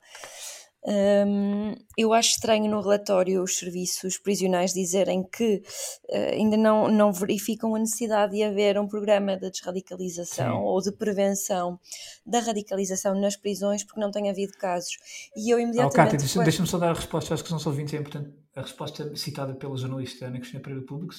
Um, 0.87 1.73
eu 1.97 2.13
acho 2.13 2.29
estranho 2.31 2.69
no 2.69 2.79
relatório 2.79 3.41
os 3.41 3.57
serviços 3.57 4.19
prisionais 4.19 4.71
dizerem 4.71 5.23
que 5.23 5.63
uh, 6.09 6.33
ainda 6.33 6.55
não, 6.55 6.87
não 6.87 7.11
verificam 7.11 7.73
a 7.73 7.79
necessidade 7.79 8.33
de 8.33 8.43
haver 8.43 8.77
um 8.77 8.87
programa 8.87 9.35
de 9.35 9.49
desradicalização 9.49 10.57
Sim. 10.57 10.63
ou 10.63 10.79
de 10.79 10.91
prevenção 10.91 11.79
da 12.23 12.39
radicalização 12.39 13.19
nas 13.19 13.35
prisões, 13.35 13.83
porque 13.83 13.99
não 13.99 14.11
tem 14.11 14.29
havido 14.29 14.53
casos. 14.59 14.91
E 15.35 15.51
eu 15.51 15.59
imediatamente. 15.59 15.93
Oh, 15.93 16.03
Cátia, 16.03 16.19
deixa-me 16.19 16.45
deixa 16.45 16.65
só 16.67 16.77
dar 16.77 16.91
a 16.91 16.93
resposta, 16.93 17.33
acho 17.33 17.43
que 17.43 17.49
são 17.49 17.57
só 17.57 17.71
20, 17.71 17.95
é 17.95 17.99
importante 17.99 18.29
a 18.55 18.61
resposta 18.61 19.15
citada 19.15 19.55
pela 19.55 19.75
jornalista 19.75 20.27
Ana 20.27 20.37
Cristina 20.37 20.61
Pereira 20.61 20.85
Público, 20.85 21.15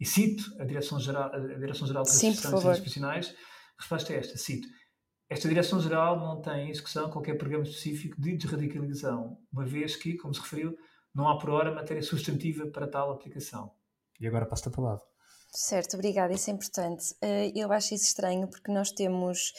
e 0.00 0.06
cito 0.06 0.44
a 0.58 0.64
Direção-Geral 0.64 1.30
a 1.34 1.38
Direção 1.58 1.86
-Geral 1.86 2.04
de 2.04 2.10
Serviços 2.10 2.80
Prisionais, 2.80 3.34
a 3.78 3.82
resposta 3.82 4.12
é 4.14 4.16
esta, 4.16 4.38
cito, 4.38 4.66
esta 5.30 5.48
Direção-Geral 5.48 6.18
não 6.18 6.42
tem 6.42 6.66
em 6.66 6.70
execução 6.70 7.08
qualquer 7.08 7.38
programa 7.38 7.62
específico 7.62 8.20
de 8.20 8.36
desradicalização, 8.36 9.38
uma 9.52 9.64
vez 9.64 9.94
que, 9.94 10.16
como 10.16 10.34
se 10.34 10.40
referiu, 10.40 10.76
não 11.14 11.28
há 11.28 11.38
por 11.38 11.50
hora 11.50 11.72
matéria 11.72 12.02
substantiva 12.02 12.66
para 12.66 12.88
tal 12.88 13.12
aplicação. 13.12 13.70
E 14.20 14.26
agora 14.26 14.44
passo-te 14.44 14.68
a 14.68 14.72
palavra. 14.72 15.04
Certo, 15.52 15.94
obrigada, 15.94 16.32
isso 16.32 16.50
é 16.50 16.52
importante. 16.52 17.12
Uh, 17.14 17.50
eu 17.54 17.72
acho 17.72 17.94
isso 17.94 18.06
estranho 18.06 18.48
porque 18.48 18.72
nós 18.72 18.90
temos 18.90 19.52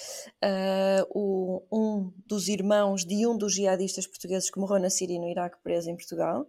uh, 0.44 1.06
o, 1.10 1.64
um 1.72 2.14
dos 2.26 2.50
irmãos 2.50 3.06
de 3.06 3.26
um 3.26 3.38
dos 3.38 3.56
jihadistas 3.56 4.08
portugueses 4.08 4.50
que 4.50 4.60
morreu 4.60 4.80
na 4.80 4.90
Síria 4.90 5.16
e 5.16 5.20
no 5.20 5.30
Iraque 5.30 5.58
preso 5.64 5.90
em 5.90 5.96
Portugal 5.96 6.46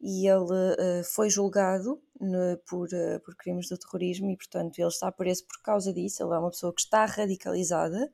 e 0.00 0.28
ele 0.28 0.44
uh, 0.44 1.04
foi 1.14 1.30
julgado 1.30 2.00
no, 2.20 2.58
por, 2.68 2.88
por 3.24 3.34
crimes 3.36 3.66
de 3.66 3.78
terrorismo 3.78 4.30
e, 4.30 4.36
portanto, 4.36 4.78
ele 4.78 4.88
está 4.88 5.10
preso 5.10 5.44
por 5.46 5.62
causa 5.62 5.92
disso. 5.92 6.22
Ele 6.22 6.34
é 6.34 6.38
uma 6.38 6.50
pessoa 6.50 6.74
que 6.74 6.80
está 6.80 7.04
radicalizada. 7.04 8.12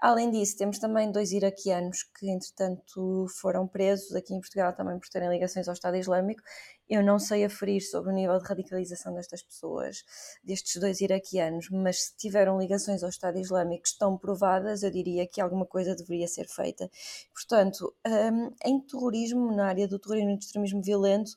Além 0.00 0.30
disso, 0.30 0.56
temos 0.56 0.78
também 0.78 1.10
dois 1.10 1.32
iraquianos 1.32 2.04
que, 2.04 2.30
entretanto, 2.30 3.26
foram 3.40 3.66
presos 3.66 4.14
aqui 4.14 4.32
em 4.32 4.40
Portugal 4.40 4.72
também 4.72 4.96
por 4.96 5.08
terem 5.08 5.28
ligações 5.28 5.66
ao 5.66 5.74
Estado 5.74 5.96
Islâmico. 5.96 6.40
Eu 6.88 7.02
não 7.02 7.18
sei 7.18 7.44
aferir 7.44 7.80
sobre 7.80 8.12
o 8.12 8.14
nível 8.14 8.38
de 8.38 8.46
radicalização 8.46 9.12
destas 9.12 9.42
pessoas, 9.42 10.04
destes 10.44 10.80
dois 10.80 11.00
iraquianos, 11.00 11.68
mas 11.70 12.04
se 12.04 12.16
tiveram 12.16 12.60
ligações 12.60 13.02
ao 13.02 13.08
Estado 13.08 13.38
Islâmico 13.38 13.86
estão 13.86 14.16
provadas, 14.16 14.84
eu 14.84 14.90
diria 14.90 15.26
que 15.26 15.40
alguma 15.40 15.66
coisa 15.66 15.96
deveria 15.96 16.28
ser 16.28 16.46
feita. 16.46 16.88
Portanto, 17.34 17.92
um, 18.06 18.54
em 18.64 18.80
terrorismo, 18.80 19.52
na 19.52 19.66
área 19.66 19.88
do 19.88 19.98
terrorismo 19.98 20.30
e 20.30 20.36
do 20.36 20.40
extremismo 20.40 20.80
violento, 20.80 21.32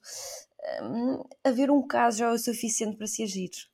um, 0.84 1.24
haver 1.44 1.72
um 1.72 1.86
caso 1.86 2.20
já 2.20 2.28
é 2.28 2.32
o 2.32 2.38
suficiente 2.38 2.96
para 2.96 3.08
se 3.08 3.24
agir. 3.24 3.71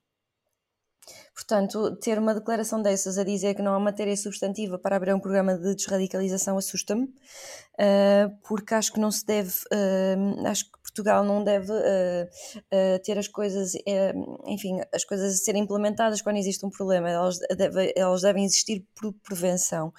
Portanto, 1.37 1.95
ter 1.97 2.17
uma 2.17 2.33
declaração 2.33 2.81
dessas 2.81 3.19
a 3.19 3.23
dizer 3.23 3.53
que 3.53 3.61
não 3.61 3.75
há 3.75 3.79
matéria 3.79 4.17
substantiva 4.17 4.79
para 4.79 4.95
abrir 4.95 5.13
um 5.13 5.19
programa 5.19 5.55
de 5.55 5.75
desradicalização 5.75 6.57
assusta-me, 6.57 7.03
uh, 7.03 8.35
porque 8.47 8.73
acho 8.73 8.91
que 8.91 8.99
não 8.99 9.11
se 9.11 9.23
deve, 9.23 9.51
uh, 9.71 10.47
acho 10.47 10.65
que 10.65 10.71
Portugal 10.81 11.23
não 11.23 11.43
deve 11.43 11.71
uh, 11.71 12.99
ter 13.03 13.19
as 13.19 13.27
coisas, 13.27 13.73
enfim, 14.47 14.81
as 14.91 15.05
coisas 15.05 15.35
a 15.35 15.37
serem 15.37 15.61
implementadas 15.61 16.23
quando 16.23 16.37
existe 16.37 16.65
um 16.65 16.71
problema, 16.71 17.07
elas, 17.07 17.37
deve, 17.55 17.93
elas 17.95 18.23
devem 18.23 18.43
existir 18.43 18.83
por 18.95 19.13
prevenção. 19.23 19.93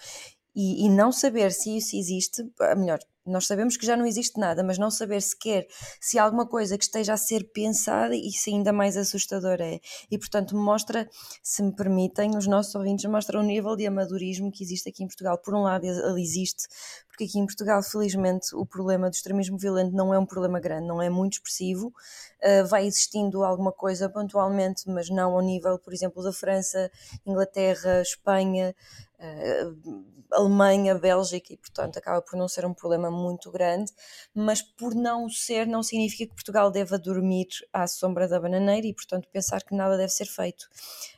E, 0.57 0.87
e, 0.87 0.89
não 0.89 1.13
saber 1.13 1.53
se 1.53 1.77
isso 1.77 1.95
existe, 1.95 2.43
melhor, 2.77 2.99
nós 3.29 3.47
sabemos 3.47 3.77
que 3.77 3.87
já 3.87 3.97
não 3.97 4.07
existe 4.07 4.39
nada, 4.39 4.63
mas 4.63 4.79
não 4.79 4.91
saber 4.91 5.21
sequer 5.21 5.67
se 6.01 6.19
há 6.19 6.25
alguma 6.25 6.47
coisa 6.47 6.77
que 6.77 6.85
esteja 6.85 7.15
a 7.15 7.17
ser 7.17 7.45
pensada, 7.53 8.15
isso 8.15 8.51
ainda 8.51 8.73
mais 8.73 8.97
assustador 8.97 9.59
é. 9.61 9.81
E 10.11 10.19
portanto 10.19 10.57
mostra, 10.57 11.09
se 11.43 11.63
me 11.63 11.75
permitem, 11.75 12.37
os 12.37 12.47
nossos 12.47 12.75
ouvintes 12.75 13.05
mostram 13.11 13.41
o 13.41 13.45
nível 13.45 13.77
de 13.77 13.87
amadorismo 13.87 14.51
que 14.51 14.63
existe 14.63 14.89
aqui 14.89 15.03
em 15.03 15.07
Portugal. 15.07 15.39
Por 15.39 15.55
um 15.55 15.63
lado, 15.63 15.85
ele 15.87 16.23
existe, 16.23 16.69
porque 17.09 17.25
aqui 17.25 17.39
em 17.39 17.47
Portugal, 17.47 17.83
felizmente, 17.83 18.55
o 18.55 18.65
problema 18.65 19.11
do 19.11 19.15
extremismo 19.15 19.59
violento 19.59 19.95
não 19.95 20.15
é 20.15 20.19
um 20.19 20.27
problema 20.27 20.61
grande, 20.61 20.87
não 20.87 21.03
é 21.03 21.11
muito 21.11 21.35
expressivo. 21.35 21.93
Uh, 22.41 22.67
vai 22.69 22.87
existindo 22.87 23.43
alguma 23.43 23.73
coisa 23.73 24.09
pontualmente, 24.09 24.89
mas 24.89 25.11
não 25.11 25.33
ao 25.33 25.43
nível, 25.43 25.79
por 25.79 25.93
exemplo, 25.93 26.23
da 26.23 26.33
França, 26.33 26.91
Inglaterra, 27.27 28.01
Espanha. 28.01 28.75
Uh, 29.19 30.19
Alemanha, 30.31 30.95
Bélgica 30.95 31.53
e, 31.53 31.57
portanto, 31.57 31.97
acaba 31.97 32.21
por 32.23 32.37
não 32.37 32.49
ser 32.49 32.65
um 32.67 32.75
problema 32.75 33.11
muito 33.11 33.51
grande, 33.51 33.93
mas 34.35 34.61
por 34.63 34.95
não 34.95 35.29
ser, 35.29 35.67
não 35.67 35.83
significa 35.83 36.27
que 36.27 36.35
Portugal 36.35 36.71
deva 36.71 36.99
dormir 36.99 37.49
à 37.73 37.87
sombra 37.87 38.29
da 38.29 38.39
bananeira 38.39 38.87
e, 38.87 38.95
portanto, 38.95 39.29
pensar 39.33 39.63
que 39.63 39.75
nada 39.75 39.97
deve 39.97 40.13
ser 40.13 40.27
feito, 40.27 40.69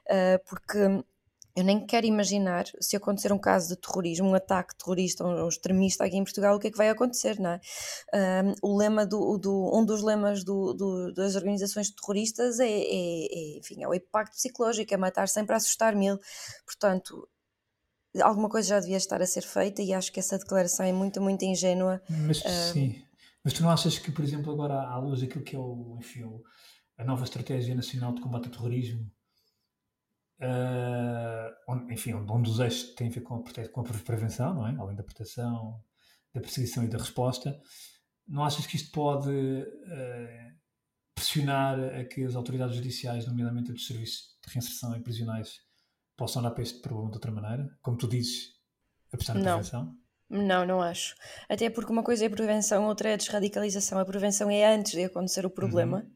uh, 0.07 0.43
porque 0.49 1.03
eu 1.57 1.65
nem 1.65 1.85
quero 1.85 2.07
imaginar 2.07 2.67
se 2.81 2.97
acontecer 2.97 3.33
um 3.33 3.39
caso 3.39 3.69
de 3.69 3.77
terrorismo, 3.77 4.29
um 4.29 4.35
ataque 4.35 4.77
terrorista, 4.77 5.25
um, 5.25 5.49
extremista 5.49 6.05
aqui 6.05 6.17
em 6.17 6.25
Portugal, 6.25 6.55
o 6.55 6.61
que 6.61 6.69
é 6.69 6.71
que 6.71 6.77
vai 6.77 6.89
acontecer, 6.89 7.39
não 7.41 7.51
é? 7.51 7.61
Um, 8.15 8.71
o 8.71 8.79
lema 8.79 9.05
do, 9.05 9.37
do, 9.37 9.71
um 9.77 9.85
dos 9.85 10.03
lemas 10.03 10.45
do, 10.45 10.73
do, 10.73 11.13
das 11.13 11.35
organizações 11.35 11.91
terroristas 11.91 12.61
é, 12.61 12.69
é, 12.69 12.77
é, 12.77 13.59
enfim, 13.59 13.83
é 13.83 13.89
o 13.89 13.95
impacto 13.95 14.35
psicológico, 14.35 14.95
é 14.95 14.97
matar 14.97 15.29
sempre 15.29 15.55
a 15.55 15.57
assustar 15.57 15.97
mil. 15.97 16.19
Portanto, 16.65 17.29
alguma 18.23 18.49
coisa 18.49 18.69
já 18.69 18.81
devia 18.81 18.97
estar 18.97 19.23
a 19.23 19.27
ser 19.27 19.43
feita 19.43 19.83
e 19.83 19.93
acho 19.93 20.13
que 20.13 20.19
essa 20.19 20.39
declaração 20.39 20.85
é 20.85 20.93
muito, 20.93 21.21
muito 21.21 21.45
ingênua. 21.45 22.03
Mas 22.09 22.41
uh, 22.41 22.73
sim, 22.73 23.03
mas 23.45 23.53
tu 23.53 23.63
não 23.63 23.71
achas 23.71 23.99
que, 23.99 24.11
por 24.11 24.25
exemplo, 24.25 24.53
agora 24.53 24.75
à 24.75 24.99
luz 24.99 25.21
daquilo 25.21 25.45
que 25.45 25.57
é 25.57 25.59
o, 25.59 25.97
enfim, 25.99 26.25
a 26.99 27.05
nova 27.05 27.25
Estratégia 27.25 27.75
Nacional 27.75 28.13
de 28.15 28.21
Combate 28.21 28.47
ao 28.47 28.53
Terrorismo, 28.53 29.11
uh, 30.41 31.55
onde, 31.69 31.93
enfim, 31.93 32.15
um 32.15 32.43
dos 32.43 32.59
eixos 32.59 32.95
tem 32.95 33.09
a 33.09 33.11
ver 33.11 33.21
com 33.21 33.37
a, 33.37 33.69
com 33.69 33.81
a 33.81 33.85
prevenção, 33.85 34.55
não 34.55 34.67
é? 34.67 34.77
Além 34.79 34.97
da 34.97 35.03
proteção, 35.03 35.81
da 36.35 36.41
perseguição 36.41 36.85
e 36.85 36.89
da 36.89 36.99
resposta, 36.99 37.59
não 38.27 38.45
achas 38.45 38.67
que 38.67 38.77
isto 38.77 38.93
pode 38.93 39.31
uh, 39.31 40.61
pressionar 41.15 41.79
a 41.79 42.05
que 42.05 42.25
as 42.25 42.37
autoridades 42.37 42.77
judiciais, 42.77 43.27
nomeadamente 43.27 43.73
dos 43.73 43.87
serviços 43.87 44.39
de 44.45 44.53
reinserção 44.53 44.95
em 44.97 45.03
prisionais, 45.03 45.61
possam 46.21 46.43
olhar 46.43 46.51
para 46.51 46.63
este 46.63 46.81
problema 46.81 47.11
de 47.11 47.17
outra 47.17 47.33
maneira? 47.33 47.71
Como 47.81 47.97
tu 47.97 48.07
dizes, 48.07 48.53
apostar 49.11 49.37
na 49.37 49.43
prevenção? 49.43 49.97
Não, 50.29 50.67
não 50.67 50.83
acho. 50.83 51.17
Até 51.49 51.71
porque 51.71 51.91
uma 51.91 52.03
coisa 52.03 52.25
é 52.25 52.27
a 52.29 52.31
prevenção, 52.31 52.87
outra 52.87 53.09
é 53.09 53.15
a 53.15 53.17
desradicalização. 53.17 53.99
A 53.99 54.05
prevenção 54.05 54.51
é 54.51 54.75
antes 54.75 54.93
de 54.93 55.05
acontecer 55.05 55.47
o 55.47 55.51
problema. 55.51 56.01
Uhum. 56.01 56.11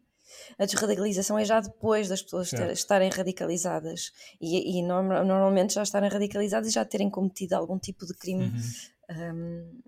A 0.59 0.67
desradicalização 0.67 1.39
é 1.39 1.45
já 1.45 1.59
depois 1.59 2.09
das 2.09 2.23
pessoas 2.23 2.51
ter, 2.51 2.71
estarem 2.71 3.09
radicalizadas 3.09 4.13
e, 4.41 4.79
e 4.79 4.83
normalmente 4.83 5.75
já 5.75 5.83
estarem 5.83 6.11
radicalizadas 6.11 6.69
e 6.69 6.75
já 6.75 6.85
terem 6.85 7.09
cometido 7.09 7.55
algum 7.55 7.79
tipo 7.79 8.05
de 8.05 8.15
crime 8.15 8.45
uhum. 8.45 9.35
um, 9.35 9.81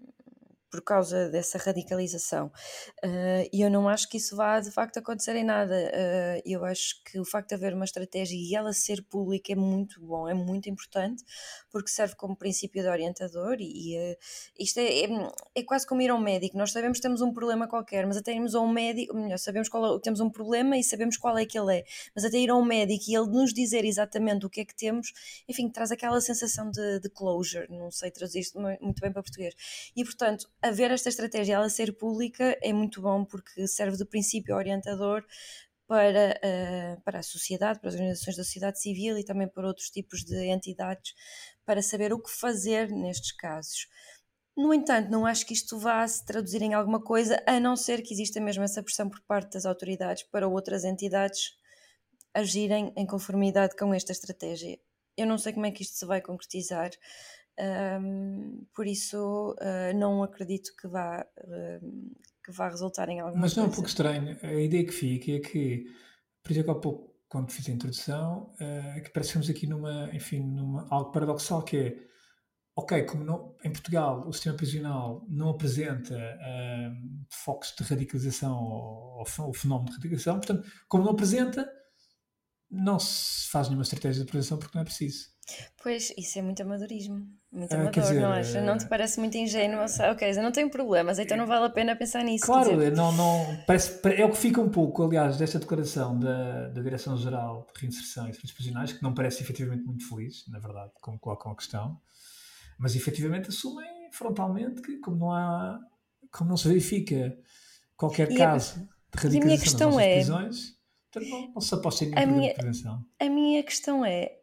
por 0.70 0.82
causa 0.82 1.28
dessa 1.30 1.58
radicalização. 1.58 2.46
Uh, 3.04 3.48
e 3.52 3.62
eu 3.62 3.70
não 3.70 3.88
acho 3.88 4.08
que 4.08 4.16
isso 4.16 4.36
vá 4.36 4.60
de 4.60 4.70
facto 4.70 4.98
acontecer 4.98 5.36
em 5.36 5.44
nada. 5.44 5.74
Uh, 5.74 6.42
eu 6.44 6.64
acho 6.64 7.02
que 7.04 7.18
o 7.18 7.24
facto 7.24 7.48
de 7.50 7.54
haver 7.54 7.74
uma 7.74 7.84
estratégia 7.84 8.36
e 8.36 8.54
ela 8.54 8.72
ser 8.72 9.02
pública 9.04 9.52
é 9.52 9.56
muito 9.56 10.00
bom, 10.00 10.28
é 10.28 10.34
muito 10.34 10.68
importante, 10.68 11.24
porque 11.70 11.88
serve 11.90 12.14
como 12.16 12.36
princípio 12.36 12.82
de 12.82 12.88
orientador. 12.88 13.56
E 13.60 13.96
uh, 13.96 14.16
isto 14.58 14.78
é, 14.78 15.04
é, 15.04 15.08
é, 15.54 15.62
quase 15.62 15.86
como 15.86 16.02
ir 16.02 16.10
ao 16.10 16.20
médico. 16.20 16.56
Nós 16.56 16.72
sabemos 16.72 16.98
que 16.98 17.02
temos 17.02 17.20
um 17.20 17.32
problema 17.32 17.68
qualquer, 17.68 18.06
mas 18.06 18.16
até 18.16 18.32
irmos 18.32 18.54
a 18.54 18.60
um 18.60 18.70
médico, 18.70 19.16
melhor, 19.16 19.38
sabemos 19.38 19.68
qual 19.68 19.96
é, 19.96 20.00
temos 20.00 20.20
um 20.20 20.30
problema 20.30 20.76
e 20.76 20.82
sabemos 20.82 21.16
qual 21.16 21.36
é 21.38 21.46
que 21.46 21.58
ele 21.58 21.78
é, 21.78 21.84
mas 22.14 22.24
até 22.24 22.38
ir 22.38 22.50
a 22.50 22.56
um 22.56 22.64
médico 22.64 23.04
e 23.08 23.14
ele 23.14 23.28
nos 23.28 23.52
dizer 23.52 23.84
exatamente 23.84 24.44
o 24.46 24.50
que 24.50 24.60
é 24.60 24.64
que 24.64 24.74
temos, 24.74 25.12
enfim, 25.48 25.70
traz 25.70 25.90
aquela 25.90 26.20
sensação 26.20 26.70
de, 26.70 27.00
de 27.00 27.08
closure. 27.10 27.66
Não 27.70 27.90
sei 27.90 28.10
traduzir 28.10 28.40
isto 28.40 28.60
muito 28.60 29.00
bem 29.00 29.12
para 29.12 29.22
português. 29.22 29.54
E 29.94 30.04
portanto, 30.04 30.48
haver 30.62 30.90
esta 30.90 31.08
estratégia 31.08 31.54
ela 31.54 31.68
ser 31.68 31.96
pública 31.96 32.58
é 32.62 32.72
muito 32.72 33.00
bom 33.00 33.24
porque 33.24 33.66
serve 33.66 33.96
de 33.96 34.04
princípio 34.04 34.54
orientador 34.54 35.24
para, 35.86 36.40
uh, 36.42 37.00
para 37.02 37.20
a 37.20 37.22
sociedade, 37.22 37.78
para 37.78 37.88
as 37.88 37.94
organizações 37.94 38.36
da 38.36 38.44
sociedade 38.44 38.80
civil 38.80 39.18
e 39.18 39.24
também 39.24 39.48
para 39.48 39.66
outros 39.66 39.88
tipos 39.90 40.24
de 40.24 40.50
entidades 40.50 41.14
para 41.64 41.82
saber 41.82 42.12
o 42.12 42.20
que 42.20 42.30
fazer 42.30 42.90
nestes 42.90 43.32
casos. 43.32 43.88
No 44.56 44.72
entanto, 44.72 45.10
não 45.10 45.26
acho 45.26 45.44
que 45.46 45.52
isto 45.52 45.78
vá 45.78 46.06
se 46.08 46.24
traduzir 46.24 46.62
em 46.62 46.72
alguma 46.72 47.00
coisa, 47.02 47.42
a 47.46 47.60
não 47.60 47.76
ser 47.76 48.02
que 48.02 48.14
exista 48.14 48.40
mesmo 48.40 48.64
essa 48.64 48.82
pressão 48.82 49.08
por 49.08 49.20
parte 49.20 49.52
das 49.52 49.66
autoridades 49.66 50.22
para 50.24 50.48
outras 50.48 50.82
entidades 50.82 51.52
agirem 52.32 52.92
em 52.96 53.06
conformidade 53.06 53.76
com 53.76 53.92
esta 53.92 54.12
estratégia. 54.12 54.78
Eu 55.16 55.26
não 55.26 55.38
sei 55.38 55.52
como 55.52 55.66
é 55.66 55.70
que 55.70 55.82
isto 55.82 55.96
se 55.96 56.06
vai 56.06 56.20
concretizar, 56.20 56.90
um, 57.58 58.66
por 58.74 58.86
isso, 58.86 59.56
uh, 59.60 59.96
não 59.96 60.22
acredito 60.22 60.72
que 60.78 60.86
vá, 60.86 61.26
uh, 61.38 62.16
que 62.44 62.52
vá 62.52 62.68
resultar 62.68 63.08
em 63.08 63.20
alguma 63.20 63.40
Mas 63.40 63.56
não 63.56 63.64
é 63.64 63.66
um 63.66 63.70
pouco 63.70 63.88
estranho. 63.88 64.38
A 64.42 64.52
ideia 64.54 64.84
que 64.84 64.92
fica 64.92 65.32
é 65.32 65.40
que, 65.40 65.84
por 66.42 66.52
exemplo, 66.52 66.72
há 66.72 66.80
pouco, 66.80 67.14
quando 67.28 67.50
fiz 67.50 67.68
a 67.68 67.72
introdução, 67.72 68.54
uh, 68.60 69.02
que 69.02 69.10
parecemos 69.10 69.48
aqui 69.48 69.66
numa, 69.66 70.10
enfim, 70.12 70.40
numa, 70.40 70.86
algo 70.90 71.10
paradoxal 71.12 71.62
que 71.62 71.76
é, 71.78 71.96
ok, 72.76 73.04
como 73.04 73.24
não, 73.24 73.56
em 73.64 73.72
Portugal 73.72 74.28
o 74.28 74.32
sistema 74.34 74.56
prisional 74.56 75.24
não 75.26 75.48
apresenta 75.48 76.14
focos 77.30 77.74
de 77.74 77.82
radicalização 77.84 78.54
ou, 78.54 79.24
ou, 79.38 79.54
fenómeno 79.54 79.88
de 79.88 79.96
radicalização, 79.96 80.36
portanto, 80.36 80.70
como 80.86 81.04
não 81.04 81.12
apresenta, 81.12 81.66
não 82.70 82.98
se 82.98 83.48
faz 83.48 83.68
nenhuma 83.68 83.82
estratégia 83.82 84.24
de 84.24 84.30
prevenção 84.30 84.58
porque 84.58 84.76
não 84.76 84.82
é 84.82 84.84
preciso. 84.84 85.28
Pois, 85.80 86.12
isso 86.18 86.38
é 86.38 86.42
muito 86.42 86.60
amadorismo. 86.62 87.24
Muito 87.52 87.72
ah, 87.72 87.76
amador, 87.76 88.02
dizer, 88.02 88.20
não 88.20 88.32
acha? 88.32 88.60
Não 88.60 88.76
te 88.76 88.84
eh, 88.84 88.88
parece 88.88 89.20
muito 89.20 89.36
ingênuo? 89.36 89.80
Ok, 90.10 90.28
eu 90.28 90.42
não 90.42 90.50
tenho 90.50 90.68
problemas, 90.68 91.18
então 91.18 91.36
não 91.36 91.46
vale 91.46 91.66
a 91.66 91.70
pena 91.70 91.94
pensar 91.94 92.24
nisso. 92.24 92.44
Claro, 92.44 92.76
não, 92.90 93.12
não, 93.12 93.64
parece, 93.66 94.00
é 94.04 94.24
o 94.24 94.30
que 94.30 94.36
fica 94.36 94.60
um 94.60 94.68
pouco, 94.68 95.04
aliás, 95.04 95.38
desta 95.38 95.58
declaração 95.58 96.18
da, 96.18 96.68
da 96.68 96.82
Direção-Geral 96.82 97.66
de 97.72 97.80
Reinserção 97.80 98.28
e 98.28 98.32
Serviços 98.32 98.52
Prisionais, 98.52 98.92
que 98.92 99.02
não 99.02 99.14
parece 99.14 99.42
efetivamente 99.42 99.84
muito 99.84 100.06
feliz, 100.08 100.44
na 100.48 100.58
verdade, 100.58 100.90
como 101.00 101.18
colocam 101.18 101.52
a 101.52 101.56
questão, 101.56 101.98
mas 102.76 102.96
efetivamente 102.96 103.48
assumem 103.48 104.10
frontalmente 104.10 104.82
que, 104.82 104.98
como 104.98 105.16
não 105.16 105.32
há, 105.32 105.78
como 106.32 106.50
não 106.50 106.56
se 106.56 106.66
verifica 106.66 107.38
qualquer 107.96 108.30
e 108.32 108.36
caso 108.36 108.80
a, 108.80 109.16
de 109.16 109.22
radicalização 109.22 109.90
nas 109.92 110.00
é, 110.00 110.14
prisões, 110.16 110.75
então 111.08 111.52
não, 111.54 111.60
se 111.60 112.04
em 112.04 112.10
nenhuma 112.10 112.36
minha, 112.36 112.54
prevenção. 112.54 113.04
A 113.18 113.28
minha 113.28 113.62
questão 113.62 114.04
é 114.04 114.36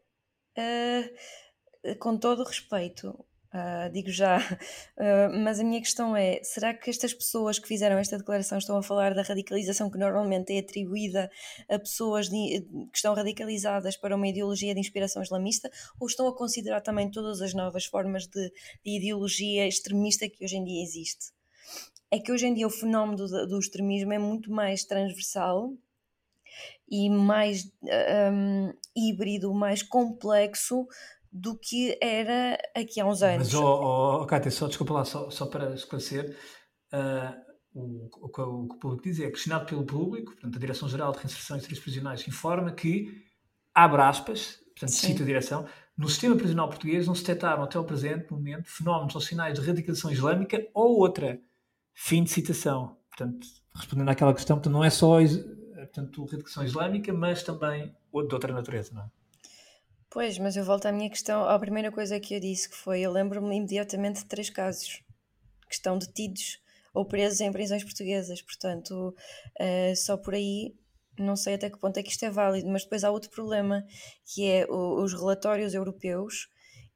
Uh, 0.58 1.96
com 1.98 2.18
todo 2.18 2.42
o 2.42 2.46
respeito, 2.46 3.26
Uh, 3.54 3.88
digo 3.92 4.10
já, 4.10 4.40
uh, 4.40 5.30
mas 5.44 5.60
a 5.60 5.64
minha 5.64 5.80
questão 5.80 6.18
é: 6.18 6.42
será 6.44 6.74
que 6.74 6.90
estas 6.90 7.14
pessoas 7.14 7.60
que 7.60 7.68
fizeram 7.68 8.00
esta 8.00 8.18
declaração 8.18 8.58
estão 8.58 8.76
a 8.76 8.82
falar 8.82 9.14
da 9.14 9.22
radicalização 9.22 9.92
que 9.92 9.98
normalmente 10.00 10.52
é 10.54 10.58
atribuída 10.58 11.30
a 11.70 11.78
pessoas 11.78 12.30
de, 12.30 12.66
que 12.92 12.98
estão 12.98 13.14
radicalizadas 13.14 13.96
para 13.96 14.16
uma 14.16 14.28
ideologia 14.28 14.74
de 14.74 14.80
inspiração 14.80 15.22
islamista, 15.22 15.70
ou 16.00 16.08
estão 16.08 16.28
a 16.28 16.36
considerar 16.36 16.82
também 16.82 17.12
todas 17.12 17.44
as 17.44 17.54
novas 17.54 17.86
formas 17.86 18.26
de, 18.26 18.50
de 18.84 18.98
ideologia 18.98 19.68
extremista 19.68 20.28
que 20.28 20.44
hoje 20.44 20.58
em 20.58 20.64
dia 20.64 20.82
existe? 20.82 21.28
É 22.10 22.18
que 22.18 22.32
hoje 22.32 22.48
em 22.48 22.56
dia 22.56 22.66
o 22.66 22.72
fenómeno 22.72 23.18
do, 23.18 23.48
do 23.48 23.60
extremismo 23.60 24.14
é 24.14 24.18
muito 24.18 24.52
mais 24.52 24.84
transversal 24.84 25.78
e 26.90 27.10
mais 27.10 27.72
um, 28.32 28.74
híbrido, 28.96 29.54
mais 29.54 29.82
complexo 29.82 30.86
do 31.32 31.58
que 31.58 31.98
era 32.02 32.58
aqui 32.76 33.00
há 33.00 33.06
uns 33.06 33.24
anos. 33.24 33.52
Mas, 33.52 33.56
oh, 33.56 34.22
oh, 34.22 34.26
Cátia, 34.26 34.52
só 34.52 34.68
desculpa 34.68 34.94
lá, 34.94 35.06
só, 35.06 35.30
só 35.32 35.48
para 35.48 35.74
esclarecer, 35.74 36.38
uh, 36.94 37.44
o, 37.74 38.10
o, 38.26 38.30
que 38.30 38.42
o, 38.42 38.68
que 38.68 38.76
o 38.76 38.80
público 38.80 39.04
diz 39.04 39.20
é 39.20 39.32
questionado 39.32 39.66
pelo 39.66 39.84
público, 39.84 40.34
portanto, 40.34 40.56
a 40.56 40.60
Direção-Geral 40.60 41.12
de 41.12 41.18
Reinserção 41.18 41.58
e 41.58 41.62
Serviços 41.62 41.84
Prisionais 41.84 42.28
informa 42.28 42.72
que, 42.72 43.08
abre 43.74 44.02
aspas, 44.02 44.60
portanto, 44.68 44.92
Sim. 44.92 45.08
cito 45.08 45.24
a 45.24 45.26
direção, 45.26 45.68
no 45.98 46.10
sistema 46.10 46.36
prisional 46.36 46.70
português 46.70 47.06
não 47.06 47.14
se 47.14 47.22
detectaram 47.22 47.64
até 47.64 47.78
o 47.78 47.84
presente 47.84 48.32
momento 48.32 48.68
fenómenos 48.68 49.14
ou 49.14 49.22
sinais 49.22 49.60
de 49.60 49.66
radicalização 49.66 50.12
islâmica 50.12 50.66
ou 50.74 51.00
outra. 51.00 51.40
Fim 51.94 52.24
de 52.24 52.32
citação. 52.32 52.98
Portanto, 53.10 53.46
respondendo 53.76 54.10
àquela 54.10 54.34
questão, 54.34 54.58
portanto, 54.58 54.74
não 54.74 54.84
é 54.84 54.90
só 54.90 55.22
portanto, 55.86 56.24
radicalização 56.24 56.64
islâmica, 56.64 57.14
mas 57.14 57.44
também 57.44 57.88
de 57.88 58.34
outra 58.34 58.54
natureza, 58.54 58.94
não 58.94 59.04
é? 59.04 59.06
Pois, 60.10 60.38
mas 60.38 60.56
eu 60.56 60.64
volto 60.64 60.86
à 60.86 60.92
minha 60.92 61.10
questão, 61.10 61.44
à 61.44 61.58
primeira 61.58 61.92
coisa 61.92 62.20
que 62.20 62.36
eu 62.36 62.40
disse, 62.40 62.70
que 62.70 62.76
foi, 62.76 63.02
eu 63.02 63.12
lembro-me 63.12 63.56
imediatamente 63.56 64.20
de 64.20 64.26
três 64.26 64.50
casos 64.50 65.02
que 65.68 65.74
estão 65.74 65.98
detidos 65.98 66.60
ou 66.94 67.04
presos 67.04 67.42
em 67.42 67.52
prisões 67.52 67.84
portuguesas, 67.84 68.40
portanto, 68.42 69.16
uh, 69.60 69.96
só 69.96 70.16
por 70.16 70.36
aí 70.36 70.76
não 71.18 71.36
sei 71.36 71.56
até 71.56 71.70
que 71.70 71.78
ponto 71.78 71.98
é 71.98 72.04
que 72.04 72.10
isto 72.10 72.24
é 72.24 72.30
válido, 72.30 72.70
mas 72.70 72.84
depois 72.84 73.04
há 73.04 73.12
outro 73.12 73.30
problema, 73.30 73.86
que 74.26 74.46
é 74.46 74.66
o, 74.68 75.02
os 75.04 75.14
relatórios 75.14 75.74
europeus 75.74 76.48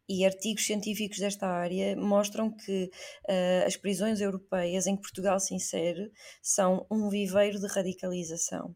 e 0.10 0.26
artigos 0.26 0.66
científicos 0.66 1.20
desta 1.20 1.48
área 1.48 1.96
mostram 1.96 2.50
que 2.50 2.90
uh, 3.30 3.66
as 3.66 3.76
prisões 3.76 4.22
europeias 4.22 4.88
em 4.88 4.96
que 4.96 5.02
Portugal 5.02 5.40
se 5.40 5.54
insere 5.54 6.12
são 6.42 6.86
um 6.90 7.10
viveiro 7.10 7.60
de 7.60 7.68
radicalização. 7.68 8.76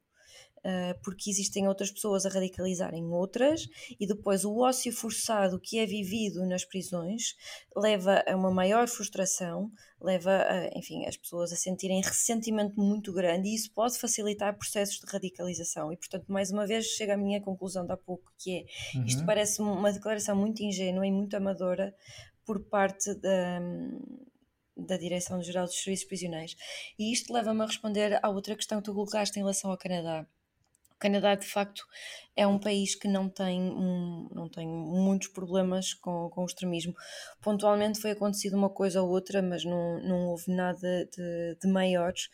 Uh, 0.63 0.93
porque 1.03 1.31
existem 1.31 1.67
outras 1.67 1.89
pessoas 1.89 2.23
a 2.23 2.29
radicalizarem 2.29 3.03
outras, 3.05 3.67
e 3.99 4.05
depois 4.05 4.45
o 4.45 4.59
ócio 4.59 4.91
forçado 4.93 5.59
que 5.59 5.79
é 5.79 5.87
vivido 5.87 6.45
nas 6.45 6.63
prisões 6.63 7.33
leva 7.75 8.23
a 8.27 8.35
uma 8.35 8.51
maior 8.51 8.87
frustração, 8.87 9.71
leva, 9.99 10.29
a, 10.29 10.67
enfim, 10.77 11.07
as 11.07 11.17
pessoas 11.17 11.51
a 11.51 11.55
sentirem 11.55 11.99
ressentimento 12.01 12.79
muito 12.79 13.11
grande, 13.11 13.49
e 13.49 13.55
isso 13.55 13.73
pode 13.73 13.97
facilitar 13.97 14.55
processos 14.55 14.99
de 14.99 15.11
radicalização. 15.11 15.91
E, 15.91 15.97
portanto, 15.97 16.31
mais 16.31 16.51
uma 16.51 16.67
vez, 16.67 16.85
chega 16.85 17.15
à 17.15 17.17
minha 17.17 17.41
conclusão 17.41 17.83
de 17.83 17.93
há 17.93 17.97
pouco, 17.97 18.31
que 18.37 18.59
é, 18.59 18.97
uhum. 18.99 19.05
isto 19.05 19.25
parece 19.25 19.63
uma 19.63 19.91
declaração 19.91 20.35
muito 20.35 20.61
ingênua 20.61 21.07
e 21.07 21.11
muito 21.11 21.35
amadora 21.35 21.91
por 22.45 22.63
parte 22.65 23.15
da 23.15 23.59
da 24.77 24.97
Direção-Geral 24.97 25.65
dos 25.65 25.75
Serviços 25.75 26.07
Prisionais. 26.07 26.55
E 26.97 27.11
isto 27.11 27.31
leva-me 27.33 27.61
a 27.61 27.65
responder 27.65 28.19
à 28.23 28.29
outra 28.29 28.55
questão 28.55 28.79
que 28.79 28.85
tu 28.85 28.93
colocaste 28.93 29.37
em 29.37 29.41
relação 29.41 29.69
ao 29.69 29.77
Canadá. 29.77 30.25
Canadá, 31.01 31.33
de 31.33 31.47
facto, 31.47 31.83
é 32.35 32.45
um 32.45 32.59
país 32.59 32.93
que 32.95 33.07
não 33.07 33.27
tem, 33.27 33.59
um, 33.59 34.29
não 34.31 34.47
tem 34.47 34.67
muitos 34.67 35.29
problemas 35.29 35.95
com, 35.95 36.29
com 36.29 36.43
o 36.43 36.45
extremismo. 36.45 36.93
Pontualmente 37.41 37.99
foi 37.99 38.11
acontecido 38.11 38.55
uma 38.55 38.69
coisa 38.69 39.01
ou 39.01 39.09
outra, 39.09 39.41
mas 39.41 39.65
não, 39.65 39.99
não 40.01 40.27
houve 40.27 40.53
nada 40.53 41.09
de, 41.11 41.57
de 41.59 41.67
maiores. 41.67 42.29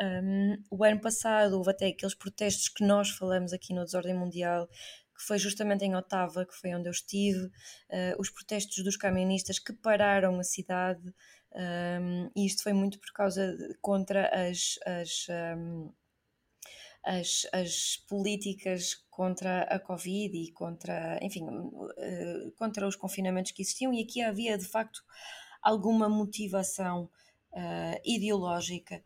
Um, 0.00 0.56
o 0.70 0.84
ano 0.84 1.00
passado 1.00 1.56
houve 1.56 1.70
até 1.70 1.86
aqueles 1.86 2.14
protestos 2.14 2.68
que 2.68 2.84
nós 2.84 3.10
falamos 3.10 3.52
aqui 3.52 3.72
no 3.72 3.84
Desordem 3.84 4.14
Mundial, 4.14 4.66
que 4.66 5.24
foi 5.24 5.38
justamente 5.38 5.84
em 5.84 5.94
Otava, 5.94 6.44
que 6.44 6.54
foi 6.54 6.74
onde 6.74 6.88
eu 6.88 6.92
estive, 6.92 7.46
uh, 7.46 8.20
os 8.20 8.30
protestos 8.30 8.82
dos 8.82 8.96
camionistas 8.96 9.60
que 9.60 9.72
pararam 9.72 10.38
a 10.40 10.44
cidade, 10.44 11.02
um, 11.54 12.30
e 12.36 12.46
isto 12.46 12.62
foi 12.62 12.72
muito 12.72 13.00
por 13.00 13.10
causa 13.12 13.56
de, 13.56 13.74
contra 13.80 14.28
as, 14.28 14.78
as 14.86 15.26
um, 15.56 15.90
as, 17.04 17.46
as 17.52 17.96
políticas 18.08 18.94
contra 19.10 19.62
a 19.62 19.78
Covid 19.78 20.36
e 20.36 20.52
contra, 20.52 21.18
enfim, 21.22 21.44
uh, 21.44 22.52
contra 22.56 22.86
os 22.86 22.96
confinamentos 22.96 23.52
que 23.52 23.62
existiam, 23.62 23.92
e 23.92 24.02
aqui 24.02 24.22
havia 24.22 24.56
de 24.56 24.64
facto 24.64 25.02
alguma 25.62 26.08
motivação 26.08 27.10
uh, 27.52 28.00
ideológica. 28.04 29.02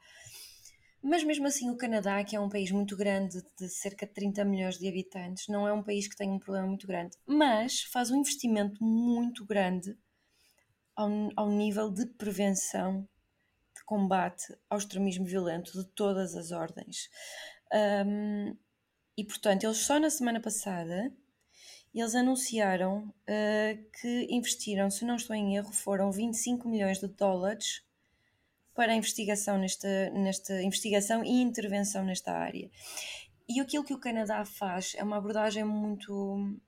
Mas 1.03 1.25
mesmo 1.25 1.47
assim, 1.49 1.69
o 1.69 1.77
Canadá, 1.77 2.23
que 2.23 2.37
é 2.37 2.41
um 2.41 2.49
país 2.49 2.71
muito 2.71 2.97
grande, 2.97 3.43
de 3.59 3.69
cerca 3.69 4.07
de 4.07 4.13
30 4.13 4.45
milhões 4.45 4.79
de 4.79 4.89
habitantes, 4.89 5.49
não 5.49 5.67
é 5.67 5.73
um 5.73 5.83
país 5.83 6.07
que 6.07 6.17
tem 6.17 6.31
um 6.31 6.39
problema 6.39 6.69
muito 6.69 6.87
grande, 6.87 7.17
mas 7.27 7.83
faz 7.83 8.11
um 8.11 8.21
investimento 8.21 8.83
muito 8.85 9.45
grande 9.45 9.97
ao, 10.95 11.11
ao 11.35 11.51
nível 11.51 11.91
de 11.91 12.07
prevenção, 12.07 13.09
de 13.75 13.85
combate 13.85 14.57
ao 14.71 14.79
extremismo 14.79 15.25
violento 15.25 15.73
de 15.73 15.85
todas 15.89 16.37
as 16.37 16.53
ordens. 16.53 17.09
Um, 17.73 18.57
e 19.17 19.25
portanto, 19.25 19.65
eles 19.65 19.79
só 19.79 19.99
na 19.99 20.11
semana 20.11 20.41
passada 20.41 21.13
eles 21.95 22.15
anunciaram 22.15 23.05
uh, 23.05 23.91
que 24.01 24.27
investiram, 24.31 24.91
se 24.91 25.05
não 25.05 25.17
estou 25.17 25.37
em 25.37 25.57
erro, 25.57 25.73
foram 25.73 26.11
25 26.11 26.67
milhões 26.67 26.99
de 26.99 27.07
dólares 27.07 27.83
para 28.75 28.93
a 28.93 28.97
investigação 28.97 29.59
nesta, 29.59 30.11
nesta 30.11 30.63
investigação 30.63 31.23
e 31.23 31.43
intervenção 31.43 32.03
nesta 32.03 32.33
área. 32.33 32.71
E 33.47 33.61
aquilo 33.61 33.85
que 33.85 33.93
o 33.93 33.99
Canadá 33.99 34.45
faz 34.47 34.95
é 34.97 35.05
uma 35.05 35.19
abordagem 35.19 35.65
muito 35.65 36.59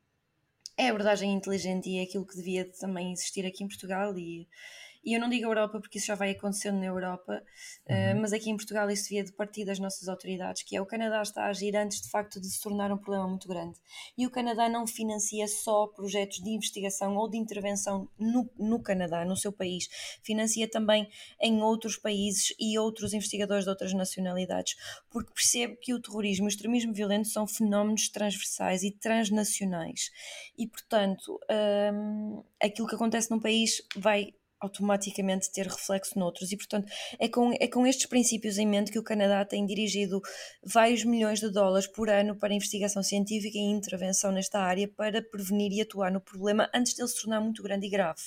é 0.76 0.88
abordagem 0.88 1.32
inteligente 1.32 1.88
e 1.88 1.98
é 1.98 2.02
aquilo 2.02 2.26
que 2.26 2.36
devia 2.36 2.70
também 2.78 3.12
existir 3.12 3.46
aqui 3.46 3.62
em 3.62 3.68
Portugal 3.68 4.18
e 4.18 4.46
e 5.04 5.14
eu 5.14 5.20
não 5.20 5.28
digo 5.28 5.46
Europa 5.46 5.80
porque 5.80 5.98
isso 5.98 6.06
já 6.06 6.14
vai 6.14 6.30
acontecendo 6.30 6.78
na 6.78 6.86
Europa, 6.86 7.42
eh, 7.86 8.12
uhum. 8.12 8.18
uh, 8.18 8.22
mas 8.22 8.32
aqui 8.32 8.50
em 8.50 8.56
Portugal 8.56 8.90
isso 8.90 9.04
devia 9.04 9.24
de 9.24 9.32
partir 9.32 9.64
das 9.64 9.78
nossas 9.78 10.08
autoridades, 10.08 10.62
que 10.62 10.76
é 10.76 10.80
o 10.80 10.86
Canadá 10.86 11.20
está 11.22 11.44
a 11.44 11.48
agir 11.48 11.76
antes 11.76 12.00
de 12.00 12.08
facto 12.08 12.40
de 12.40 12.48
se 12.48 12.60
tornar 12.60 12.90
um 12.92 12.96
problema 12.96 13.28
muito 13.28 13.46
grande. 13.46 13.78
E 14.16 14.26
o 14.26 14.30
Canadá 14.30 14.68
não 14.68 14.86
financia 14.86 15.46
só 15.46 15.86
projetos 15.86 16.38
de 16.38 16.50
investigação 16.50 17.16
ou 17.16 17.28
de 17.28 17.36
intervenção 17.36 18.08
no, 18.18 18.48
no 18.58 18.82
Canadá, 18.82 19.24
no 19.24 19.36
seu 19.36 19.52
país, 19.52 19.88
financia 20.22 20.68
também 20.68 21.08
em 21.40 21.62
outros 21.62 21.96
países 21.96 22.54
e 22.58 22.78
outros 22.78 23.12
investigadores 23.12 23.64
de 23.64 23.70
outras 23.70 23.92
nacionalidades, 23.92 24.74
porque 25.10 25.32
percebe 25.32 25.76
que 25.76 25.92
o 25.92 26.00
terrorismo 26.00 26.46
e 26.46 26.48
o 26.48 26.48
extremismo 26.48 26.94
violento 26.94 27.28
são 27.28 27.46
fenómenos 27.46 28.08
transversais 28.08 28.82
e 28.82 28.90
transnacionais. 28.90 30.10
E, 30.56 30.66
portanto, 30.66 31.38
um, 31.92 32.42
aquilo 32.60 32.88
que 32.88 32.94
acontece 32.94 33.30
num 33.30 33.40
país 33.40 33.82
vai 33.96 34.32
automaticamente 34.64 35.50
ter 35.52 35.66
reflexo 35.66 36.18
noutros. 36.18 36.50
E, 36.52 36.56
portanto, 36.56 36.90
é 37.18 37.28
com, 37.28 37.52
é 37.60 37.68
com 37.68 37.86
estes 37.86 38.06
princípios 38.06 38.58
em 38.58 38.66
mente 38.66 38.90
que 38.90 38.98
o 38.98 39.02
Canadá 39.02 39.44
tem 39.44 39.64
dirigido 39.64 40.20
vários 40.64 41.04
milhões 41.04 41.40
de 41.40 41.50
dólares 41.50 41.86
por 41.86 42.08
ano 42.10 42.36
para 42.36 42.52
investigação 42.54 43.02
científica 43.02 43.56
e 43.56 43.60
intervenção 43.60 44.32
nesta 44.32 44.58
área 44.60 44.88
para 44.88 45.22
prevenir 45.22 45.72
e 45.72 45.80
atuar 45.80 46.10
no 46.10 46.20
problema 46.20 46.68
antes 46.74 46.94
dele 46.94 47.08
se 47.08 47.20
tornar 47.20 47.40
muito 47.40 47.62
grande 47.62 47.86
e 47.86 47.90
grave. 47.90 48.20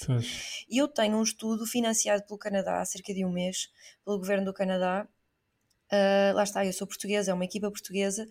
E 0.69 0.77
eu 0.77 0.87
tenho 0.87 1.17
um 1.17 1.23
estudo 1.23 1.65
financiado 1.65 2.23
pelo 2.25 2.39
Canadá 2.39 2.79
há 2.81 2.85
cerca 2.85 3.13
de 3.13 3.25
um 3.25 3.31
mês, 3.31 3.69
pelo 4.05 4.17
governo 4.17 4.45
do 4.45 4.53
Canadá. 4.53 5.07
Uh, 5.91 6.35
lá 6.35 6.43
está, 6.43 6.65
eu 6.65 6.73
sou 6.73 6.85
portuguesa, 6.85 7.31
é 7.31 7.33
uma 7.33 7.45
equipa 7.45 7.69
portuguesa 7.71 8.27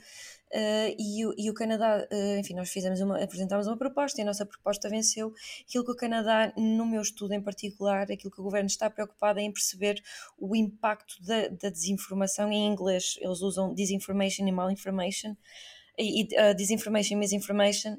Uh, 0.53 0.95
e, 0.97 1.27
o, 1.27 1.35
e, 1.37 1.51
o 1.51 1.55
Canadá, 1.55 2.07
uh, 2.11 2.39
enfim, 2.39 2.55
nós 2.55 2.71
fizemos 2.71 3.01
uma, 3.01 3.23
apresentámos 3.23 3.67
uma 3.67 3.77
proposta 3.77 4.21
e 4.21 4.23
a 4.23 4.25
nossa 4.25 4.47
proposta 4.47 4.89
venceu. 4.89 5.33
Aquilo 5.69 5.85
que 5.85 5.91
o 5.91 5.97
Canadá, 5.97 6.53
no 6.57 6.87
meu 6.87 7.03
estudo 7.03 7.35
em 7.35 7.43
particular, 7.43 8.03
aquilo 8.03 8.31
que 8.31 8.41
o 8.41 8.45
governo 8.45 8.69
está 8.69 8.89
preocupado 8.89 9.41
é 9.41 9.43
em 9.43 9.53
perceber 9.53 10.01
o 10.39 10.55
impacto 10.55 11.21
da, 11.21 11.49
da 11.49 11.69
desinformação 11.69 12.51
em 12.53 12.67
inglês. 12.67 13.19
Eles 13.21 13.41
usam 13.41 13.75
disinformation 13.75 14.47
e 14.47 14.53
malinformation, 14.53 15.37
e 15.99 16.23
uh, 16.23 16.55
disinformation 16.55 17.15
e 17.15 17.17
misinformation 17.17 17.97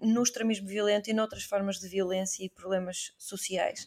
no 0.00 0.22
extremismo 0.22 0.66
violento 0.66 1.08
e 1.10 1.12
noutras 1.12 1.44
formas 1.44 1.78
de 1.78 1.86
violência 1.86 2.44
e 2.44 2.48
problemas 2.48 3.12
sociais. 3.18 3.86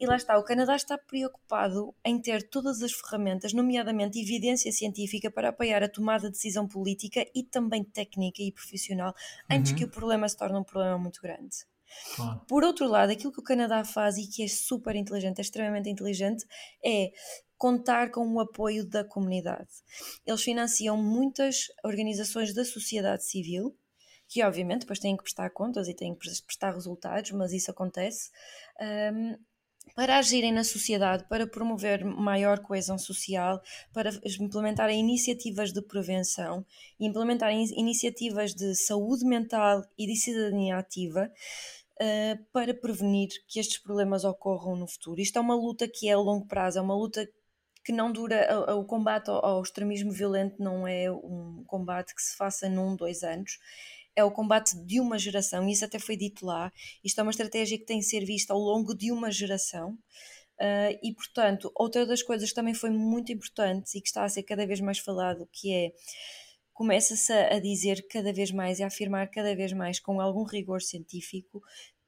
E 0.00 0.06
lá 0.06 0.16
está, 0.16 0.38
o 0.38 0.44
Canadá 0.44 0.76
está 0.76 0.96
preocupado 0.96 1.94
em 2.04 2.20
ter 2.20 2.48
todas 2.48 2.82
as 2.82 2.92
ferramentas, 2.92 3.52
nomeadamente 3.52 4.20
evidência 4.20 4.70
científica, 4.70 5.30
para 5.30 5.48
apoiar 5.48 5.82
a 5.82 5.88
tomada 5.88 6.28
de 6.28 6.32
decisão 6.32 6.68
política 6.68 7.26
e 7.34 7.42
também 7.42 7.82
técnica 7.82 8.42
e 8.42 8.52
profissional, 8.52 9.14
antes 9.50 9.72
uhum. 9.72 9.78
que 9.78 9.84
o 9.84 9.90
problema 9.90 10.28
se 10.28 10.36
torne 10.36 10.58
um 10.58 10.64
problema 10.64 10.98
muito 10.98 11.20
grande. 11.20 11.56
Claro. 12.14 12.40
Por 12.46 12.64
outro 12.64 12.86
lado, 12.86 13.10
aquilo 13.10 13.32
que 13.32 13.40
o 13.40 13.44
Canadá 13.44 13.84
faz 13.84 14.18
e 14.18 14.26
que 14.26 14.44
é 14.44 14.48
super 14.48 14.94
inteligente, 14.94 15.38
é 15.38 15.42
extremamente 15.42 15.88
inteligente, 15.88 16.44
é 16.84 17.10
contar 17.56 18.10
com 18.10 18.26
o 18.32 18.40
apoio 18.40 18.86
da 18.86 19.04
comunidade. 19.04 19.68
Eles 20.24 20.42
financiam 20.42 20.96
muitas 20.96 21.66
organizações 21.82 22.54
da 22.54 22.64
sociedade 22.64 23.24
civil 23.24 23.76
que 24.28 24.44
obviamente 24.44 24.80
depois 24.80 24.98
têm 24.98 25.16
que 25.16 25.22
prestar 25.22 25.48
contas 25.50 25.88
e 25.88 25.94
têm 25.94 26.14
que 26.14 26.28
prestar 26.44 26.74
resultados, 26.74 27.30
mas 27.32 27.52
isso 27.52 27.70
acontece. 27.70 28.30
Um, 28.78 29.38
para 29.94 30.18
agirem 30.18 30.52
na 30.52 30.64
sociedade, 30.64 31.24
para 31.28 31.46
promover 31.46 32.04
maior 32.04 32.60
coesão 32.60 32.98
social, 32.98 33.60
para 33.92 34.10
implementarem 34.40 35.00
iniciativas 35.00 35.72
de 35.72 35.82
prevenção, 35.82 36.64
implementarem 36.98 37.64
iniciativas 37.76 38.54
de 38.54 38.74
saúde 38.74 39.24
mental 39.24 39.84
e 39.96 40.06
de 40.06 40.16
cidadania 40.16 40.78
ativa, 40.78 41.30
uh, 42.00 42.44
para 42.52 42.74
prevenir 42.74 43.28
que 43.46 43.60
estes 43.60 43.78
problemas 43.78 44.24
ocorram 44.24 44.76
no 44.76 44.86
futuro. 44.86 45.20
Isto 45.20 45.38
é 45.38 45.40
uma 45.40 45.54
luta 45.54 45.88
que 45.88 46.08
é 46.08 46.12
a 46.12 46.18
longo 46.18 46.46
prazo, 46.46 46.78
é 46.78 46.82
uma 46.82 46.94
luta 46.94 47.28
que 47.84 47.92
não 47.92 48.12
dura, 48.12 48.46
o 48.76 48.84
combate 48.84 49.30
ao, 49.30 49.62
extremismo 49.62 50.12
violento 50.12 50.62
não 50.62 50.86
é 50.86 51.10
um 51.10 51.64
combate 51.66 52.14
que 52.14 52.20
se 52.20 52.36
faça 52.36 52.68
num, 52.68 52.94
dois 52.94 53.22
anos, 53.22 53.58
é 54.18 54.24
o 54.24 54.32
combate 54.32 54.76
de 54.84 55.00
uma 55.00 55.16
geração, 55.16 55.68
isso 55.68 55.84
até 55.84 55.98
foi 55.98 56.16
dito 56.16 56.44
lá. 56.44 56.72
Isto 57.04 57.20
é 57.20 57.22
uma 57.22 57.30
estratégia 57.30 57.78
que 57.78 57.84
tem 57.84 58.00
de 58.00 58.04
ser 58.04 58.24
vista 58.24 58.52
ao 58.52 58.58
longo 58.58 58.92
de 58.92 59.12
uma 59.12 59.30
geração. 59.30 59.92
Uh, 60.60 60.98
e 61.04 61.14
portanto, 61.14 61.70
outra 61.76 62.04
das 62.04 62.20
coisas 62.20 62.48
que 62.48 62.54
também 62.56 62.74
foi 62.74 62.90
muito 62.90 63.30
importante 63.30 63.96
e 63.96 64.00
que 64.00 64.08
está 64.08 64.24
a 64.24 64.28
ser 64.28 64.42
cada 64.42 64.66
vez 64.66 64.80
mais 64.80 64.98
falado, 64.98 65.48
que 65.52 65.72
é 65.72 65.92
começa-se 66.72 67.32
a 67.32 67.60
dizer 67.60 68.06
cada 68.08 68.32
vez 68.32 68.50
mais 68.50 68.80
e 68.80 68.82
a 68.82 68.88
afirmar 68.88 69.28
cada 69.30 69.54
vez 69.54 69.72
mais 69.72 70.00
com 70.00 70.20
algum 70.20 70.44
rigor 70.44 70.82
científico 70.82 71.62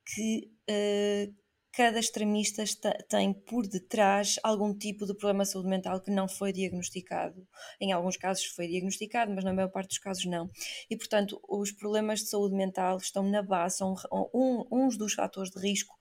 que 0.05 0.51
uh, 0.69 1.35
cada 1.73 1.99
extremista 1.99 2.63
está, 2.63 2.93
tem 3.09 3.33
por 3.33 3.67
detrás 3.67 4.39
algum 4.43 4.77
tipo 4.77 5.07
de 5.07 5.15
problema 5.15 5.45
de 5.45 5.51
saúde 5.51 5.69
mental 5.69 6.01
que 6.01 6.11
não 6.11 6.29
foi 6.29 6.53
diagnosticado. 6.53 7.47
Em 7.81 7.93
alguns 7.93 8.17
casos 8.17 8.45
foi 8.47 8.67
diagnosticado, 8.69 9.33
mas 9.35 9.45
na 9.45 9.53
maior 9.53 9.71
parte 9.71 9.89
dos 9.89 9.99
casos 9.99 10.25
não. 10.25 10.51
E, 10.89 10.97
portanto, 10.97 11.41
os 11.49 11.73
problemas 11.73 12.21
de 12.21 12.29
saúde 12.29 12.55
mental 12.55 12.99
estão 12.99 13.23
na 13.23 13.43
base, 13.43 13.79
são 13.79 13.95
um, 14.35 14.67
uns 14.71 14.97
dos 14.97 15.15
fatores 15.15 15.51
de 15.51 15.61
risco 15.61 15.95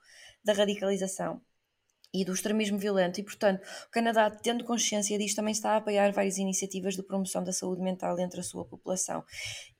da 0.44 0.54
radicalização 0.54 1.42
e 2.14 2.26
do 2.26 2.34
extremismo 2.34 2.78
violento, 2.78 3.20
e 3.20 3.24
portanto, 3.24 3.62
o 3.88 3.92
Canadá, 3.92 4.32
tendo 4.32 4.64
consciência 4.64 5.18
disto, 5.18 5.36
também 5.36 5.52
está 5.52 5.72
a 5.72 5.76
apoiar 5.78 6.12
várias 6.12 6.38
iniciativas 6.38 6.96
de 6.96 7.04
promoção 7.04 7.44
da 7.44 7.54
saúde 7.54 7.82
mental 7.82 8.20
entre 8.20 8.40
a 8.40 8.44
sua 8.44 8.66
população. 8.66 9.24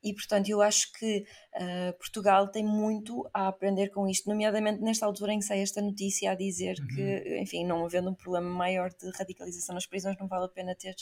E 0.04 0.14
portanto, 0.14 0.48
eu 0.50 0.62
acho 0.62 0.92
que 0.94 1.26
uh, 1.56 1.98
Portugal 1.98 2.48
tem 2.48 2.64
muito 2.64 3.28
a 3.34 3.48
aprender 3.48 3.90
com 3.90 4.08
isto, 4.08 4.30
nomeadamente 4.30 4.82
nesta 4.82 5.06
altura 5.06 5.34
em 5.34 5.40
que 5.40 5.46
sai 5.46 5.62
esta 5.62 5.82
notícia 5.82 6.32
a 6.32 6.36
dizer 6.36 6.78
uhum. 6.80 6.88
que, 6.88 7.40
enfim, 7.40 7.66
não 7.66 7.84
havendo 7.84 8.10
um 8.10 8.16
problema 8.16 8.50
maior 8.50 8.90
de 8.90 9.10
radicalização 9.18 9.74
nas 9.74 9.88
prisões, 9.88 10.18
não 10.20 10.28
vale 10.28 10.46
a 10.46 10.50
pena 10.50 10.76
ter 10.76 10.96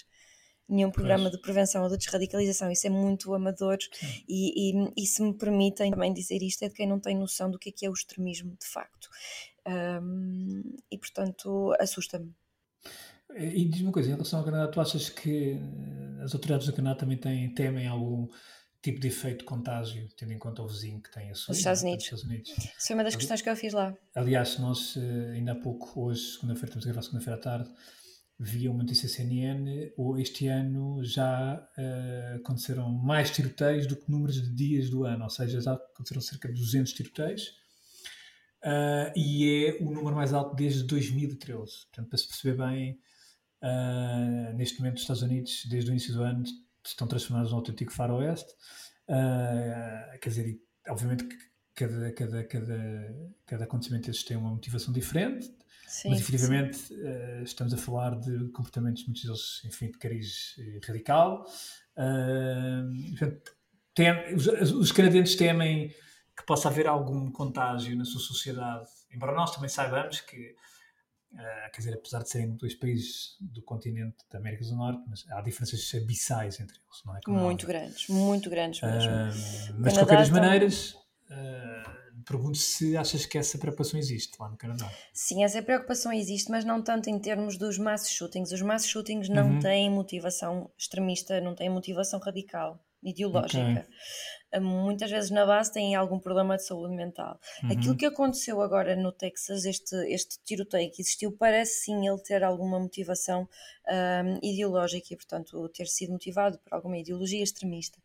nenhum 0.70 0.92
programa 0.92 1.24
pois. 1.24 1.36
de 1.36 1.42
prevenção 1.42 1.84
ou 1.84 1.90
de 1.90 1.98
desradicalização. 1.98 2.70
Isso 2.70 2.88
é 2.88 2.90
muito 2.90 3.34
amador 3.34 3.78
e, 4.28 4.72
e, 4.72 4.94
e, 4.98 5.06
se 5.06 5.22
me 5.22 5.34
permitem 5.34 5.92
também 5.92 6.14
dizer 6.14 6.42
isto, 6.42 6.64
é 6.64 6.70
de 6.70 6.74
quem 6.74 6.88
não 6.88 7.00
tem 7.00 7.16
noção 7.16 7.50
do 7.50 7.58
que 7.58 7.70
é, 7.70 7.72
que 7.72 7.86
é 7.86 7.90
o 7.90 7.94
extremismo 7.94 8.56
de 8.60 8.68
facto. 8.68 9.10
Um, 9.68 10.64
e 10.90 10.98
portanto 10.98 11.76
assusta-me. 11.80 12.34
E 13.36 13.66
diz-me 13.66 13.88
uma 13.88 13.92
coisa, 13.92 14.10
em 14.10 14.14
relação 14.14 14.40
ao 14.40 14.46
Canadá, 14.46 14.72
tu 14.72 14.80
achas 14.80 15.10
que 15.10 15.60
eh, 15.60 16.24
as 16.24 16.34
autoridades 16.34 16.66
do 16.66 16.74
Canadá 16.74 17.00
também 17.00 17.18
têm, 17.18 17.54
temem 17.54 17.86
algum 17.86 18.28
tipo 18.82 19.02
de 19.02 19.10
efeito 19.10 19.40
de 19.40 19.44
contágio, 19.46 20.08
tendo 20.16 20.32
em 20.32 20.40
conta 20.40 20.62
o 20.62 20.68
vizinho 20.68 21.02
que 21.02 21.12
tem 21.12 21.30
a 21.30 21.36
sua 21.36 21.52
Os 21.52 21.58
Estados 21.58 21.82
Unidos. 21.82 22.06
Estados 22.06 22.24
Unidos. 22.24 22.50
Isso 22.50 22.88
foi 22.88 22.96
uma 22.96 23.04
das 23.04 23.14
Ali, 23.14 23.20
questões 23.20 23.42
que 23.42 23.50
eu 23.50 23.56
fiz 23.58 23.74
lá. 23.74 23.94
Aliás, 24.16 24.58
nós 24.58 24.96
eh, 24.96 25.34
ainda 25.34 25.52
há 25.52 25.56
pouco, 25.56 26.02
hoje, 26.02 26.22
segunda-feira, 26.22 26.68
estamos 26.68 26.86
a 26.86 26.88
gravar 26.88 27.02
segunda-feira 27.02 27.38
à 27.38 27.42
tarde, 27.42 27.70
via 28.40 28.72
uma 28.72 28.84
notícia 28.84 29.10
CNN, 29.10 29.92
ou 29.98 30.18
este 30.18 30.48
ano 30.48 31.04
já 31.04 31.56
uh, 31.56 32.36
aconteceram 32.38 32.90
mais 32.90 33.32
tiroteios 33.32 33.88
do 33.88 33.96
que 33.96 34.10
números 34.10 34.42
de 34.42 34.54
dias 34.54 34.90
do 34.90 35.04
ano, 35.04 35.24
ou 35.24 35.30
seja, 35.30 35.60
já 35.60 35.74
aconteceram 35.74 36.22
cerca 36.22 36.48
de 36.48 36.54
200 36.54 36.94
tiroteios 36.94 37.67
uh, 38.68 39.12
e 39.16 39.66
é 39.66 39.84
o 39.84 39.92
número 39.92 40.16
mais 40.16 40.34
alto 40.34 40.56
desde 40.56 40.84
2013. 40.84 41.56
Portanto, 41.56 42.10
para 42.10 42.18
se 42.18 42.28
perceber 42.28 42.58
bem, 42.58 43.00
uh, 43.64 44.56
neste 44.56 44.80
momento 44.80 44.98
os 44.98 45.02
Estados 45.02 45.22
Unidos, 45.22 45.66
desde 45.70 45.90
o 45.90 45.92
início 45.92 46.14
do 46.14 46.24
ano, 46.24 46.44
estão 46.86 47.08
transformados 47.08 47.52
num 47.52 47.58
autêntico 47.58 47.94
faroeste. 47.94 48.52
Uh, 49.08 50.20
quer 50.20 50.30
dizer, 50.30 50.62
obviamente 50.90 51.24
que 51.24 51.38
cada, 51.76 52.12
cada, 52.12 52.44
cada, 52.44 53.16
cada 53.46 53.64
acontecimento 53.64 54.08
desses 54.08 54.24
tem 54.24 54.36
uma 54.36 54.50
motivação 54.50 54.94
diferente, 54.94 55.50
sim, 55.88 56.10
mas 56.10 56.20
efetivamente 56.20 56.94
uh, 56.94 57.44
estamos 57.44 57.74
a 57.74 57.78
falar 57.78 58.20
de 58.20 58.50
comportamentos, 58.50 59.06
muitos 59.06 59.24
deles, 59.24 59.62
enfim, 59.66 59.92
de 59.92 59.98
cariz 59.98 60.56
radical. 60.86 61.46
Uh, 61.96 63.10
portanto, 63.12 63.58
tem, 63.94 64.36
os, 64.36 64.46
os, 64.48 64.92
canadianos 64.92 65.36
temem 65.36 65.92
que 66.38 66.46
possa 66.46 66.70
haver 66.70 66.88
algum 66.88 67.32
contágio 67.32 67.98
na 67.98 68.06
sua 68.06 68.22
sociedade, 68.22 68.88
embora 69.12 69.34
nós 69.34 69.54
também 69.54 69.68
saibamos 69.68 70.22
que, 70.22 70.56
uh, 71.34 71.72
quer 71.74 71.78
dizer, 71.80 71.94
apesar 71.96 72.22
de 72.22 72.30
serem 72.30 72.52
dois 72.56 72.76
países 72.76 73.36
do 73.42 73.64
continente 73.64 74.18
da 74.32 74.38
América 74.38 74.64
do 74.64 74.76
Norte, 74.76 75.04
mas 75.10 75.26
há 75.32 75.42
diferenças 75.42 75.92
abissais 75.96 76.60
entre 76.60 76.78
eles, 76.78 77.04
não 77.04 77.18
é? 77.18 77.20
Como 77.26 77.40
muito 77.40 77.66
grandes, 77.66 78.08
muito 78.08 78.50
grandes 78.52 78.82
mesmo. 78.82 79.12
Uh, 79.12 79.80
mas 79.80 79.94
de 79.94 80.00
qualquer 80.00 80.18
das 80.20 80.30
maneiras. 80.30 80.94
Uh, 81.30 81.98
Pergunto 82.26 82.58
se 82.58 82.98
achas 82.98 83.26
que 83.26 83.38
essa 83.38 83.58
preocupação 83.58 83.98
existe 83.98 84.36
lá 84.38 84.50
no 84.50 84.58
Canadá. 84.58 84.92
Sim, 85.14 85.46
essa 85.46 85.62
preocupação 85.62 86.12
existe, 86.12 86.52
mas 86.52 86.66
não 86.66 86.82
tanto 86.82 87.10
em 87.10 87.18
termos 87.18 87.58
dos 87.58 87.78
mass 87.78 88.10
shootings. 88.10 88.52
Os 88.52 88.62
mass 88.62 88.86
shootings 88.86 89.30
não 89.30 89.52
uhum. 89.52 89.60
têm 89.60 89.90
motivação 89.90 90.70
extremista, 90.78 91.40
não 91.40 91.56
têm 91.56 91.70
motivação 91.70 92.20
radical, 92.20 92.84
ideológica. 93.02 93.64
Okay 93.64 93.86
muitas 94.60 95.12
vezes 95.12 95.30
na 95.30 95.46
base 95.46 95.74
têm 95.74 95.96
algum 95.96 96.20
problema 96.20 96.56
de 96.56 96.66
saúde 96.66 96.96
mental. 96.96 97.40
Uhum. 97.64 97.72
Aquilo 97.72 97.98
que 97.98 98.06
aconteceu 98.06 98.62
agora 98.62 98.96
no 98.96 99.12
Texas, 99.12 99.66
este, 99.66 99.96
este 100.12 100.40
tiroteio 100.44 100.92
que 100.92 101.02
existiu, 101.02 101.32
parece 101.32 101.84
sim 101.84 102.08
ele 102.08 102.22
ter 102.22 102.44
alguma 102.44 102.80
motivação 102.80 103.48
um, 103.88 104.40
ideológica 104.42 105.14
e, 105.14 105.18
portanto, 105.18 105.70
ter 105.70 105.88
sido 105.88 106.14
motivado 106.14 106.58
por 106.60 106.74
alguma 106.74 106.98
ideologia 106.98 107.44
extremista. 107.44 108.00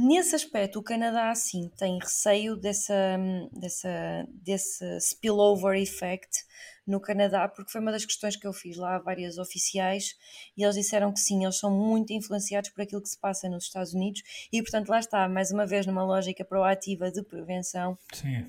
Nesse 0.00 0.36
aspecto, 0.36 0.78
o 0.78 0.82
Canadá, 0.82 1.34
sim, 1.34 1.68
tem 1.76 1.98
receio 1.98 2.54
dessa, 2.54 3.18
dessa, 3.50 4.28
desse 4.30 5.00
spillover 5.00 5.74
effect 5.74 6.44
no 6.86 7.00
Canadá, 7.00 7.48
porque 7.48 7.72
foi 7.72 7.80
uma 7.80 7.90
das 7.90 8.06
questões 8.06 8.36
que 8.36 8.46
eu 8.46 8.52
fiz 8.52 8.76
lá 8.76 8.94
a 8.94 9.00
várias 9.00 9.38
oficiais 9.38 10.14
e 10.56 10.62
eles 10.62 10.76
disseram 10.76 11.12
que 11.12 11.18
sim, 11.18 11.42
eles 11.42 11.58
são 11.58 11.68
muito 11.72 12.12
influenciados 12.12 12.70
por 12.70 12.82
aquilo 12.82 13.02
que 13.02 13.08
se 13.08 13.18
passa 13.18 13.48
nos 13.48 13.64
Estados 13.64 13.92
Unidos 13.92 14.22
e, 14.52 14.62
portanto, 14.62 14.88
lá 14.88 15.00
está, 15.00 15.28
mais 15.28 15.50
uma 15.50 15.66
vez, 15.66 15.84
numa 15.84 16.04
lógica 16.04 16.44
proativa 16.44 17.10
de 17.10 17.20
prevenção. 17.24 17.98
Sim. 18.12 18.46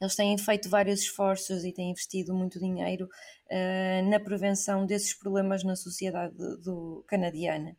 Eles 0.00 0.16
têm 0.16 0.36
feito 0.36 0.68
vários 0.68 1.02
esforços 1.02 1.64
e 1.64 1.72
têm 1.72 1.92
investido 1.92 2.34
muito 2.34 2.58
dinheiro 2.58 3.04
uh, 3.04 4.10
na 4.10 4.18
prevenção 4.18 4.84
desses 4.84 5.14
problemas 5.14 5.62
na 5.62 5.76
sociedade 5.76 6.34
do, 6.34 6.58
do 6.58 7.04
canadiana 7.06 7.76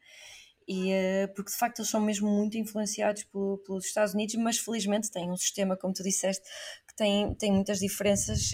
e, 0.70 0.94
uh, 0.94 1.34
porque 1.34 1.50
de 1.50 1.58
facto 1.58 1.80
eles 1.80 1.90
são 1.90 2.00
mesmo 2.00 2.30
muito 2.30 2.56
influenciados 2.56 3.24
pelo, 3.24 3.58
pelos 3.66 3.86
Estados 3.86 4.14
Unidos, 4.14 4.36
mas 4.36 4.60
felizmente 4.60 5.10
têm 5.10 5.32
um 5.32 5.36
sistema, 5.36 5.76
como 5.76 5.96
tu 5.96 6.04
disseste, 6.04 6.48
que 6.88 6.96
tem, 6.96 7.34
tem 7.34 7.52
muitas 7.52 7.80
diferenças 7.80 8.52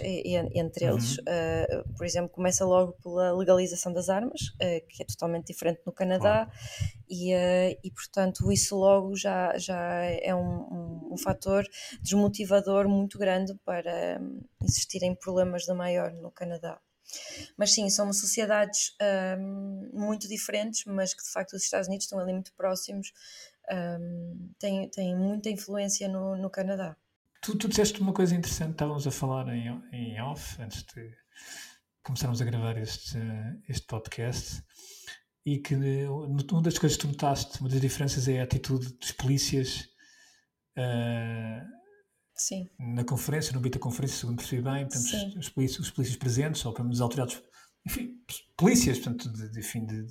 entre 0.54 0.86
eles. 0.86 1.17
Uhum. 1.17 1.23
Uh, 1.28 1.93
por 1.97 2.06
exemplo, 2.06 2.30
começa 2.30 2.63
logo 2.63 2.93
pela 3.04 3.34
legalização 3.34 3.91
das 3.91 4.08
armas, 4.08 4.41
uh, 4.41 4.88
que 4.88 5.04
é 5.04 5.06
totalmente 5.06 5.47
diferente 5.47 5.82
no 5.86 5.91
Canadá, 5.91 6.45
claro. 6.45 6.51
e, 7.10 7.34
e 7.84 7.91
portanto 7.91 8.49
isso 8.49 8.78
logo 8.78 9.13
já, 9.17 9.58
já 9.58 10.04
é 10.06 10.34
um, 10.34 10.39
um, 10.39 11.10
um 11.12 11.17
fator 11.17 11.67
desmotivador 12.01 12.88
muito 12.88 13.17
grande 13.17 13.54
para 13.65 14.21
um, 14.21 14.41
existir 14.63 15.04
em 15.04 15.13
problemas 15.13 15.63
de 15.63 15.73
maior 15.73 16.13
no 16.13 16.32
Canadá. 16.32 16.80
Mas 17.57 17.73
sim, 17.73 17.89
somos 17.89 18.19
sociedades 18.19 18.95
um, 19.37 19.89
muito 19.93 20.27
diferentes, 20.27 20.83
mas 20.85 21.13
que 21.13 21.23
de 21.23 21.29
facto 21.29 21.53
os 21.53 21.63
Estados 21.63 21.87
Unidos 21.87 22.05
estão 22.05 22.19
ali 22.19 22.33
muito 22.33 22.53
próximos, 22.53 23.11
um, 23.71 24.49
têm, 24.59 24.89
têm 24.89 25.15
muita 25.15 25.49
influência 25.49 26.07
no, 26.07 26.35
no 26.35 26.49
Canadá. 26.49 26.95
Tu, 27.41 27.55
tu 27.57 27.67
disseste 27.67 28.01
uma 28.01 28.13
coisa 28.13 28.35
interessante, 28.35 28.71
estávamos 28.71 29.05
a 29.05 29.11
falar 29.11 29.47
em, 29.49 29.81
em 29.91 30.21
off, 30.21 30.61
antes 30.61 30.83
de 30.83 31.15
começarmos 32.03 32.41
a 32.41 32.45
gravar 32.45 32.77
este, 32.77 33.17
este 33.67 33.85
podcast, 33.87 34.63
e 35.45 35.59
que 35.59 35.75
uma 35.75 36.61
das 36.61 36.77
coisas 36.79 36.97
que 36.97 37.03
tu 37.03 37.07
notaste, 37.07 37.59
uma 37.59 37.69
das 37.69 37.79
diferenças 37.79 38.27
é 38.27 38.39
a 38.39 38.43
atitude 38.43 38.93
dos 38.93 39.11
polícias. 39.11 39.88
Uh, 40.77 41.84
Sim. 42.36 42.69
na 42.77 43.03
conferência, 43.03 43.53
no 43.53 43.59
âmbito 43.59 43.79
da 43.79 43.83
conferência, 43.83 44.17
segundo 44.17 44.38
percebi 44.38 44.61
bem, 44.61 44.88
portanto, 44.88 45.38
os, 45.39 45.49
polícias, 45.49 45.79
os 45.79 45.91
polícias 45.91 46.17
presentes, 46.17 46.65
ou 46.65 46.73
pelo 46.73 46.86
menos 46.86 46.99
autoridades, 46.99 47.41
enfim, 47.86 48.19
polícias, 48.57 48.99
portanto, 48.99 49.31
de, 49.31 49.51
de, 49.51 49.59
enfim, 49.59 49.86
de, 49.86 50.05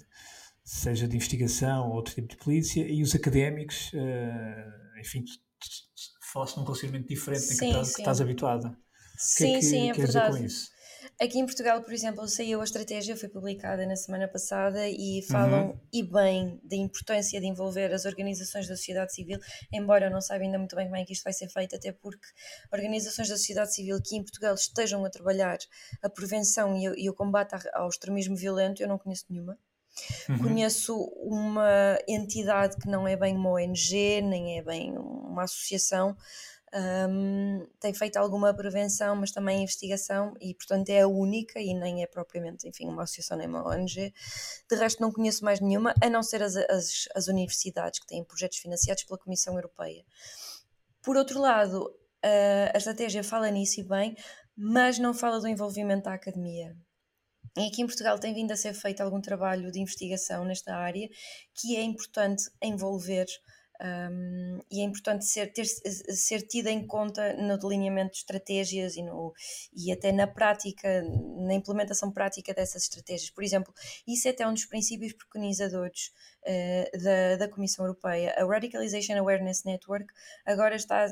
seja 0.64 1.07
de 1.07 1.16
investigação 1.16 1.89
ou 1.89 1.97
outro 1.97 2.14
tipo 2.14 2.29
de 2.29 2.37
polícia, 2.37 2.87
e 2.87 3.03
os 3.03 3.14
académicos, 3.14 3.93
uh, 3.93 5.01
enfim, 5.01 5.25
falaste 6.33 6.57
num 6.57 6.64
procedimento 6.64 7.09
diferente 7.09 7.43
sim, 7.43 7.59
que, 7.59 7.64
estás, 7.66 7.95
que 7.95 8.01
estás 8.01 8.20
habituada. 8.20 8.79
Sim, 9.18 9.45
que 9.45 9.51
é 9.51 9.59
que, 9.59 9.64
sim, 9.64 9.91
é 9.91 9.93
verdade. 9.93 10.49
Aqui 11.21 11.39
em 11.39 11.47
Portugal, 11.47 11.81
por 11.81 11.93
exemplo, 11.93 12.27
saiu 12.27 12.61
a 12.61 12.65
estratégia, 12.65 13.17
foi 13.17 13.29
publicada 13.29 13.87
na 13.87 13.95
semana 13.95 14.27
passada 14.27 14.89
e 14.89 15.23
falam 15.31 15.69
uhum. 15.69 15.81
e 15.93 16.03
bem 16.03 16.61
da 16.65 16.75
importância 16.75 17.41
de 17.41 17.47
envolver 17.47 17.93
as 17.93 18.05
organizações 18.05 18.67
da 18.67 18.77
sociedade 18.77 19.15
civil, 19.15 19.39
embora 19.73 20.07
eu 20.07 20.11
não 20.11 20.21
saiba 20.21 20.45
ainda 20.45 20.59
muito 20.59 20.75
bem 20.75 20.87
como 20.87 20.97
é 20.97 21.05
que 21.05 21.12
isto 21.12 21.23
vai 21.23 21.33
ser 21.33 21.49
feito, 21.49 21.77
até 21.77 21.93
porque 21.93 22.27
organizações 22.73 23.29
da 23.29 23.37
sociedade 23.37 23.75
civil 23.75 23.99
que 24.03 24.17
em 24.17 24.23
Portugal 24.23 24.55
estejam 24.55 25.05
a 25.05 25.11
trabalhar 25.11 25.59
a 26.03 26.11
prevenção 26.11 26.77
e, 26.77 27.05
e 27.05 27.09
o 27.09 27.15
combate 27.15 27.55
ao 27.73 27.89
extremismo 27.89 28.35
violento, 28.35 28.83
eu 28.83 28.89
não 28.89 28.99
conheço 28.99 29.27
nenhuma. 29.31 29.57
Uhum. 30.29 30.39
Conheço 30.39 30.97
uma 31.23 31.97
entidade 32.09 32.77
que 32.77 32.89
não 32.89 33.07
é 33.07 33.17
bem 33.17 33.37
uma 33.37 33.53
ONG, 33.53 34.21
nem 34.23 34.59
é 34.59 34.62
bem 34.62 34.93
uma 34.99 35.45
associação, 35.45 36.17
um, 36.75 37.66
tem 37.79 37.95
feito 37.95 38.16
alguma 38.16 38.53
prevenção, 38.53 39.14
mas 39.14 39.31
também 39.31 39.62
investigação, 39.62 40.35
e 40.41 40.55
portanto 40.55 40.89
é 40.91 41.03
a 41.03 41.09
única 41.09 41.61
e 41.61 41.72
nem 41.72 42.03
é 42.03 42.07
propriamente, 42.07 42.66
enfim, 42.66 42.89
uma 42.89 43.05
associação 43.05 43.39
nem 43.39 43.47
uma 43.47 43.66
ONG. 43.68 44.12
De 44.68 44.77
resto, 44.77 45.01
não 45.01 45.12
conheço 45.12 45.45
mais 45.45 45.61
nenhuma, 45.61 45.95
a 46.03 46.11
não 46.11 46.22
ser 46.22 46.43
as, 46.43 46.57
as, 46.57 47.09
as 47.14 47.29
universidades 47.29 48.01
que 48.01 48.07
têm 48.07 48.25
projetos 48.25 48.59
financiados 48.59 49.05
pela 49.05 49.18
Comissão 49.18 49.55
Europeia. 49.55 50.05
Por 51.01 51.16
outro 51.16 51.41
lado, 51.41 51.95
a, 52.22 52.77
estratégia 52.77 53.22
fala 53.22 53.51
nisso 53.51 53.81
e 53.81 53.85
bem, 53.85 54.16
mas 54.57 54.99
não 54.99 55.14
fala 55.14 55.41
do 55.41 55.47
envolvimento 55.47 56.05
da 56.05 56.14
academia. 56.14 56.77
E 57.57 57.68
aqui 57.68 57.83
em 57.83 57.87
Portugal 57.87 58.18
tem 58.18 58.35
vindo 58.35 58.51
a 58.51 58.57
ser 58.57 58.75
feito 58.75 59.01
algum 59.01 59.20
trabalho 59.20 59.70
de 59.70 59.79
investigação 59.79 60.45
nesta 60.45 60.75
área 60.75 61.09
que 61.55 61.77
é 61.77 61.83
importante 61.83 62.51
envolver 62.61 63.27
um, 63.81 64.61
e 64.70 64.81
é 64.81 64.85
importante 64.85 65.25
ser, 65.25 65.53
ter, 65.53 65.64
ser 65.64 66.43
tida 66.43 66.70
em 66.70 66.87
conta 66.87 67.35
no 67.35 67.59
delineamento 67.59 68.12
de 68.12 68.18
estratégias 68.18 68.97
e, 68.97 69.03
no, 69.03 69.33
e 69.75 69.91
até 69.91 70.12
na 70.12 70.27
prática, 70.27 71.03
na 71.39 71.55
implementação 71.55 72.12
prática 72.12 72.55
dessas 72.55 72.85
estratégias. 72.85 73.31
Por 73.31 73.43
exemplo, 73.43 73.75
isso 74.07 74.29
é 74.29 74.31
até 74.31 74.47
um 74.47 74.55
dos 74.55 74.64
princípios 74.64 75.12
preconizadores 75.12 76.12
uh, 76.47 77.03
da, 77.03 77.37
da 77.37 77.49
Comissão 77.49 77.85
Europeia. 77.85 78.35
A 78.39 78.45
Radicalization 78.45 79.18
Awareness 79.18 79.64
Network 79.64 80.07
agora 80.47 80.77
está, 80.77 81.07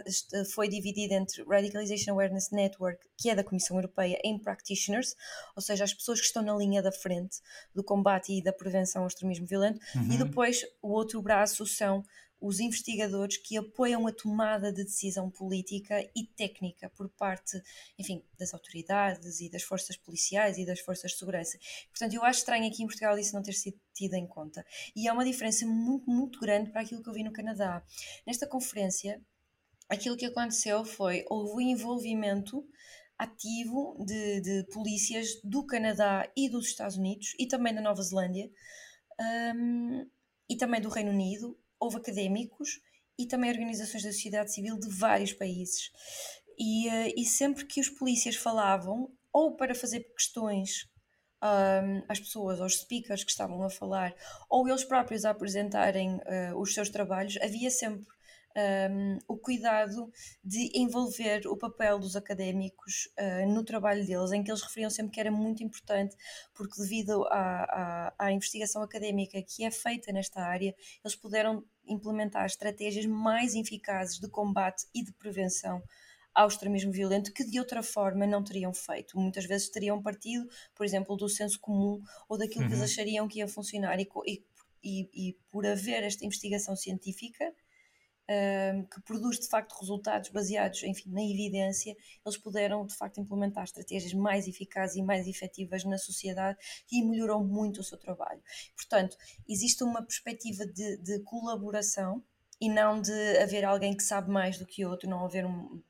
foi 0.55 0.69
dividida 0.69 1.15
entre 1.15 1.43
Radicalization 1.45 2.13
Awareness 2.13 2.51
Network, 2.53 3.05
que 3.19 3.29
é 3.29 3.35
da 3.35 3.43
Comissão 3.43 3.77
Europeia, 3.77 4.19
em 4.25 4.39
practitioners, 4.39 5.17
ou 5.57 5.63
seja, 5.63 5.83
as 5.83 5.93
pessoas 5.93 6.21
que 6.21 6.27
estão 6.27 6.43
na 6.43 6.55
linha 6.55 6.81
da 6.81 6.93
frente 6.93 7.39
do 7.75 7.83
combate 7.83 8.33
e 8.33 8.43
da 8.43 8.53
prevenção 8.53 9.03
ao 9.03 9.09
extremismo 9.09 9.47
violento, 9.47 9.81
uhum. 9.97 10.13
e 10.13 10.17
depois 10.17 10.65
o 10.81 10.93
outro 10.93 11.21
braço 11.21 11.67
são 11.67 12.05
os 12.43 12.59
investigadores 12.59 13.37
que 13.37 13.57
apoiam 13.57 14.07
a 14.07 14.13
tomada 14.13 14.73
de 14.73 14.83
decisão 14.83 15.31
política 15.31 16.03
e 16.15 16.27
técnica 16.27 16.91
por 16.91 17.09
parte, 17.11 17.63
enfim, 17.97 18.25
das 18.37 18.53
autoridades 18.53 19.41
e 19.41 19.49
das 19.49 19.63
forças 19.63 19.97
policiais 19.97 20.59
e 20.59 20.67
das 20.67 20.81
forças 20.81 21.13
de 21.13 21.19
segurança. 21.19 21.57
Portanto, 21.89 22.15
eu 22.15 22.25
acho 22.25 22.41
estranho 22.41 22.67
aqui 22.67 22.83
em 22.83 22.87
Portugal 22.87 23.17
isso 23.17 23.35
não 23.35 23.43
ter 23.43 23.53
sido 23.53 23.79
tido 23.95 24.15
em 24.15 24.27
conta. 24.27 24.67
E 24.97 25.07
é 25.07 25.13
uma 25.13 25.25
diferença 25.25 25.65
muito, 25.65 26.11
muito 26.11 26.41
grande 26.41 26.71
para 26.71 26.81
aquilo 26.81 27.03
que 27.03 27.09
eu 27.09 27.15
vi 27.15 27.23
no 27.23 27.33
Canadá. 27.33 27.83
Nesta 28.27 28.47
conferência, 28.47 29.23
aquilo 29.89 30.17
que 30.17 30.27
aconteceu 30.27 30.85
foi, 30.85 31.25
houve 31.31 31.53
o 31.53 31.61
envolvimento 31.61 32.67
ativo 33.17 33.97
de, 34.05 34.41
de 34.41 34.65
polícias 34.73 35.41
do 35.45 35.65
Canadá 35.65 36.29
e 36.37 36.49
dos 36.49 36.67
Estados 36.67 36.97
Unidos 36.97 37.35
e 37.39 37.47
também 37.47 37.73
da 37.73 37.81
Nova 37.81 38.03
Zelândia 38.03 38.51
um, 39.55 40.05
e 40.49 40.57
também 40.57 40.81
do 40.81 40.89
Reino 40.89 41.11
Unido 41.11 41.57
houve 41.83 41.97
académicos 41.97 42.81
e 43.19 43.27
também 43.27 43.51
organizações 43.51 44.03
da 44.03 44.13
sociedade 44.13 44.53
civil 44.53 44.79
de 44.79 44.89
vários 44.89 45.33
países. 45.33 45.91
E, 46.59 46.89
uh, 46.89 47.13
e 47.17 47.25
sempre 47.25 47.65
que 47.65 47.81
os 47.81 47.89
polícias 47.89 48.37
falavam, 48.37 49.11
ou 49.33 49.57
para 49.57 49.75
fazer 49.75 50.01
questões 50.15 50.89
um, 51.43 52.05
às 52.09 52.21
pessoas, 52.21 52.61
aos 52.61 52.79
speakers 52.79 53.25
que 53.25 53.31
estavam 53.31 53.63
a 53.63 53.71
falar, 53.71 54.15
ou 54.49 54.69
eles 54.69 54.85
próprios 54.85 55.25
a 55.25 55.31
apresentarem 55.31 56.17
uh, 56.17 56.59
os 56.59 56.73
seus 56.73 56.89
trabalhos, 56.89 57.37
havia 57.43 57.71
sempre 57.71 58.07
um, 58.57 59.19
o 59.27 59.37
cuidado 59.37 60.11
de 60.45 60.71
envolver 60.75 61.47
o 61.47 61.57
papel 61.57 61.99
dos 61.99 62.17
académicos 62.17 63.09
uh, 63.19 63.53
no 63.53 63.65
trabalho 63.65 64.07
deles, 64.07 64.33
em 64.33 64.43
que 64.43 64.51
eles 64.51 64.63
referiam 64.63 64.91
sempre 64.91 65.13
que 65.13 65.21
era 65.21 65.31
muito 65.31 65.63
importante, 65.63 66.15
porque 66.55 66.81
devido 66.81 67.25
à, 67.29 68.13
à, 68.19 68.27
à 68.27 68.33
investigação 68.33 68.83
académica 68.83 69.43
que 69.43 69.65
é 69.65 69.71
feita 69.71 70.13
nesta 70.13 70.41
área, 70.41 70.75
eles 71.05 71.17
puderam 71.17 71.65
implementar 71.87 72.47
estratégias 72.47 73.07
mais 73.07 73.55
eficazes 73.55 74.19
de 74.19 74.29
combate 74.29 74.87
e 74.95 75.05
de 75.05 75.13
prevenção 75.13 75.83
ao 76.35 76.49
extremismo 76.49 76.91
violento 76.91 77.33
que 77.33 77.45
de 77.45 77.59
outra 77.59 77.83
forma 77.83 78.27
não 78.27 78.43
teriam 78.43 78.73
feito. 78.73 79.19
Muitas 79.19 79.45
vezes 79.45 79.69
teriam 79.69 80.03
partido, 80.03 80.49
por 80.75 80.85
exemplo, 80.85 81.17
do 81.17 81.29
senso 81.29 81.61
comum 81.61 82.03
ou 82.29 82.39
daquilo 82.39 82.63
uhum. 82.63 82.69
que 82.69 82.75
eles 82.75 82.79
uhum. 82.79 82.93
achariam 82.93 83.29
que 83.29 83.39
ia 83.39 83.49
funcionar 83.49 84.01
e, 84.01 84.09
e, 84.27 84.43
e, 84.83 85.37
por 85.51 85.67
haver 85.67 86.03
esta 86.03 86.25
investigação 86.25 86.75
científica 86.75 87.53
que 88.91 89.01
produz 89.03 89.39
de 89.39 89.49
facto 89.49 89.79
resultados 89.79 90.31
baseados 90.31 90.83
enfim, 90.85 91.11
na 91.11 91.23
evidência, 91.23 91.95
eles 92.25 92.39
puderam 92.39 92.87
de 92.87 92.97
facto 92.97 93.21
implementar 93.21 93.65
estratégias 93.65 94.15
mais 94.15 94.47
eficazes 94.47 94.97
e 94.97 95.03
mais 95.03 95.27
efetivas 95.27 95.85
na 95.85 95.99
sociedade 95.99 96.59
e 96.91 97.05
melhorou 97.05 97.45
muito 97.45 97.81
o 97.81 97.85
seu 97.85 97.99
trabalho. 97.99 98.41
Portanto, 98.77 99.17
existe 99.49 99.83
uma 99.85 100.03
perspectiva 100.03 100.65
de, 100.67 100.97
de 100.99 101.21
colaboração 101.25 102.23
e 102.61 102.69
não 102.69 103.01
de 103.01 103.39
haver 103.39 103.65
alguém 103.65 103.97
que 103.97 104.05
sabe 104.05 104.31
mais 104.31 104.57
do 104.57 104.65
que 104.65 104.85
outro, 104.85 105.11
não 105.11 105.25
haver 105.25 105.45
um, 105.45 105.83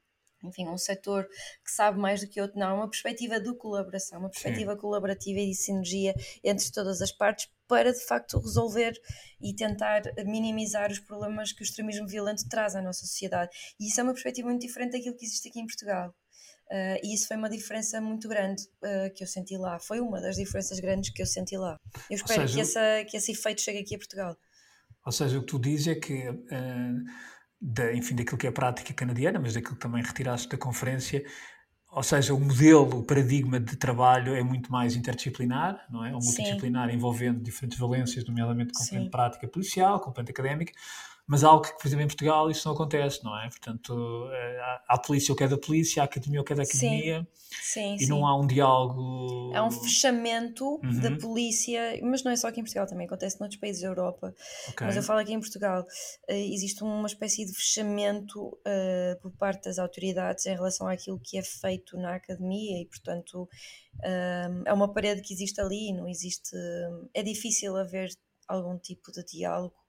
enfim, 0.43 0.67
um 0.69 0.79
setor 0.79 1.29
que 1.65 1.71
sabe 1.71 1.99
mais 1.99 2.21
do 2.21 2.29
que 2.29 2.41
outro, 2.41 2.59
não, 2.59 2.77
uma 2.77 2.89
perspectiva 2.89 3.39
de 3.39 3.55
colaboração, 3.55 4.21
uma 4.21 4.31
perspectiva 4.31 4.73
Sim. 4.73 4.81
colaborativa 4.81 5.39
e 5.39 5.51
de 5.51 5.55
sinergia 5.55 6.15
entre 6.43 6.71
todas 6.73 7.01
as 7.03 7.13
partes 7.13 7.51
para 7.73 7.91
de 7.91 8.05
facto 8.05 8.39
resolver 8.39 8.93
e 9.41 9.57
tentar 9.57 10.03
minimizar 10.27 10.91
os 10.91 10.99
problemas 10.99 11.55
que 11.55 11.63
o 11.63 11.65
extremismo 11.65 12.07
violento 12.07 12.47
traz 12.47 12.77
à 12.77 12.83
nossa 12.83 13.07
sociedade. 13.07 13.51
E 13.81 13.89
isso 13.89 13.99
é 13.99 14.03
uma 14.03 14.13
perspectiva 14.13 14.47
muito 14.47 14.61
diferente 14.61 14.93
daquilo 14.93 15.17
que 15.17 15.25
existe 15.25 15.49
aqui 15.49 15.59
em 15.59 15.67
Portugal. 15.67 16.15
Uh, 16.71 17.01
e 17.03 17.15
isso 17.15 17.27
foi 17.27 17.39
uma 17.39 17.49
diferença 17.49 17.99
muito 17.99 18.29
grande 18.29 18.63
uh, 18.83 19.11
que 19.15 19.25
eu 19.25 19.27
senti 19.27 19.57
lá. 19.57 19.79
Foi 19.79 20.01
uma 20.01 20.21
das 20.21 20.37
diferenças 20.37 20.79
grandes 20.81 21.15
que 21.15 21.23
eu 21.23 21.27
senti 21.27 21.57
lá. 21.57 21.79
Eu 22.11 22.17
espero 22.17 22.43
seja, 22.43 22.55
que, 22.55 22.61
essa, 22.61 23.05
que 23.09 23.17
esse 23.17 23.33
efeito 23.33 23.63
chegue 23.63 23.79
aqui 23.79 23.95
a 23.95 23.99
Portugal. 23.99 24.37
Ou 25.07 25.13
seja, 25.13 25.39
o 25.39 25.41
que 25.41 25.47
tu 25.47 25.59
dizes 25.59 25.89
é 25.89 25.95
que 25.95 26.29
uh, 26.29 27.05
da, 27.59 27.95
enfim, 27.95 28.15
daquilo 28.15 28.37
que 28.37 28.47
é 28.47 28.51
a 28.51 28.53
prática 28.53 28.93
canadiana, 28.93 29.39
mas 29.39 29.55
daquilo 29.55 29.77
que 29.77 29.81
também 29.81 30.03
retiraste 30.03 30.47
da 30.47 30.59
conferência, 30.59 31.25
ou 31.95 32.03
seja, 32.03 32.33
o 32.33 32.41
modelo, 32.41 33.01
o 33.01 33.05
paradigma 33.05 33.61
de 33.61 33.77
trabalho 33.77 34.35
é 34.35 34.43
muito 34.43 34.73
mais 34.73 34.97
interdisciplinar, 34.97 35.85
não 35.91 36.03
é? 36.03 36.15
Ou 36.15 36.23
multidisciplinar, 36.23 36.89
Sim. 36.89 36.97
envolvendo 36.97 37.39
diferentes 37.39 37.79
valências, 37.79 38.25
nomeadamente 38.25 38.73
componente 38.73 39.11
prática 39.11 39.47
policial, 39.47 40.01
componente 40.01 40.31
académica, 40.31 40.73
mas 41.33 41.43
algo 41.45 41.63
que, 41.63 41.73
por 41.79 41.87
exemplo, 41.87 42.05
em 42.05 42.09
Portugal 42.09 42.51
isso 42.51 42.69
não 42.69 42.75
acontece, 42.75 43.25
não 43.25 43.35
é? 43.41 43.49
Portanto, 43.49 44.29
eh, 44.31 44.59
há 44.61 44.83
a 44.87 44.99
polícia 44.99 45.33
o 45.33 45.35
que 45.35 45.43
é 45.43 45.49
da 45.49 45.57
polícia, 45.57 46.03
há 46.03 46.05
a 46.05 46.07
academia 46.07 46.43
o 46.43 46.45
que 46.45 46.53
é 46.53 46.57
da 46.57 46.63
academia, 46.63 47.27
sim. 47.63 47.73
Sim, 47.73 47.95
e 47.95 48.01
sim. 48.01 48.09
não 48.11 48.27
há 48.27 48.39
um 48.39 48.47
diálogo... 48.47 49.51
Há 49.55 49.65
um 49.65 49.71
fechamento 49.71 50.79
uhum. 50.85 51.01
da 51.01 51.17
polícia, 51.17 51.99
mas 52.03 52.23
não 52.23 52.33
é 52.33 52.37
só 52.37 52.49
aqui 52.49 52.61
em 52.61 52.65
Portugal, 52.65 52.87
também 52.87 53.07
acontece 53.07 53.41
noutros 53.41 53.59
países 53.59 53.81
da 53.81 53.89
Europa, 53.89 54.35
okay. 54.69 54.87
mas 54.87 54.95
eu 54.95 55.03
falo 55.03 55.21
aqui 55.21 55.33
em 55.33 55.41
Portugal, 55.41 55.81
uh, 55.81 56.33
existe 56.35 56.85
uma 56.85 57.07
espécie 57.07 57.47
de 57.47 57.55
fechamento 57.55 58.49
uh, 58.49 59.19
por 59.23 59.31
parte 59.33 59.65
das 59.65 59.79
autoridades 59.79 60.45
em 60.45 60.55
relação 60.55 60.87
àquilo 60.87 61.19
que 61.19 61.39
é 61.39 61.43
feito 61.43 61.97
na 61.97 62.17
academia 62.17 62.83
e, 62.83 62.85
portanto, 62.85 63.49
uh, 64.01 64.63
é 64.67 64.73
uma 64.75 64.93
parede 64.93 65.23
que 65.23 65.33
existe 65.33 65.59
ali, 65.63 65.95
não 65.95 66.07
existe... 66.07 66.55
é 67.15 67.23
difícil 67.23 67.75
haver 67.75 68.11
algum 68.47 68.77
tipo 68.77 69.11
de 69.11 69.25
diálogo 69.25 69.82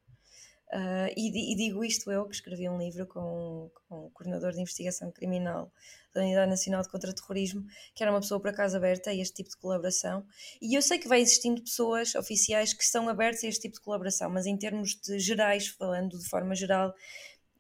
Uh, 0.73 1.13
e, 1.15 1.53
e, 1.53 1.55
digo 1.55 1.85
isto 1.85 2.11
eu, 2.11 2.25
que 2.25 2.33
escrevi 2.33 2.67
um 2.67 2.79
livro 2.79 3.05
com, 3.05 3.69
com 3.87 4.07
o 4.07 4.09
coordenador 4.09 4.53
de 4.53 4.59
investigação 4.59 5.11
criminal 5.11 5.71
da 6.11 6.21
Unidade 6.21 6.49
Nacional 6.49 6.81
de 6.81 6.89
Contra-Terrorismo, 6.89 7.63
que 7.93 8.01
era 8.01 8.11
uma 8.11 8.21
pessoa 8.21 8.39
por 8.39 8.49
acaso 8.49 8.75
aberta 8.75 9.11
a 9.11 9.15
este 9.15 9.35
tipo 9.35 9.51
de 9.51 9.57
colaboração. 9.57 10.25
E 10.59 10.75
eu 10.75 10.81
sei 10.81 10.97
que 10.97 11.07
vai 11.07 11.21
existindo 11.21 11.61
pessoas 11.61 12.15
oficiais 12.15 12.73
que 12.73 12.83
são 12.83 13.07
abertas 13.07 13.43
a 13.43 13.47
este 13.47 13.61
tipo 13.61 13.75
de 13.75 13.81
colaboração, 13.81 14.31
mas 14.31 14.47
em 14.47 14.57
termos 14.57 14.95
de 14.95 15.19
gerais, 15.19 15.67
falando 15.67 16.17
de 16.17 16.27
forma 16.27 16.55
geral, 16.55 16.91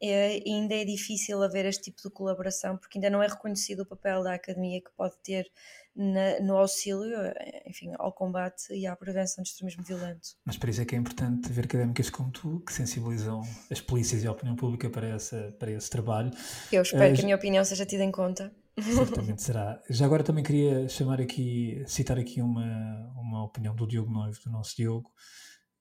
é, 0.09 0.41
ainda 0.45 0.75
é 0.75 0.83
difícil 0.83 1.41
haver 1.41 1.65
este 1.65 1.83
tipo 1.83 2.01
de 2.01 2.09
colaboração, 2.09 2.77
porque 2.77 2.97
ainda 2.97 3.09
não 3.09 3.23
é 3.23 3.27
reconhecido 3.27 3.81
o 3.81 3.85
papel 3.85 4.21
da 4.21 4.33
academia 4.33 4.81
que 4.81 4.91
pode 4.97 5.15
ter 5.23 5.49
na, 5.95 6.39
no 6.41 6.57
auxílio, 6.57 7.13
eh, 7.15 7.63
enfim, 7.67 7.93
ao 7.97 8.11
combate 8.11 8.73
e 8.73 8.85
à 8.85 8.95
prevenção 8.95 9.43
de 9.43 9.49
extremismo 9.49 9.83
violento. 9.83 10.35
Mas 10.43 10.57
para 10.57 10.71
isso 10.71 10.81
é 10.81 10.85
que 10.85 10.95
é 10.95 10.97
importante 10.97 11.49
ver 11.49 11.65
académicas 11.65 12.09
como 12.09 12.31
tu, 12.31 12.59
que 12.65 12.73
sensibilizam 12.73 13.43
as 13.71 13.79
polícias 13.79 14.23
e 14.23 14.27
a 14.27 14.31
opinião 14.31 14.55
pública 14.55 14.89
para, 14.89 15.07
essa, 15.07 15.55
para 15.57 15.71
esse 15.71 15.89
trabalho. 15.89 16.31
Eu 16.71 16.81
espero 16.81 17.13
uh, 17.13 17.15
que 17.15 17.21
a 17.21 17.23
minha 17.23 17.35
opinião 17.35 17.63
seja 17.63 17.85
tida 17.85 18.03
em 18.03 18.11
conta. 18.11 18.51
Certamente 18.77 19.41
será. 19.41 19.81
Já 19.89 20.05
agora 20.05 20.23
também 20.23 20.43
queria 20.43 20.89
chamar 20.89 21.21
aqui, 21.21 21.83
citar 21.87 22.17
aqui 22.17 22.41
uma, 22.41 23.13
uma 23.15 23.45
opinião 23.45 23.75
do 23.75 23.87
Diogo 23.87 24.11
Noivo, 24.11 24.39
do 24.43 24.49
nosso 24.49 24.75
Diogo, 24.75 25.11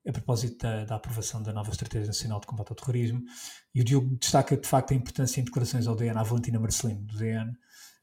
a 0.07 0.13
propósito 0.13 0.63
da, 0.63 0.85
da, 0.85 0.97
aprovação 0.97 1.43
da 1.43 1.53
nova 1.53 1.71
Estratégia 1.71 2.07
Nacional 2.07 2.41
de 2.41 2.47
Combate 2.47 2.71
ao 2.71 2.77
Terrorismo. 2.77 3.23
E 3.75 3.81
o 3.81 3.85
Diogo 3.85 4.17
destaca 4.17 4.57
de 4.57 4.67
facto 4.67 4.93
a 4.93 4.95
importância 4.95 5.41
em 5.41 5.45
declarações 5.45 5.87
ao 5.87 5.95
DN, 5.95 6.19
à 6.19 6.23
Valentina 6.23 6.59
Marcelino, 6.59 7.03
do 7.03 7.17
DN, 7.17 7.53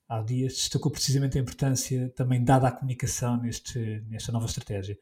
há 0.08 0.22
dias, 0.22 0.54
destacou 0.54 0.92
precisamente 0.92 1.38
a 1.38 1.42
importância 1.42 2.10
também 2.16 2.44
dada 2.44 2.68
à 2.68 2.72
comunicação 2.72 3.38
neste, 3.38 4.04
nesta 4.08 4.32
nova 4.32 4.46
estratégia. 4.46 4.98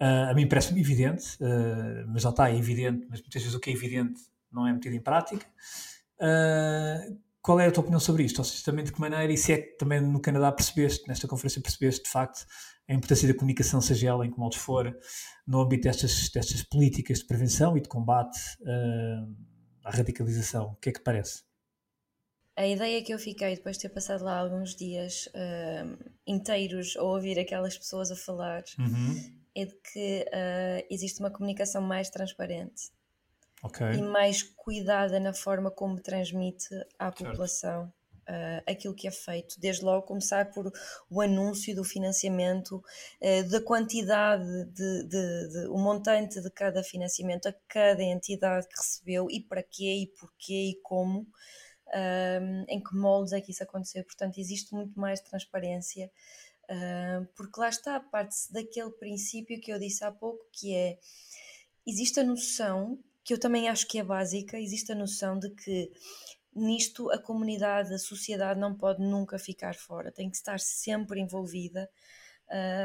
Uh, 0.00 0.30
a 0.30 0.34
mim 0.34 0.46
parece-me 0.48 0.80
evidente, 0.80 1.36
uh, 1.40 2.06
mas 2.08 2.22
já 2.22 2.30
está, 2.30 2.50
é 2.50 2.56
evidente, 2.56 3.06
mas 3.08 3.20
muitas 3.20 3.40
vezes 3.40 3.56
o 3.56 3.60
que 3.60 3.70
é 3.70 3.72
evidente 3.72 4.20
não 4.52 4.66
é 4.66 4.72
metido 4.72 4.94
em 4.94 5.00
prática. 5.00 5.46
Uh, 6.18 7.18
qual 7.44 7.60
é 7.60 7.66
a 7.66 7.70
tua 7.70 7.82
opinião 7.82 8.00
sobre 8.00 8.22
isto? 8.22 8.38
Ou 8.38 8.44
seja, 8.44 8.64
também 8.64 8.86
de 8.86 8.90
que 8.90 8.98
maneira, 8.98 9.30
e 9.30 9.36
se 9.36 9.52
é 9.52 9.58
que 9.58 9.76
também 9.76 10.00
no 10.00 10.18
Canadá 10.18 10.50
percebeste, 10.50 11.06
nesta 11.06 11.28
conferência 11.28 11.60
percebeste 11.60 12.04
de 12.04 12.08
facto 12.08 12.46
a 12.88 12.94
importância 12.94 13.28
da 13.28 13.34
comunicação, 13.34 13.82
seja 13.82 14.08
ela 14.08 14.26
em 14.26 14.30
que 14.30 14.38
modos 14.38 14.56
for, 14.56 14.98
no 15.46 15.60
âmbito 15.60 15.82
destas, 15.82 16.30
destas 16.30 16.62
políticas 16.62 17.18
de 17.18 17.26
prevenção 17.26 17.76
e 17.76 17.82
de 17.82 17.88
combate 17.88 18.38
à 19.84 19.90
radicalização? 19.90 20.68
O 20.68 20.76
que 20.76 20.88
é 20.88 20.92
que 20.92 21.00
te 21.00 21.04
parece? 21.04 21.42
A 22.56 22.66
ideia 22.66 23.02
que 23.04 23.12
eu 23.12 23.18
fiquei 23.18 23.56
depois 23.56 23.76
de 23.76 23.82
ter 23.82 23.88
passado 23.90 24.24
lá 24.24 24.38
alguns 24.38 24.74
dias 24.74 25.26
uh, 25.26 26.12
inteiros 26.26 26.96
a 26.96 27.02
ouvir 27.02 27.38
aquelas 27.38 27.76
pessoas 27.76 28.10
a 28.10 28.16
falar 28.16 28.62
uhum. 28.78 29.34
é 29.54 29.66
de 29.66 29.74
que 29.92 30.24
uh, 30.28 30.86
existe 30.88 31.20
uma 31.20 31.30
comunicação 31.30 31.82
mais 31.82 32.08
transparente 32.08 32.90
okay. 33.64 33.92
e 33.92 34.02
mais 34.02 34.42
cuidada 34.42 35.18
na 35.18 35.32
forma 35.32 35.70
como 35.70 36.00
transmite 36.00 36.68
à 36.98 37.10
população 37.10 37.92
uh, 38.28 38.62
aquilo 38.70 38.94
que 38.94 39.08
é 39.08 39.10
feito. 39.10 39.58
Desde 39.58 39.84
logo 39.84 40.06
começar 40.06 40.50
por 40.52 40.72
o 41.10 41.20
anúncio 41.20 41.74
do 41.74 41.84
financiamento, 41.84 42.82
da 43.50 43.60
quantidade 43.60 44.44
de, 44.66 45.04
de, 45.04 45.48
de, 45.48 45.66
o 45.68 45.78
montante 45.78 46.40
de 46.40 46.50
cada 46.50 46.82
financiamento 46.82 47.48
a 47.48 47.54
cada 47.68 48.02
entidade 48.02 48.68
que 48.68 48.76
recebeu 48.76 49.28
e 49.30 49.40
para 49.40 49.62
quê 49.62 50.02
e 50.02 50.06
porquê 50.18 50.70
e 50.70 50.80
como 50.82 51.26
um, 51.94 52.64
em 52.68 52.82
que 52.82 52.94
moldes 52.96 53.32
é 53.32 53.40
que 53.40 53.52
isso 53.52 53.62
aconteceu. 53.62 54.04
Portanto, 54.04 54.38
existe 54.38 54.74
muito 54.74 54.98
mais 54.98 55.20
transparência, 55.20 56.10
uh, 56.64 57.26
porque 57.36 57.60
lá 57.60 57.68
está, 57.68 58.00
parte-se 58.00 58.52
daquele 58.52 58.90
princípio 58.90 59.60
que 59.60 59.72
eu 59.72 59.78
disse 59.78 60.04
há 60.04 60.10
pouco, 60.10 60.44
que 60.52 60.74
é 60.74 60.98
existe 61.86 62.20
a 62.20 62.24
noção, 62.24 62.98
que 63.24 63.32
eu 63.32 63.40
também 63.40 63.68
acho 63.68 63.88
que 63.88 63.98
é 63.98 64.04
básica, 64.04 64.58
existe 64.58 64.92
a 64.92 64.94
noção 64.94 65.38
de 65.38 65.50
que 65.50 65.90
nisto 66.54 67.10
a 67.10 67.18
comunidade, 67.18 67.92
a 67.92 67.98
sociedade 67.98 68.60
não 68.60 68.76
pode 68.76 69.02
nunca 69.02 69.38
ficar 69.38 69.74
fora, 69.74 70.12
tem 70.12 70.30
que 70.30 70.36
estar 70.36 70.60
sempre 70.60 71.20
envolvida, 71.20 71.90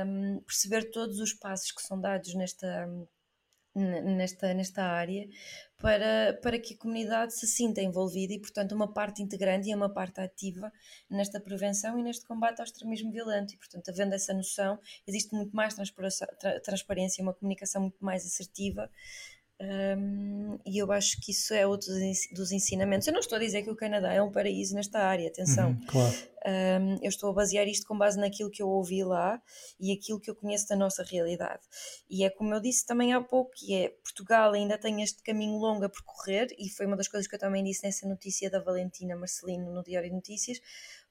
um, 0.07 0.41
perceber 0.41 0.89
todos 0.91 1.19
os 1.19 1.33
passos 1.33 1.71
que 1.71 1.81
são 1.81 1.99
dados 1.99 2.33
nesta 2.33 2.87
nesta, 3.75 4.53
nesta 4.53 4.83
área 4.83 5.27
para, 5.77 6.37
para 6.41 6.59
que 6.59 6.73
a 6.73 6.77
comunidade 6.77 7.33
se 7.33 7.47
sinta 7.47 7.81
envolvida 7.81 8.33
e, 8.33 8.39
portanto, 8.39 8.73
uma 8.73 8.91
parte 8.91 9.21
integrante 9.21 9.69
e 9.69 9.75
uma 9.75 9.89
parte 9.89 10.19
ativa 10.19 10.71
nesta 11.09 11.39
prevenção 11.39 11.97
e 11.97 12.03
neste 12.03 12.25
combate 12.25 12.59
ao 12.59 12.65
extremismo 12.65 13.11
violento. 13.11 13.53
E, 13.53 13.57
portanto, 13.57 13.89
havendo 13.89 14.13
essa 14.13 14.33
noção, 14.33 14.79
existe 15.07 15.33
muito 15.33 15.55
mais 15.55 15.75
transparência, 16.63 17.23
uma 17.23 17.33
comunicação 17.33 17.81
muito 17.83 18.03
mais 18.03 18.25
assertiva 18.25 18.89
um, 19.61 20.57
e 20.65 20.77
eu 20.77 20.89
acho 20.89 21.19
que 21.19 21.31
isso 21.31 21.53
é 21.53 21.67
outro 21.67 21.89
dos 22.33 22.51
ensinamentos. 22.51 23.05
Eu 23.07 23.13
não 23.13 23.19
estou 23.19 23.35
a 23.35 23.39
dizer 23.39 23.61
que 23.61 23.69
o 23.69 23.75
Canadá 23.75 24.13
é 24.13 24.21
um 24.21 24.31
paraíso 24.31 24.73
nesta 24.73 24.99
área, 24.99 25.27
atenção. 25.27 25.71
Uhum, 25.71 25.85
claro. 25.85 26.15
um, 26.81 26.97
eu 27.01 27.09
estou 27.09 27.29
a 27.29 27.33
basear 27.33 27.67
isto 27.67 27.85
com 27.85 27.97
base 27.97 28.17
naquilo 28.17 28.49
que 28.49 28.63
eu 28.63 28.69
ouvi 28.69 29.03
lá 29.03 29.41
e 29.77 29.91
aquilo 29.91 30.19
que 30.19 30.29
eu 30.29 30.35
conheço 30.35 30.67
da 30.69 30.77
nossa 30.77 31.03
realidade. 31.03 31.61
E 32.09 32.23
é 32.23 32.29
como 32.29 32.53
eu 32.53 32.61
disse 32.61 32.85
também 32.85 33.13
há 33.13 33.21
pouco, 33.21 33.51
que 33.53 33.75
é 33.75 33.89
Portugal 33.89 34.53
ainda 34.53 34.77
tem 34.77 35.01
este 35.01 35.21
caminho 35.21 35.57
longo 35.57 35.83
a 35.83 35.89
percorrer, 35.89 36.47
e 36.57 36.69
foi 36.69 36.85
uma 36.85 36.95
das 36.95 37.09
coisas 37.09 37.27
que 37.27 37.35
eu 37.35 37.39
também 37.39 37.63
disse 37.63 37.83
nessa 37.83 38.07
notícia 38.07 38.49
da 38.49 38.61
Valentina 38.61 39.17
Marcelino 39.17 39.73
no 39.73 39.83
Diário 39.83 40.09
de 40.09 40.15
Notícias. 40.15 40.61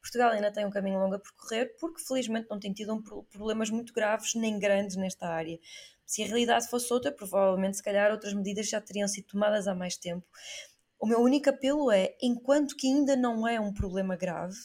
Portugal 0.00 0.30
ainda 0.30 0.50
tem 0.50 0.64
um 0.64 0.70
caminho 0.70 0.98
longo 0.98 1.16
a 1.16 1.18
percorrer 1.18 1.74
porque 1.78 2.00
felizmente 2.00 2.46
não 2.48 2.58
tem 2.58 2.72
tido 2.72 2.94
um 2.94 3.02
problemas 3.02 3.68
muito 3.68 3.92
graves 3.92 4.34
nem 4.36 4.58
grandes 4.58 4.96
nesta 4.96 5.26
área 5.26 5.58
se 6.08 6.22
a 6.22 6.26
realidade 6.26 6.70
fosse 6.70 6.90
outra, 6.90 7.12
provavelmente, 7.12 7.76
se 7.76 7.82
calhar, 7.82 8.10
outras 8.10 8.32
medidas 8.32 8.66
já 8.66 8.80
teriam 8.80 9.06
sido 9.06 9.26
tomadas 9.26 9.68
há 9.68 9.74
mais 9.74 9.94
tempo. 9.94 10.26
O 10.98 11.06
meu 11.06 11.20
único 11.20 11.50
apelo 11.50 11.92
é, 11.92 12.16
enquanto 12.22 12.74
que 12.74 12.86
ainda 12.86 13.14
não 13.14 13.46
é 13.46 13.60
um 13.60 13.74
problema 13.74 14.16
grave, 14.16 14.56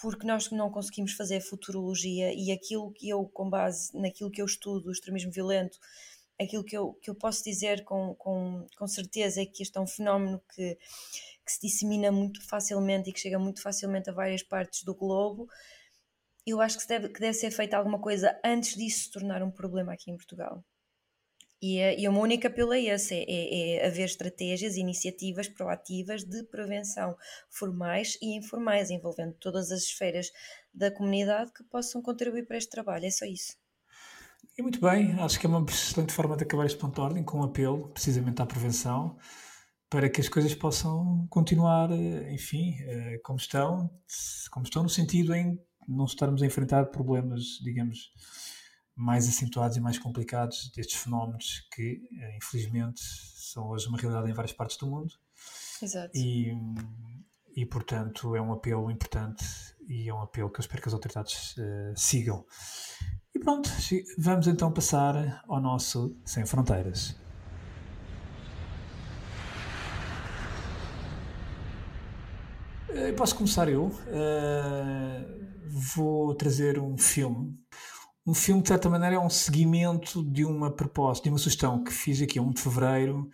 porque 0.00 0.26
nós 0.26 0.50
não 0.50 0.70
conseguimos 0.70 1.12
fazer 1.12 1.42
futurologia 1.42 2.32
e 2.32 2.50
aquilo 2.50 2.90
que 2.90 3.06
eu, 3.06 3.26
com 3.26 3.50
base 3.50 3.94
naquilo 3.94 4.30
que 4.30 4.40
eu 4.40 4.46
estudo, 4.46 4.88
o 4.88 4.92
extremismo 4.92 5.30
violento, 5.30 5.78
aquilo 6.40 6.64
que 6.64 6.74
eu, 6.74 6.94
que 6.94 7.10
eu 7.10 7.14
posso 7.14 7.44
dizer 7.44 7.84
com, 7.84 8.14
com, 8.14 8.66
com 8.74 8.88
certeza 8.88 9.42
é 9.42 9.46
que 9.46 9.62
este 9.62 9.76
é 9.76 9.80
um 9.80 9.86
fenómeno 9.86 10.40
que, 10.54 10.74
que 11.44 11.52
se 11.52 11.60
dissemina 11.60 12.10
muito 12.10 12.42
facilmente 12.48 13.10
e 13.10 13.12
que 13.12 13.20
chega 13.20 13.38
muito 13.38 13.60
facilmente 13.60 14.08
a 14.08 14.12
várias 14.14 14.42
partes 14.42 14.84
do 14.84 14.94
globo 14.94 15.46
eu 16.46 16.60
acho 16.60 16.78
que 16.78 16.86
deve, 16.86 17.08
que 17.08 17.20
deve 17.20 17.34
ser 17.34 17.50
feita 17.50 17.76
alguma 17.76 18.00
coisa 18.00 18.38
antes 18.44 18.76
disso 18.76 19.04
se 19.04 19.10
tornar 19.10 19.42
um 19.42 19.50
problema 19.50 19.92
aqui 19.92 20.10
em 20.10 20.16
Portugal. 20.16 20.64
E, 21.62 21.80
a, 21.80 21.94
e 21.94 22.08
o 22.08 22.12
meu 22.12 22.22
único 22.22 22.46
apelo 22.48 22.72
é 22.72 22.80
esse: 22.80 23.14
é, 23.14 23.24
é, 23.28 23.76
é 23.76 23.86
haver 23.86 24.06
estratégias, 24.06 24.76
iniciativas 24.76 25.48
proativas 25.48 26.24
de 26.24 26.42
prevenção, 26.44 27.16
formais 27.48 28.18
e 28.20 28.36
informais, 28.36 28.90
envolvendo 28.90 29.34
todas 29.34 29.70
as 29.70 29.82
esferas 29.82 30.32
da 30.74 30.90
comunidade 30.90 31.52
que 31.52 31.62
possam 31.62 32.02
contribuir 32.02 32.46
para 32.46 32.56
este 32.56 32.70
trabalho. 32.70 33.06
É 33.06 33.10
só 33.10 33.24
isso. 33.24 33.56
E 34.58 34.60
muito 34.60 34.80
bem, 34.80 35.12
acho 35.20 35.38
que 35.38 35.46
é 35.46 35.48
uma 35.48 35.64
excelente 35.70 36.12
forma 36.12 36.36
de 36.36 36.42
acabar 36.42 36.66
este 36.66 36.78
ponto 36.78 36.94
de 36.96 37.00
ordem, 37.00 37.24
com 37.24 37.38
um 37.38 37.44
apelo 37.44 37.88
precisamente 37.90 38.42
à 38.42 38.46
prevenção, 38.46 39.16
para 39.88 40.10
que 40.10 40.20
as 40.20 40.28
coisas 40.28 40.54
possam 40.54 41.26
continuar, 41.30 41.90
eh, 41.92 42.32
enfim, 42.32 42.76
eh, 42.80 43.18
como 43.22 43.38
estão, 43.38 43.88
como 44.50 44.64
estão 44.64 44.82
no 44.82 44.88
sentido 44.88 45.32
em 45.34 45.58
não 45.88 46.04
estarmos 46.04 46.42
a 46.42 46.46
enfrentar 46.46 46.86
problemas, 46.86 47.58
digamos, 47.62 48.12
mais 48.94 49.28
acentuados 49.28 49.76
e 49.76 49.80
mais 49.80 49.98
complicados 49.98 50.70
destes 50.74 51.00
fenómenos 51.00 51.66
que, 51.74 52.02
eh, 52.18 52.36
infelizmente, 52.36 53.00
são 53.52 53.68
hoje 53.68 53.88
uma 53.88 53.98
realidade 53.98 54.30
em 54.30 54.34
várias 54.34 54.52
partes 54.52 54.76
do 54.76 54.86
mundo. 54.86 55.14
Exato. 55.82 56.16
E, 56.16 56.52
e 57.56 57.66
portanto, 57.66 58.36
é 58.36 58.40
um 58.40 58.52
apelo 58.52 58.90
importante 58.90 59.44
e 59.88 60.08
é 60.08 60.14
um 60.14 60.22
apelo 60.22 60.50
que 60.50 60.60
eu 60.60 60.62
espero 60.62 60.80
que 60.80 60.88
as 60.88 60.94
autoridades 60.94 61.56
uh, 61.56 61.92
sigam. 61.96 62.46
E 63.34 63.38
pronto, 63.38 63.68
vamos 64.18 64.46
então 64.46 64.72
passar 64.72 65.42
ao 65.48 65.60
nosso 65.60 66.16
Sem 66.24 66.46
Fronteiras. 66.46 67.16
Uh, 72.88 73.12
posso 73.16 73.34
começar 73.34 73.68
eu. 73.68 73.86
Uh, 73.86 75.51
vou 75.68 76.34
trazer 76.34 76.78
um 76.78 76.96
filme. 76.96 77.58
Um 78.26 78.34
filme, 78.34 78.62
de 78.62 78.68
certa 78.68 78.88
maneira, 78.88 79.16
é 79.16 79.18
um 79.18 79.30
seguimento 79.30 80.22
de 80.24 80.44
uma 80.44 80.70
proposta, 80.70 81.24
de 81.24 81.28
uma 81.28 81.38
sugestão 81.38 81.82
que 81.82 81.92
fiz 81.92 82.22
aqui 82.22 82.38
a 82.38 82.42
1 82.42 82.50
de 82.52 82.60
fevereiro, 82.60 83.28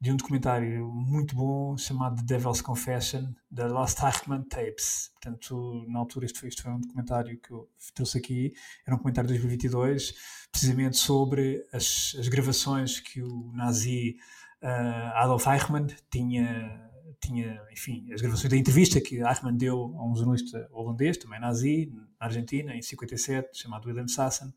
de 0.00 0.10
um 0.10 0.16
documentário 0.16 0.90
muito 0.92 1.36
bom 1.36 1.76
chamado 1.76 2.16
The 2.16 2.34
Devil's 2.34 2.60
Confession, 2.60 3.32
da 3.48 3.68
Lost 3.68 4.02
Eichmann 4.02 4.42
Tapes. 4.42 5.12
Portanto, 5.14 5.84
na 5.86 6.00
altura, 6.00 6.26
isto 6.26 6.40
foi, 6.40 6.48
isto 6.48 6.62
foi 6.62 6.72
um 6.72 6.80
documentário 6.80 7.38
que 7.38 7.52
eu 7.52 7.68
trouxe 7.94 8.18
aqui, 8.18 8.52
era 8.84 8.96
um 8.96 8.98
documentário 8.98 9.28
de 9.28 9.34
2022, 9.34 10.12
precisamente 10.50 10.96
sobre 10.96 11.64
as, 11.72 12.16
as 12.18 12.26
gravações 12.26 12.98
que 12.98 13.22
o 13.22 13.52
nazi 13.54 14.16
uh, 14.60 15.16
Adolf 15.18 15.46
Eichmann 15.46 15.86
tinha 16.10 16.90
tinha, 17.20 17.60
enfim, 17.72 18.12
as 18.12 18.20
gravações 18.20 18.50
da 18.50 18.56
entrevista 18.56 19.00
que 19.00 19.16
Eichmann 19.16 19.56
deu 19.56 19.94
a 19.96 20.10
um 20.10 20.14
jornalista 20.14 20.68
holandês, 20.70 21.16
também 21.16 21.40
nazi, 21.40 21.92
na 22.20 22.26
Argentina, 22.26 22.74
em 22.74 22.82
57, 22.82 23.58
chamado 23.58 23.86
William 23.86 24.08
Sassen. 24.08 24.52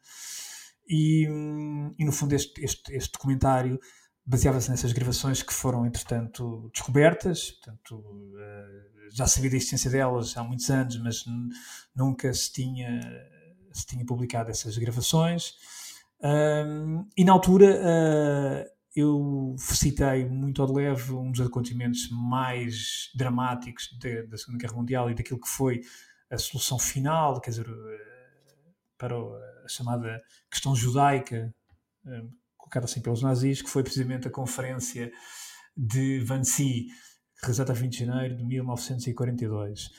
E, 0.88 1.28
e 1.98 2.06
no 2.06 2.12
fundo, 2.12 2.34
este, 2.34 2.64
este, 2.64 2.94
este 2.94 3.12
documentário 3.12 3.80
baseava-se 4.26 4.70
nessas 4.70 4.92
gravações 4.92 5.44
que 5.44 5.54
foram, 5.54 5.86
entretanto, 5.86 6.70
descobertas. 6.74 7.52
Portanto, 7.52 8.34
eh, 8.40 9.10
já 9.14 9.28
sabia 9.28 9.50
da 9.50 9.56
existência 9.56 9.90
delas 9.90 10.36
há 10.36 10.44
muitos 10.44 10.70
anos, 10.70 10.98
mas 10.98 11.24
nunca 11.96 12.34
se 12.34 12.52
tinha, 12.52 13.02
se 13.72 13.86
tinha 13.86 14.06
publicado 14.06 14.50
essas 14.50 14.78
gravações. 14.78 15.54
Um, 16.22 17.08
e 17.16 17.24
na 17.24 17.34
altura 17.34 17.68
uh, 17.76 18.75
eu 18.96 19.56
citei 19.60 20.26
muito 20.26 20.62
ao 20.62 20.72
leve 20.72 21.12
um 21.12 21.30
dos 21.30 21.46
acontecimentos 21.46 22.10
mais 22.10 23.12
dramáticos 23.14 23.90
de, 24.00 24.24
da 24.24 24.38
Segunda 24.38 24.58
Guerra 24.58 24.78
Mundial 24.78 25.12
e 25.12 25.14
daquilo 25.14 25.42
que 25.42 25.50
foi 25.50 25.82
a 26.30 26.38
solução 26.38 26.80
final, 26.80 27.42
quer 27.42 27.50
dizer, 27.50 27.68
eh, 27.68 28.72
para 28.98 29.16
a 29.18 29.68
chamada 29.68 30.24
questão 30.50 30.74
judaica, 30.74 31.54
eh, 32.08 32.24
colocada 32.58 32.86
assim 32.86 33.02
pelos 33.02 33.22
nazis, 33.22 33.62
que 33.62 33.70
foi 33.70 33.84
precisamente 33.84 34.30
a 34.30 34.32
conferência 34.32 35.12
de 35.76 36.26
Wannsee, 36.30 36.88
realizada 37.42 37.74
a 37.74 37.76
20 37.76 37.92
de 37.92 38.06
janeiro 38.06 38.38
de 38.38 38.46
1942. 38.46 39.90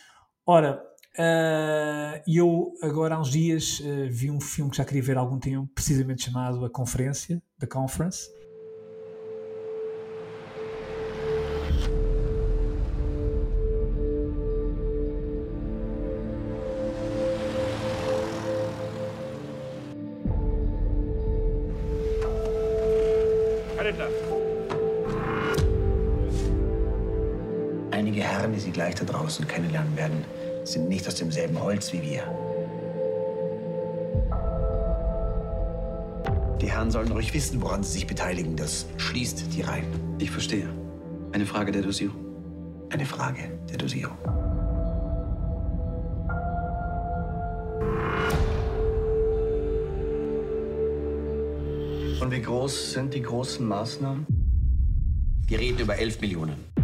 Ora, 0.47 0.83
uh, 1.19 2.23
eu 2.27 2.73
agora 2.83 3.15
há 3.15 3.21
uns 3.21 3.31
dias 3.31 3.81
vi 4.11 4.31
um 4.31 4.41
filme 4.41 4.71
que 4.71 4.79
já 4.79 4.85
queria 4.85 5.03
ver 5.03 5.19
há 5.19 5.21
algum 5.21 5.39
tempo, 5.39 5.71
precisamente 5.75 6.25
chamado 6.25 6.65
A 6.65 6.71
Conferência, 6.71 7.43
The 7.59 7.67
Conference, 7.67 8.27
draußen 29.27 29.49
kennenlernen 29.49 29.97
werden, 29.97 30.25
sind 30.63 30.89
nicht 30.89 31.05
aus 31.09 31.17
demselben 31.17 31.61
Holz 31.61 31.93
wie 31.93 32.01
wir. 32.01 32.23
Die 36.61 36.71
Herren 36.71 36.93
sollen 36.93 37.11
ruhig 37.11 37.35
wissen, 37.35 37.61
woran 37.61 37.83
sie 37.83 37.95
sich 37.95 38.07
beteiligen. 38.07 38.55
Das 38.55 38.87
schließt 38.99 39.53
die 39.53 39.63
Reihen. 39.63 39.87
Ich 40.21 40.31
verstehe. 40.31 40.69
Eine 41.33 41.45
Frage 41.45 41.73
der 41.73 41.83
Dosierung. 41.83 42.25
Eine 42.91 43.05
Frage 43.05 43.51
der 43.69 43.79
Dosierung. 43.79 44.17
Und 52.21 52.31
wie 52.31 52.43
groß 52.43 52.93
sind 52.93 53.13
die 53.13 53.23
großen 53.23 53.67
Maßnahmen? 53.67 54.25
Wir 55.49 55.59
reden 55.59 55.81
über 55.81 55.97
11 55.97 56.21
Millionen. 56.21 56.76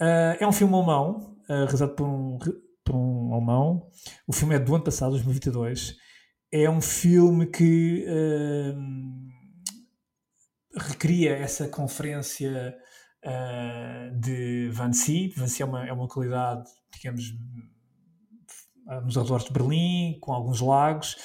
Uh, 0.00 0.36
é 0.38 0.46
um 0.46 0.52
filme 0.52 0.74
alemão, 0.74 1.36
uh, 1.48 1.64
realizado 1.64 1.94
por 1.94 2.06
um, 2.06 2.38
por 2.84 2.94
um 2.94 3.34
alemão. 3.34 3.88
O 4.26 4.32
filme 4.32 4.54
é 4.54 4.58
do 4.58 4.74
ano 4.74 4.84
passado, 4.84 5.10
2022. 5.10 5.96
É 6.52 6.70
um 6.70 6.80
filme 6.80 7.46
que 7.46 8.06
uh, 8.06 8.74
recria 10.78 11.36
essa 11.36 11.68
conferência 11.68 12.76
de 14.20 14.70
Wannsee. 14.78 15.34
Wannsee 15.36 15.62
é 15.62 15.66
uma, 15.66 15.86
é 15.86 15.92
uma 15.92 16.04
localidade, 16.04 16.70
digamos, 16.94 17.34
nos 19.04 19.18
arredores 19.18 19.44
de 19.44 19.52
Berlim, 19.52 20.18
com 20.20 20.32
alguns 20.32 20.60
lagos. 20.60 21.16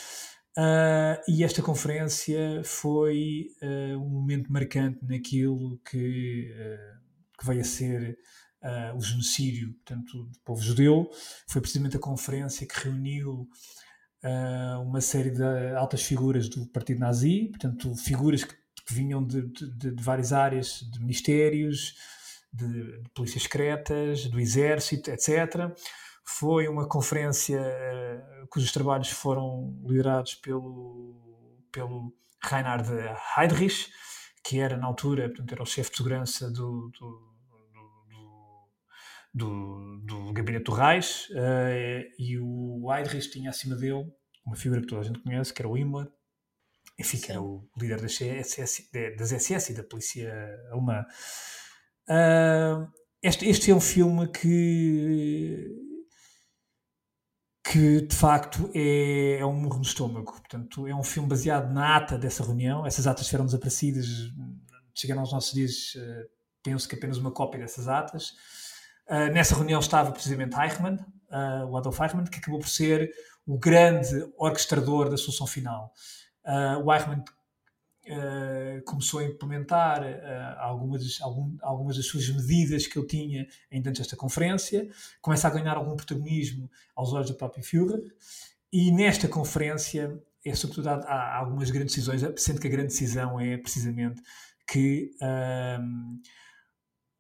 Uh, 0.58 1.18
e 1.28 1.44
esta 1.44 1.64
conferência 1.64 2.62
foi 2.64 3.48
uh, 3.62 3.98
um 3.98 4.08
momento 4.08 4.52
marcante 4.52 5.00
naquilo 5.04 5.80
que, 5.80 6.52
uh, 6.54 7.40
que 7.40 7.48
veio 7.48 7.62
a 7.62 7.64
ser 7.64 8.18
o 8.96 9.02
genocídio 9.02 9.74
portanto, 9.74 10.24
do 10.26 10.40
povo 10.40 10.62
judeu. 10.62 11.10
Foi 11.48 11.62
precisamente 11.62 11.98
a 11.98 12.00
conferência 12.00 12.68
que 12.68 12.80
reuniu 12.80 13.48
uma 14.82 15.02
série 15.02 15.32
de 15.32 15.44
altas 15.76 16.04
figuras 16.04 16.48
do 16.48 16.66
partido 16.68 17.02
nazi, 17.02 17.50
portanto, 17.50 17.94
figuras 17.96 18.46
que, 18.46 18.54
que 18.54 18.94
vinham 18.94 19.22
de, 19.22 19.42
de, 19.42 19.92
de, 19.92 20.04
várias 20.04 20.32
áreas, 20.32 20.80
de 20.92 21.00
ministérios, 21.00 21.94
de, 22.54 23.02
de 23.02 23.10
polícias 23.14 23.44
secretas, 23.44 24.28
do 24.28 24.40
exército, 24.40 25.12
etc 25.12 25.74
foi 26.24 26.68
uma 26.68 26.88
conferência 26.88 27.60
uh, 27.60 28.48
cujos 28.48 28.72
trabalhos 28.72 29.10
foram 29.10 29.78
liderados 29.86 30.36
pelo, 30.36 31.68
pelo 31.72 32.14
Reinhard 32.42 32.90
Heydrich, 33.38 33.92
que 34.44 34.60
era 34.60 34.78
na 34.78 34.88
altura, 34.88 35.28
portanto, 35.28 35.52
era 35.52 35.64
o 35.64 35.66
chefe 35.66 35.92
de 35.92 35.98
segurança 35.98 36.50
do, 36.50 36.90
do, 37.00 37.33
do, 39.34 40.00
do, 40.04 40.34
gabinete 40.34 40.66
do 40.66 40.72
Reich, 40.72 41.32
uh, 41.32 42.04
e 42.20 42.38
o 42.40 42.92
Heydrich 42.92 43.30
tinha 43.32 43.50
acima 43.50 43.76
dele 43.76 44.06
uma 44.46 44.56
figura 44.56 44.82
que 44.82 44.88
toda 44.88 45.02
a 45.02 45.06
gente 45.06 45.20
conhece, 45.20 45.54
que 45.54 45.62
era 45.62 45.70
o 45.70 45.78
Himmler, 45.78 46.08
enfim, 47.00 47.18
que 47.18 47.32
era 47.32 47.42
o 47.42 47.68
líder 47.78 48.02
das 48.02 48.14
SS, 48.14 48.90
das 49.18 49.30
SS 49.32 49.72
e 49.72 49.76
da 49.76 49.84
polícia 49.84 50.32
alemã. 50.72 51.06
Uh, 52.08 52.88
este, 53.22 53.48
este 53.48 53.72
é 53.72 53.76
um 53.76 53.82
filme 53.82 54.28
que 54.28 55.84
que 57.66 58.02
de 58.02 58.16
facto 58.16 58.70
é, 58.76 59.38
é 59.40 59.46
um 59.46 59.56
murro 59.56 59.78
no 59.78 59.84
estômago. 59.84 60.34
Portanto, 60.34 60.86
é 60.86 60.94
um 60.94 61.02
filme 61.02 61.30
baseado 61.30 61.74
na 61.74 61.96
ata 61.96 62.18
dessa 62.18 62.44
reunião. 62.44 62.86
Essas 62.86 63.08
atas 63.08 63.28
foram 63.30 63.46
desaparecidas, 63.46 64.06
chegaram 64.94 65.22
aos 65.22 65.32
nossos 65.32 65.54
dias, 65.54 65.96
uh, 65.96 66.30
penso 66.62 66.88
que 66.88 66.96
apenas 66.96 67.18
uma 67.18 67.32
cópia 67.32 67.62
dessas 67.62 67.88
atas. 67.88 68.34
Uh, 69.10 69.32
nessa 69.34 69.56
reunião 69.56 69.80
estava 69.80 70.12
precisamente 70.12 70.56
Eichmann, 70.56 70.96
uh, 70.96 71.66
o 71.68 71.78
Adolf 71.78 72.00
Eichmann, 72.00 72.26
que 72.26 72.40
acabou 72.40 72.60
por 72.60 72.70
ser 72.70 73.12
o 73.46 73.58
grande 73.58 74.26
orquestrador 74.38 75.10
da 75.10 75.18
solução 75.18 75.46
final. 75.46 75.92
o 76.84 76.94
Eichmann 76.94 77.24
Uh, 78.06 78.84
começou 78.84 79.22
a 79.22 79.24
implementar 79.24 80.04
uh, 80.04 80.60
algumas, 80.60 81.22
algum, 81.22 81.56
algumas 81.62 81.96
das 81.96 82.06
suas 82.06 82.28
medidas 82.28 82.86
que 82.86 83.00
ele 83.00 83.08
tinha 83.08 83.48
ainda 83.72 83.90
antes 83.92 84.02
desta 84.02 84.18
conferência, 84.18 84.90
começa 85.22 85.48
a 85.48 85.50
ganhar 85.50 85.78
algum 85.78 85.96
protagonismo 85.96 86.70
aos 86.98 87.14
olhos 87.14 87.30
do 87.30 87.38
próprio 87.38 87.64
Führer, 87.64 88.04
e 88.74 88.92
nesta 88.92 89.26
conferência 89.30 90.22
é 90.46 90.54
sobretudo 90.54 90.90
há, 90.90 90.96
há 90.96 91.38
algumas 91.38 91.72
grandes 91.72 91.96
decisões, 91.96 92.22
sendo 92.38 92.60
que 92.60 92.68
a 92.68 92.72
grande 92.72 92.90
decisão 92.90 93.40
é 93.40 93.58
precisamente 93.58 94.22
que 94.68 95.12
uh, 95.22 96.20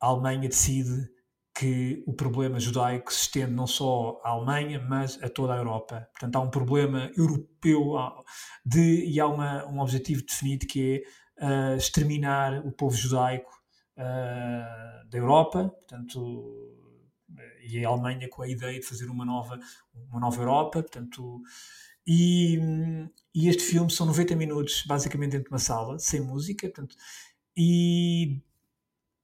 a 0.02 0.08
Alemanha 0.08 0.50
decide 0.50 1.10
que 1.54 2.04
o 2.08 2.14
problema 2.14 2.60
judaico 2.60 3.14
se 3.14 3.22
estende 3.22 3.52
não 3.52 3.68
só 3.68 4.20
à 4.24 4.30
Alemanha, 4.30 4.84
mas 4.90 5.22
a 5.22 5.30
toda 5.30 5.54
a 5.54 5.58
Europa. 5.58 6.08
Portanto, 6.12 6.36
há 6.36 6.40
um 6.40 6.50
problema 6.50 7.12
europeu 7.16 7.94
de, 8.66 9.06
e 9.06 9.20
há 9.20 9.28
uma, 9.28 9.66
um 9.68 9.80
objetivo 9.80 10.26
definido 10.26 10.66
que 10.66 11.06
é 11.40 11.46
uh, 11.46 11.78
exterminar 11.78 12.66
o 12.66 12.72
povo 12.72 12.96
judaico 12.96 13.52
uh, 13.98 15.10
da 15.10 15.18
Europa, 15.18 15.70
portanto, 15.70 16.80
e 17.64 17.86
a 17.86 17.90
Alemanha 17.90 18.28
com 18.30 18.42
a 18.42 18.48
ideia 18.48 18.80
de 18.80 18.86
fazer 18.86 19.10
uma 19.10 19.26
nova, 19.26 19.60
uma 20.10 20.20
nova 20.20 20.42
Europa, 20.42 20.82
portanto, 20.82 21.42
e, 22.06 22.60
e 23.34 23.48
este 23.48 23.64
filme 23.64 23.92
são 23.92 24.08
90 24.08 24.36
minutos 24.36 24.84
basicamente 24.88 25.32
dentro 25.32 25.50
de 25.50 25.54
uma 25.54 25.60
sala, 25.60 26.00
sem 26.00 26.20
música, 26.20 26.68
portanto, 26.68 26.96
e 27.56 28.42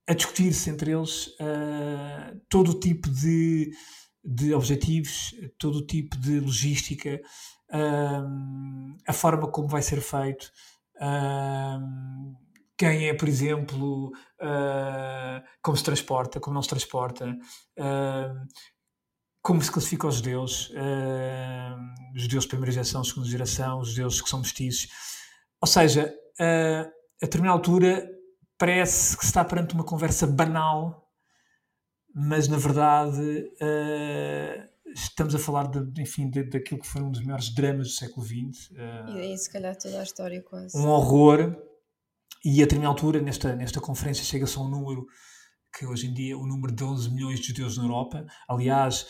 a 0.09 0.13
discutir-se 0.15 0.71
entre 0.71 0.91
eles 0.91 1.27
uh, 1.27 2.41
todo 2.49 2.71
o 2.71 2.79
tipo 2.79 3.07
de, 3.11 3.71
de 4.23 4.55
objetivos, 4.55 5.35
todo 5.59 5.77
o 5.77 5.85
tipo 5.85 6.17
de 6.17 6.39
logística, 6.39 7.21
uh, 7.69 8.97
a 9.07 9.13
forma 9.13 9.51
como 9.51 9.67
vai 9.67 9.83
ser 9.83 10.01
feito, 10.01 10.51
uh, 10.95 12.35
quem 12.75 13.07
é, 13.07 13.13
por 13.13 13.27
exemplo, 13.27 14.11
como 15.61 15.75
se 15.75 15.83
transporta, 15.83 16.39
como 16.39 16.53
não 16.53 16.61
se 16.61 16.69
transporta, 16.69 17.37
como 19.41 19.61
se 19.61 19.69
classifica 19.69 20.07
os 20.07 20.15
judeus, 20.15 20.71
os 22.15 22.21
judeus 22.21 22.45
de 22.45 22.47
primeira 22.47 22.71
geração, 22.71 23.03
segunda 23.03 23.27
geração, 23.27 23.81
os 23.81 23.89
judeus 23.89 24.21
que 24.21 24.29
são 24.29 24.39
mestiços. 24.39 24.87
Ou 25.59 25.67
seja, 25.67 26.15
a 26.39 26.89
determinada 27.25 27.57
altura 27.57 28.09
parece 28.59 29.17
que 29.17 29.23
está 29.23 29.43
perante 29.43 29.73
uma 29.73 29.85
conversa 29.85 30.27
banal, 30.27 31.09
mas 32.13 32.47
na 32.47 32.57
verdade 32.57 33.49
uh, 33.61 34.69
estamos 34.93 35.33
a 35.33 35.39
falar 35.39 35.67
de, 35.67 36.01
enfim, 36.01 36.29
de, 36.29 36.43
daquilo 36.43 36.81
que 36.81 36.87
foi 36.87 37.01
um 37.01 37.09
dos 37.09 37.23
maiores 37.23 37.53
dramas 37.55 37.87
do 37.87 37.93
século 37.93 38.25
XX. 38.25 38.69
Uh, 38.71 39.09
e 39.09 39.13
daí, 39.13 39.37
se 39.37 39.49
calhar, 39.49 39.75
toda 39.77 39.99
a 39.99 40.03
história 40.03 40.43
quase. 40.43 40.77
Um 40.77 40.87
horror. 40.87 41.55
E 42.43 42.61
a 42.61 42.65
determinada 42.65 42.93
altura, 42.93 43.21
nesta, 43.21 43.55
nesta 43.55 43.81
conferência, 43.81 44.23
chega-se 44.23 44.57
a 44.57 44.61
um 44.61 44.69
número 44.69 45.05
que 45.77 45.85
hoje 45.85 46.07
em 46.07 46.13
dia, 46.13 46.37
o 46.37 46.45
número 46.45 46.73
de 46.73 46.83
11 46.83 47.11
milhões 47.11 47.39
de 47.39 47.47
judeus 47.47 47.77
na 47.77 47.83
Europa. 47.83 48.25
Aliás, 48.47 49.05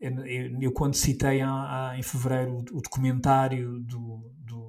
eu, 0.00 0.12
eu 0.60 0.72
quando 0.72 0.94
citei 0.94 1.40
há, 1.40 1.90
há, 1.90 1.98
em 1.98 2.02
fevereiro 2.02 2.54
o, 2.54 2.58
o 2.58 2.82
documentário 2.82 3.80
do, 3.80 4.32
do 4.38 4.67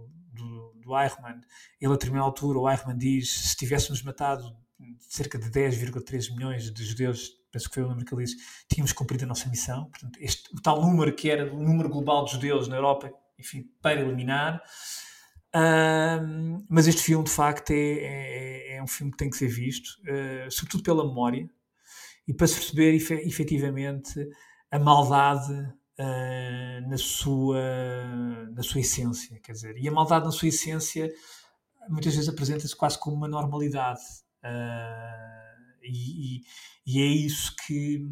do 0.89 0.99
Eichmann, 0.99 1.41
ele 1.79 1.91
a 1.91 1.95
determinada 1.95 2.25
altura, 2.25 2.59
o 2.59 2.69
Eichmann 2.69 2.97
diz, 2.97 3.31
se 3.31 3.55
tivéssemos 3.55 4.01
matado 4.01 4.55
cerca 4.99 5.37
de 5.37 5.49
10,3 5.49 6.33
milhões 6.35 6.71
de 6.71 6.83
judeus, 6.83 7.31
penso 7.51 7.67
que 7.67 7.75
foi 7.75 7.83
o 7.83 7.87
número 7.87 8.05
que 8.05 8.13
ele 8.13 8.23
disse, 8.23 8.37
tínhamos 8.67 8.91
cumprido 8.93 9.25
a 9.25 9.27
nossa 9.27 9.49
missão. 9.49 9.89
Portanto, 9.89 10.17
este, 10.21 10.53
o 10.55 10.61
tal 10.61 10.81
número 10.81 11.13
que 11.13 11.29
era 11.29 11.53
o 11.53 11.61
número 11.61 11.89
global 11.89 12.25
de 12.25 12.31
judeus 12.31 12.67
na 12.67 12.75
Europa, 12.75 13.11
enfim, 13.37 13.65
para 13.81 14.01
eliminar. 14.01 14.61
Mas 16.69 16.87
este 16.87 17.01
filme, 17.03 17.23
de 17.23 17.31
facto, 17.31 17.71
é, 17.71 17.75
é, 17.75 18.75
é, 18.77 18.83
um 18.83 18.87
filme 18.87 19.11
que 19.11 19.17
tem 19.17 19.29
que 19.29 19.37
ser 19.37 19.47
visto, 19.47 19.89
uh, 20.01 20.51
sobretudo 20.51 20.83
pela 20.83 21.07
memória, 21.07 21.49
e 22.27 22.33
para 22.33 22.47
se 22.47 22.55
perceber 22.55 22.95
efetivamente 23.25 24.27
a 24.71 24.77
maldade 24.77 25.73
uh, 25.99 26.89
na, 26.89 26.97
sua, 26.97 27.61
na 28.53 28.63
sua 28.63 28.81
essência. 28.81 29.39
Quer 29.39 29.51
dizer, 29.51 29.77
e 29.77 29.87
a 29.87 29.91
maldade 29.91 30.25
na 30.25 30.31
sua 30.31 30.47
essência 30.47 31.11
muitas 31.89 32.13
vezes 32.13 32.29
apresenta-se 32.29 32.75
quase 32.75 32.97
como 32.97 33.15
uma 33.15 33.27
normalidade. 33.27 34.01
Uh, 34.43 35.79
e, 35.83 36.37
e, 36.37 36.41
e, 36.85 37.01
é 37.01 37.05
isso 37.05 37.55
que, 37.65 38.05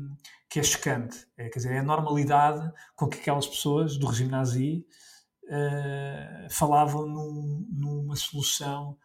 que 0.50 0.60
é 0.60 0.64
chocante. 0.64 1.26
É, 1.38 1.50
quer 1.50 1.60
dizer, 1.60 1.74
é 1.74 1.80
a 1.80 1.84
normalidade 1.84 2.72
com 2.96 3.08
que 3.08 3.20
aquelas 3.20 3.48
pessoas 3.48 3.98
do 3.98 4.08
regime 4.08 4.32
nazi 4.32 4.86
uh, 5.46 6.50
falavam 6.50 7.08
num, 7.08 7.66
numa 7.70 8.16
solução, 8.16 8.98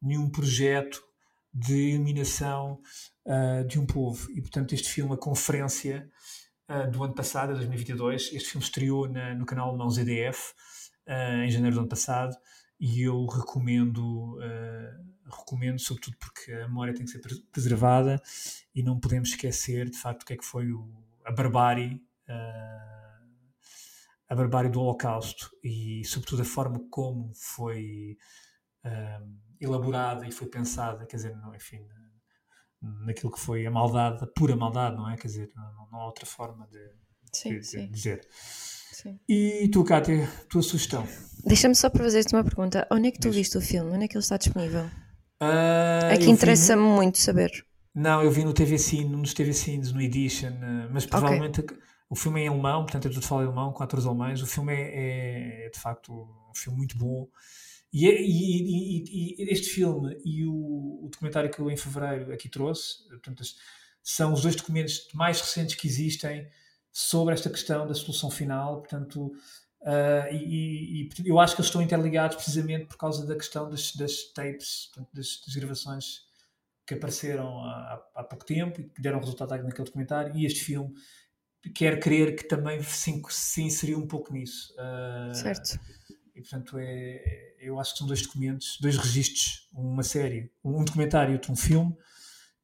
num 0.00 0.30
projeto 0.30 1.02
de 1.52 1.90
eliminação 1.90 2.80
uh, 3.26 3.66
de 3.66 3.78
um 3.78 3.86
povo. 3.86 4.30
E, 4.32 4.40
portanto, 4.40 4.74
este 4.74 4.88
filme, 4.88 5.14
a 5.14 5.18
conferência, 5.18 6.08
uh, 6.70 6.90
do 6.90 7.02
ano 7.02 7.14
passado, 7.14 7.54
2022. 7.54 8.32
Este 8.32 8.50
filme 8.50 8.64
estreou 8.64 9.08
na, 9.08 9.34
no 9.34 9.44
canal 9.44 9.68
alemão 9.68 9.90
ZDF 9.90 10.54
uh, 11.06 11.42
em 11.42 11.50
janeiro 11.50 11.74
do 11.74 11.80
ano 11.80 11.88
passado 11.88 12.36
e 12.78 13.02
eu 13.02 13.26
recomendo, 13.26 14.38
uh, 14.38 15.28
recomendo 15.28 15.80
sobretudo 15.80 16.16
porque 16.18 16.52
a 16.52 16.68
memória 16.68 16.94
tem 16.94 17.04
que 17.04 17.10
ser 17.10 17.20
preservada 17.50 18.22
e 18.74 18.82
não 18.82 18.98
podemos 18.98 19.30
esquecer 19.30 19.90
de 19.90 19.98
facto 19.98 20.22
o 20.22 20.26
que 20.26 20.34
é 20.34 20.36
que 20.36 20.44
foi 20.44 20.70
o, 20.72 20.88
a 21.24 21.32
barbárie 21.32 22.00
a 24.28 24.34
barbárie 24.36 24.70
do 24.70 24.80
Holocausto 24.80 25.50
e 25.64 26.04
sobretudo 26.04 26.42
a 26.42 26.44
forma 26.44 26.80
como 26.88 27.32
foi 27.34 28.16
elaborada 29.60 30.24
e 30.24 30.30
foi 30.30 30.46
pensada, 30.46 31.04
quer 31.04 31.16
dizer, 31.16 31.36
não, 31.36 31.52
enfim, 31.52 31.84
naquilo 32.82 33.32
que 33.32 33.40
foi 33.40 33.66
a 33.66 33.70
maldade, 33.70 34.24
a 34.24 34.26
pura 34.26 34.56
maldade, 34.56 34.96
não 34.96 35.08
é? 35.10 35.16
Quer 35.16 35.26
dizer, 35.28 35.50
não, 35.54 35.88
não 35.90 36.00
há 36.00 36.06
outra 36.06 36.26
forma 36.26 36.66
de, 36.68 36.90
sim, 37.32 37.58
de, 37.58 37.60
de 37.60 37.86
dizer. 37.88 38.26
Sim. 38.30 39.18
E 39.28 39.68
tu, 39.72 39.82
Kátia, 39.84 40.28
tua 40.48 40.62
sugestão? 40.62 41.06
Deixa-me 41.44 41.74
só 41.74 41.88
para 41.88 42.04
fazer-te 42.04 42.34
uma 42.34 42.44
pergunta. 42.44 42.86
Onde 42.90 43.08
é 43.08 43.10
que 43.10 43.18
tu 43.18 43.24
Deixa. 43.24 43.38
viste 43.38 43.58
o 43.58 43.60
filme? 43.60 43.90
Onde 43.90 44.04
é 44.04 44.08
que 44.08 44.14
ele 44.14 44.22
está 44.22 44.36
disponível? 44.36 44.84
Uh, 45.42 46.10
é 46.10 46.18
que 46.18 46.28
interessa-me 46.28 46.82
no... 46.82 46.96
muito 46.96 47.18
saber. 47.18 47.50
Não, 47.94 48.22
eu 48.22 48.30
vi 48.30 48.44
no 48.44 48.52
TV 48.52 48.78
Cine, 48.78 49.16
nos 49.16 49.32
TV 49.32 49.52
Cines, 49.52 49.92
no 49.92 50.00
Edition, 50.00 50.52
mas 50.92 51.06
provavelmente 51.06 51.60
okay. 51.60 51.76
o 52.08 52.14
filme 52.14 52.40
é 52.40 52.44
em 52.44 52.48
alemão, 52.48 52.82
portanto 52.82 53.08
é 53.08 53.10
tudo 53.10 53.26
fala 53.26 53.44
alemão, 53.44 53.72
com 53.72 53.82
atores 53.82 54.06
alemães. 54.06 54.42
O 54.42 54.46
filme 54.46 54.72
é, 54.72 55.66
é, 55.66 55.70
de 55.70 55.78
facto 55.78 56.12
um 56.12 56.54
filme 56.54 56.78
muito 56.78 56.96
bom. 56.96 57.26
E, 57.92 58.06
e, 58.06 59.34
e, 59.38 59.42
e 59.42 59.52
este 59.52 59.68
filme 59.68 60.16
e 60.24 60.46
o, 60.46 61.04
o, 61.04 61.08
documentário 61.10 61.50
que 61.50 61.58
eu 61.58 61.70
em 61.70 61.76
fevereiro 61.76 62.32
aqui 62.32 62.48
trouxe, 62.48 63.08
portanto, 63.08 63.42
são 64.02 64.32
os 64.32 64.42
dois 64.42 64.54
documentos 64.54 65.08
mais 65.12 65.40
recentes 65.40 65.74
que 65.74 65.88
existem 65.88 66.48
sobre 66.92 67.34
esta 67.34 67.50
questão 67.50 67.86
da 67.86 67.94
solução 67.94 68.30
final, 68.30 68.78
portanto, 68.78 69.32
uh, 69.80 70.32
e, 70.32 71.08
eu 71.24 71.38
acho 71.40 71.54
que 71.54 71.60
eles 71.60 71.68
estão 71.68 71.82
interligados 71.82 72.36
precisamente 72.36 72.86
por 72.86 72.96
causa 72.96 73.26
da 73.26 73.34
questão 73.34 73.68
das, 73.68 73.94
das 73.94 74.24
tapes, 74.32 74.86
portanto, 74.86 75.10
das, 75.12 75.40
das, 75.44 75.54
gravações 75.56 76.04
que 76.86 76.94
apareceram 76.94 77.64
há, 77.64 78.04
há, 78.14 78.24
pouco 78.24 78.44
tempo 78.44 78.80
e 78.80 78.84
que 78.84 79.02
deram 79.02 79.18
resultado 79.20 79.50
naquele 79.50 79.84
documentário, 79.84 80.36
e 80.36 80.46
este 80.46 80.64
filme 80.64 80.92
quer 81.74 82.00
crer 82.00 82.36
que 82.36 82.44
também 82.44 82.82
se, 82.82 83.20
se 83.28 83.62
inseriu 83.62 83.98
um 83.98 84.06
pouco 84.06 84.32
nisso. 84.32 84.74
Uh, 84.74 85.34
certo. 85.34 85.78
E 86.40 86.42
portanto, 86.42 86.78
é, 86.78 87.54
eu 87.60 87.78
acho 87.78 87.92
que 87.92 87.98
são 87.98 88.06
dois 88.06 88.22
documentos, 88.22 88.78
dois 88.80 88.96
registros, 88.96 89.68
uma 89.74 90.02
série, 90.02 90.50
um 90.64 90.82
documentário 90.82 91.32
e 91.32 91.34
outro 91.34 91.52
um 91.52 91.56
filme, 91.56 91.94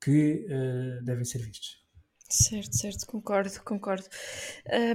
que 0.01 0.47
uh, 0.49 1.05
devem 1.05 1.24
ser 1.24 1.39
vistos. 1.43 1.85
Certo, 2.29 2.74
certo, 2.74 3.07
concordo, 3.07 3.51
concordo. 3.62 4.07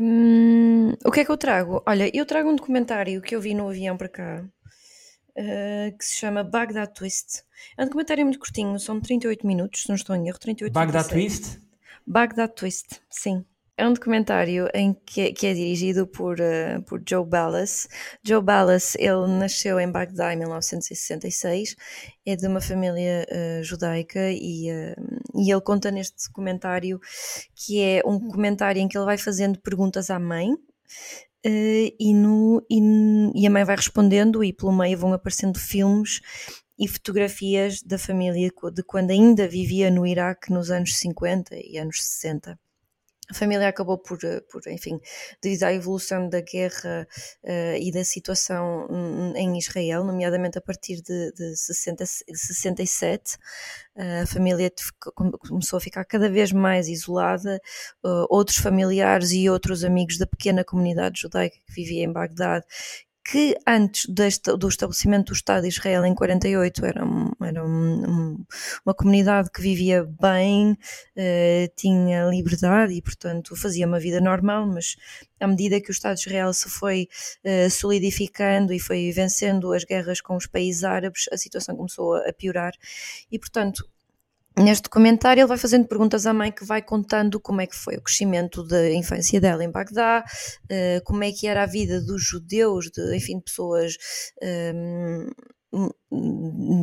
Um, 0.01 0.93
o 1.05 1.11
que 1.11 1.19
é 1.19 1.25
que 1.25 1.31
eu 1.31 1.37
trago? 1.37 1.83
Olha, 1.85 2.09
eu 2.13 2.25
trago 2.25 2.49
um 2.49 2.55
documentário 2.55 3.21
que 3.21 3.35
eu 3.35 3.41
vi 3.41 3.53
no 3.53 3.69
avião 3.69 3.95
para 3.95 4.09
cá, 4.09 4.43
uh, 4.43 5.97
que 5.97 6.03
se 6.03 6.15
chama 6.15 6.43
Baghdad 6.43 6.91
Twist. 6.91 7.43
É 7.77 7.83
um 7.83 7.85
documentário 7.85 8.25
muito 8.25 8.39
curtinho, 8.39 8.79
são 8.79 8.99
38 8.99 9.45
minutos, 9.45 9.83
se 9.83 9.89
não 9.89 9.95
estou 9.95 10.15
em 10.15 10.27
erro, 10.27 10.39
38 10.39 10.73
Baghdad 10.73 11.07
Twist? 11.07 11.59
Baghdad 12.05 12.51
Twist, 12.51 12.99
sim. 13.11 13.45
É 13.81 13.87
um 13.87 13.93
documentário 13.93 14.69
em 14.75 14.93
que, 14.93 15.21
é, 15.21 15.31
que 15.33 15.47
é 15.47 15.55
dirigido 15.55 16.05
por, 16.05 16.39
uh, 16.39 16.83
por 16.85 17.01
Joe 17.03 17.25
Ballas. 17.25 17.87
Joe 18.23 18.39
Ballas, 18.39 18.93
ele 18.93 19.25
nasceu 19.39 19.79
em 19.79 19.91
Bagdá 19.91 20.31
em 20.31 20.37
1966, 20.37 21.75
é 22.23 22.35
de 22.35 22.45
uma 22.45 22.61
família 22.61 23.25
uh, 23.27 23.63
judaica 23.63 24.29
e, 24.29 24.69
uh, 24.71 25.41
e 25.41 25.51
ele 25.51 25.61
conta 25.61 25.89
neste 25.89 26.27
documentário 26.27 26.99
que 27.55 27.81
é 27.81 28.03
um 28.05 28.19
comentário 28.19 28.79
em 28.79 28.87
que 28.87 28.95
ele 28.95 29.05
vai 29.05 29.17
fazendo 29.17 29.59
perguntas 29.59 30.11
à 30.11 30.19
mãe, 30.19 30.55
e, 31.43 32.13
no, 32.13 32.63
e, 32.69 32.79
e, 33.33 33.47
a 33.47 33.49
mãe 33.49 33.63
vai 33.63 33.75
respondendo, 33.75 34.43
e 34.43 34.53
pelo 34.53 34.71
meio 34.71 34.95
vão 34.95 35.11
aparecendo 35.11 35.57
filmes 35.57 36.21
e 36.77 36.87
fotografias 36.87 37.81
da 37.81 37.97
família 37.97 38.51
de 38.71 38.83
quando 38.83 39.09
ainda 39.09 39.47
vivia 39.47 39.89
no 39.89 40.05
Iraque 40.05 40.53
nos 40.53 40.69
anos 40.69 40.95
50 40.97 41.55
e 41.55 41.79
anos 41.79 42.03
60 42.03 42.59
a 43.31 43.33
família 43.33 43.69
acabou 43.69 43.97
por, 43.97 44.19
eh, 44.23 44.41
por 44.51 44.61
enfim, 44.67 44.99
devido 45.41 45.63
à 45.63 45.73
evolução 45.73 46.27
da 46.27 46.41
guerra 46.41 47.07
uh, 47.43 47.77
e 47.79 47.89
da 47.91 48.03
situação 48.03 48.87
em 49.35 49.57
Israel, 49.57 50.03
nomeadamente 50.03 50.57
a 50.57 50.61
partir 50.61 51.01
de, 51.01 51.31
de 51.31 51.55
60, 51.55 52.05
67, 52.05 53.35
uh, 53.95 54.23
a 54.23 54.27
família 54.27 54.69
começou 55.47 55.77
a 55.77 55.79
ficar 55.79 56.03
cada 56.03 56.29
vez 56.29 56.51
mais 56.51 56.89
isolada, 56.89 57.59
uh, 58.03 58.25
outros 58.29 58.57
familiares 58.57 59.31
e 59.31 59.49
outros 59.49 59.85
amigos 59.85 60.17
da 60.17 60.27
pequena 60.27 60.63
comunidade 60.65 61.21
judaica 61.21 61.55
que 61.65 61.73
vivia 61.73 62.03
em 62.03 62.11
Bagdade 62.11 62.65
que 63.23 63.55
antes 63.67 64.05
deste, 64.07 64.55
do 64.57 64.67
estabelecimento 64.67 65.27
do 65.27 65.33
Estado 65.33 65.63
de 65.63 65.69
Israel 65.69 66.05
em 66.05 66.15
48 66.15 66.85
era, 66.85 67.05
um, 67.05 67.31
era 67.41 67.63
um, 67.63 68.43
uma 68.85 68.93
comunidade 68.93 69.49
que 69.51 69.61
vivia 69.61 70.03
bem, 70.19 70.71
uh, 70.71 71.73
tinha 71.75 72.25
liberdade 72.25 72.93
e, 72.93 73.01
portanto, 73.01 73.55
fazia 73.55 73.85
uma 73.85 73.99
vida 73.99 74.19
normal, 74.19 74.65
mas 74.65 74.95
à 75.39 75.47
medida 75.47 75.79
que 75.79 75.89
o 75.89 75.93
Estado 75.93 76.15
de 76.15 76.21
Israel 76.21 76.51
se 76.53 76.69
foi 76.69 77.07
uh, 77.45 77.69
solidificando 77.69 78.73
e 78.73 78.79
foi 78.79 79.11
vencendo 79.11 79.71
as 79.71 79.83
guerras 79.83 80.19
com 80.19 80.35
os 80.35 80.47
países 80.47 80.83
árabes, 80.83 81.25
a 81.31 81.37
situação 81.37 81.75
começou 81.75 82.15
a 82.15 82.33
piorar 82.33 82.73
e, 83.31 83.37
portanto, 83.37 83.87
Neste 84.61 84.83
documentário 84.83 85.41
ele 85.41 85.47
vai 85.47 85.57
fazendo 85.57 85.87
perguntas 85.87 86.25
à 86.25 86.33
mãe 86.33 86.51
que 86.51 86.63
vai 86.63 86.81
contando 86.81 87.39
como 87.39 87.61
é 87.61 87.67
que 87.67 87.75
foi 87.75 87.95
o 87.95 88.01
crescimento 88.01 88.63
da 88.63 88.91
infância 88.91 89.41
dela 89.41 89.63
em 89.63 89.71
Bagdá, 89.71 90.23
uh, 90.65 91.03
como 91.03 91.23
é 91.23 91.31
que 91.31 91.47
era 91.47 91.63
a 91.63 91.65
vida 91.65 91.99
dos 91.99 92.23
judeus, 92.23 92.91
de, 92.91 93.15
enfim, 93.15 93.37
de 93.37 93.43
pessoas 93.43 93.97
um, 94.41 94.47
ehm, 94.47 95.29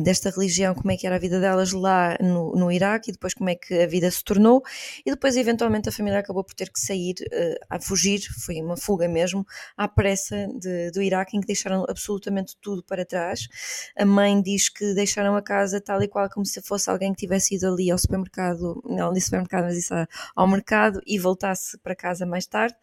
desta 0.03 0.31
religião, 0.31 0.73
como 0.73 0.91
é 0.91 0.97
que 0.97 1.05
era 1.05 1.15
a 1.15 1.19
vida 1.19 1.39
delas 1.39 1.71
lá 1.71 2.17
no, 2.19 2.51
no 2.53 2.71
Iraque 2.71 3.11
e 3.11 3.13
depois 3.13 3.33
como 3.33 3.49
é 3.49 3.55
que 3.55 3.83
a 3.83 3.85
vida 3.85 4.09
se 4.09 4.23
tornou. 4.23 4.63
E 5.05 5.11
depois 5.11 5.37
eventualmente 5.37 5.87
a 5.87 5.91
família 5.91 6.19
acabou 6.19 6.43
por 6.43 6.55
ter 6.55 6.71
que 6.71 6.79
sair 6.79 7.13
uh, 7.21 7.65
a 7.69 7.79
fugir, 7.79 8.21
foi 8.43 8.59
uma 8.59 8.75
fuga 8.75 9.07
mesmo 9.07 9.45
à 9.77 9.87
pressa 9.87 10.47
de, 10.59 10.89
do 10.91 11.01
Iraque 11.01 11.37
em 11.37 11.41
que 11.41 11.47
deixaram 11.47 11.85
absolutamente 11.87 12.57
tudo 12.59 12.83
para 12.83 13.05
trás. 13.05 13.47
A 13.95 14.05
mãe 14.05 14.41
diz 14.41 14.69
que 14.69 14.93
deixaram 14.95 15.35
a 15.35 15.41
casa 15.41 15.79
tal 15.79 16.01
e 16.01 16.07
qual 16.07 16.27
como 16.29 16.45
se 16.45 16.59
fosse 16.61 16.89
alguém 16.89 17.13
que 17.13 17.19
tivesse 17.19 17.55
ido 17.55 17.67
ali 17.67 17.91
ao 17.91 17.97
supermercado, 17.99 18.81
não 18.85 19.13
disse 19.13 19.27
supermercado 19.27 19.65
mas 19.65 19.75
disse 19.75 19.93
ao 20.35 20.47
mercado 20.47 20.99
e 21.05 21.19
voltasse 21.19 21.77
para 21.79 21.95
casa 21.95 22.25
mais 22.25 22.47
tarde 22.47 22.75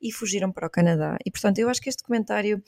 e 0.00 0.10
fugiram 0.10 0.50
para 0.50 0.66
o 0.66 0.70
Canadá. 0.70 1.16
E 1.24 1.30
portanto 1.30 1.58
eu 1.58 1.68
acho 1.68 1.80
que 1.80 1.88
este 1.88 2.02
comentário 2.02 2.60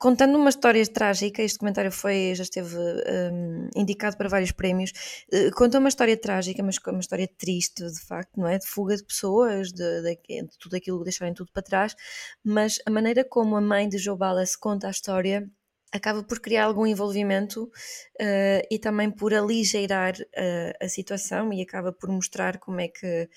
contando 0.00 0.36
uma 0.36 0.48
história 0.48 0.84
trágica, 0.86 1.42
este 1.42 1.58
comentário 1.58 1.92
foi, 1.92 2.34
já 2.34 2.42
esteve 2.42 2.74
um, 2.74 3.68
indicado 3.76 4.16
para 4.16 4.30
vários 4.30 4.50
prémios, 4.50 4.92
uh, 5.32 5.54
conta 5.54 5.78
uma 5.78 5.90
história 5.90 6.16
trágica, 6.16 6.62
mas 6.62 6.78
uma 6.86 7.00
história 7.00 7.28
triste, 7.38 7.84
de 7.84 8.00
facto, 8.00 8.40
não 8.40 8.48
é? 8.48 8.58
De 8.58 8.66
fuga 8.66 8.96
de 8.96 9.04
pessoas, 9.04 9.70
de, 9.70 10.02
de, 10.02 10.16
de 10.42 10.58
tudo 10.58 10.74
aquilo, 10.74 11.04
deixarem 11.04 11.34
tudo 11.34 11.52
para 11.52 11.62
trás, 11.62 11.94
mas 12.42 12.78
a 12.86 12.90
maneira 12.90 13.22
como 13.24 13.54
a 13.56 13.60
mãe 13.60 13.88
de 13.88 13.98
Joe 13.98 14.16
Ballas 14.16 14.56
conta 14.56 14.88
a 14.88 14.90
história 14.90 15.46
acaba 15.92 16.22
por 16.22 16.38
criar 16.40 16.64
algum 16.64 16.86
envolvimento 16.86 17.64
uh, 17.64 18.66
e 18.70 18.78
também 18.78 19.10
por 19.10 19.34
aligeirar 19.34 20.14
uh, 20.14 20.84
a 20.84 20.88
situação 20.88 21.52
e 21.52 21.60
acaba 21.60 21.92
por 21.92 22.08
mostrar 22.08 22.58
como 22.58 22.80
é 22.80 22.88
que, 22.88 23.28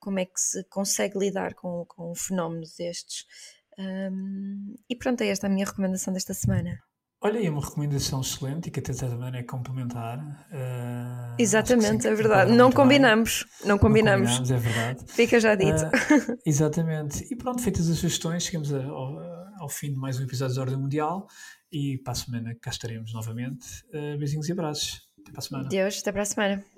como 0.00 0.18
é 0.18 0.24
que 0.24 0.40
se 0.40 0.64
consegue 0.64 1.18
lidar 1.18 1.54
com, 1.54 1.84
com 1.86 2.10
um 2.10 2.14
fenómeno 2.14 2.64
destes. 2.78 3.26
Um, 3.78 4.74
e 4.90 4.96
pronto, 4.96 5.20
é 5.22 5.28
esta 5.28 5.46
a 5.46 5.50
minha 5.50 5.64
recomendação 5.64 6.12
desta 6.12 6.34
semana. 6.34 6.78
Olha, 7.20 7.44
é 7.44 7.50
uma 7.50 7.60
recomendação 7.60 8.20
excelente 8.20 8.68
e 8.68 8.70
que 8.70 8.78
até 8.78 8.92
também 8.92 9.40
é 9.40 9.42
complementar. 9.42 10.18
Uh, 10.52 11.34
exatamente, 11.36 12.02
sim, 12.02 12.08
é 12.08 12.14
verdade. 12.14 12.52
Não 12.52 12.70
combinamos, 12.70 13.44
não 13.64 13.76
combinamos. 13.76 14.30
Não 14.30 14.36
combinamos, 14.38 14.50
é 14.50 14.56
verdade. 14.56 15.12
Fica 15.12 15.40
já 15.40 15.56
dito. 15.56 15.82
Uh, 15.82 16.38
exatamente. 16.46 17.26
E 17.28 17.36
pronto, 17.36 17.60
feitas 17.60 17.90
as 17.90 17.98
sugestões, 17.98 18.44
chegamos 18.44 18.72
ao, 18.72 19.18
ao, 19.58 19.68
fim 19.68 19.90
de 19.90 19.96
mais 19.96 20.20
um 20.20 20.22
episódio 20.22 20.54
de 20.54 20.60
Ordem 20.60 20.78
Mundial 20.78 21.26
e 21.72 21.98
para 22.04 22.12
a 22.12 22.16
semana 22.16 22.56
cá 22.60 22.70
estaremos 22.70 23.12
novamente. 23.12 23.66
Uh, 23.88 24.16
beijinhos 24.16 24.48
e 24.48 24.52
abraços. 24.52 25.00
Até 25.20 25.32
para 25.32 25.40
a 25.40 25.42
semana. 25.42 25.68
Deus, 25.68 25.98
até 26.00 26.12
para 26.12 26.22
a 26.22 26.26
semana. 26.26 26.77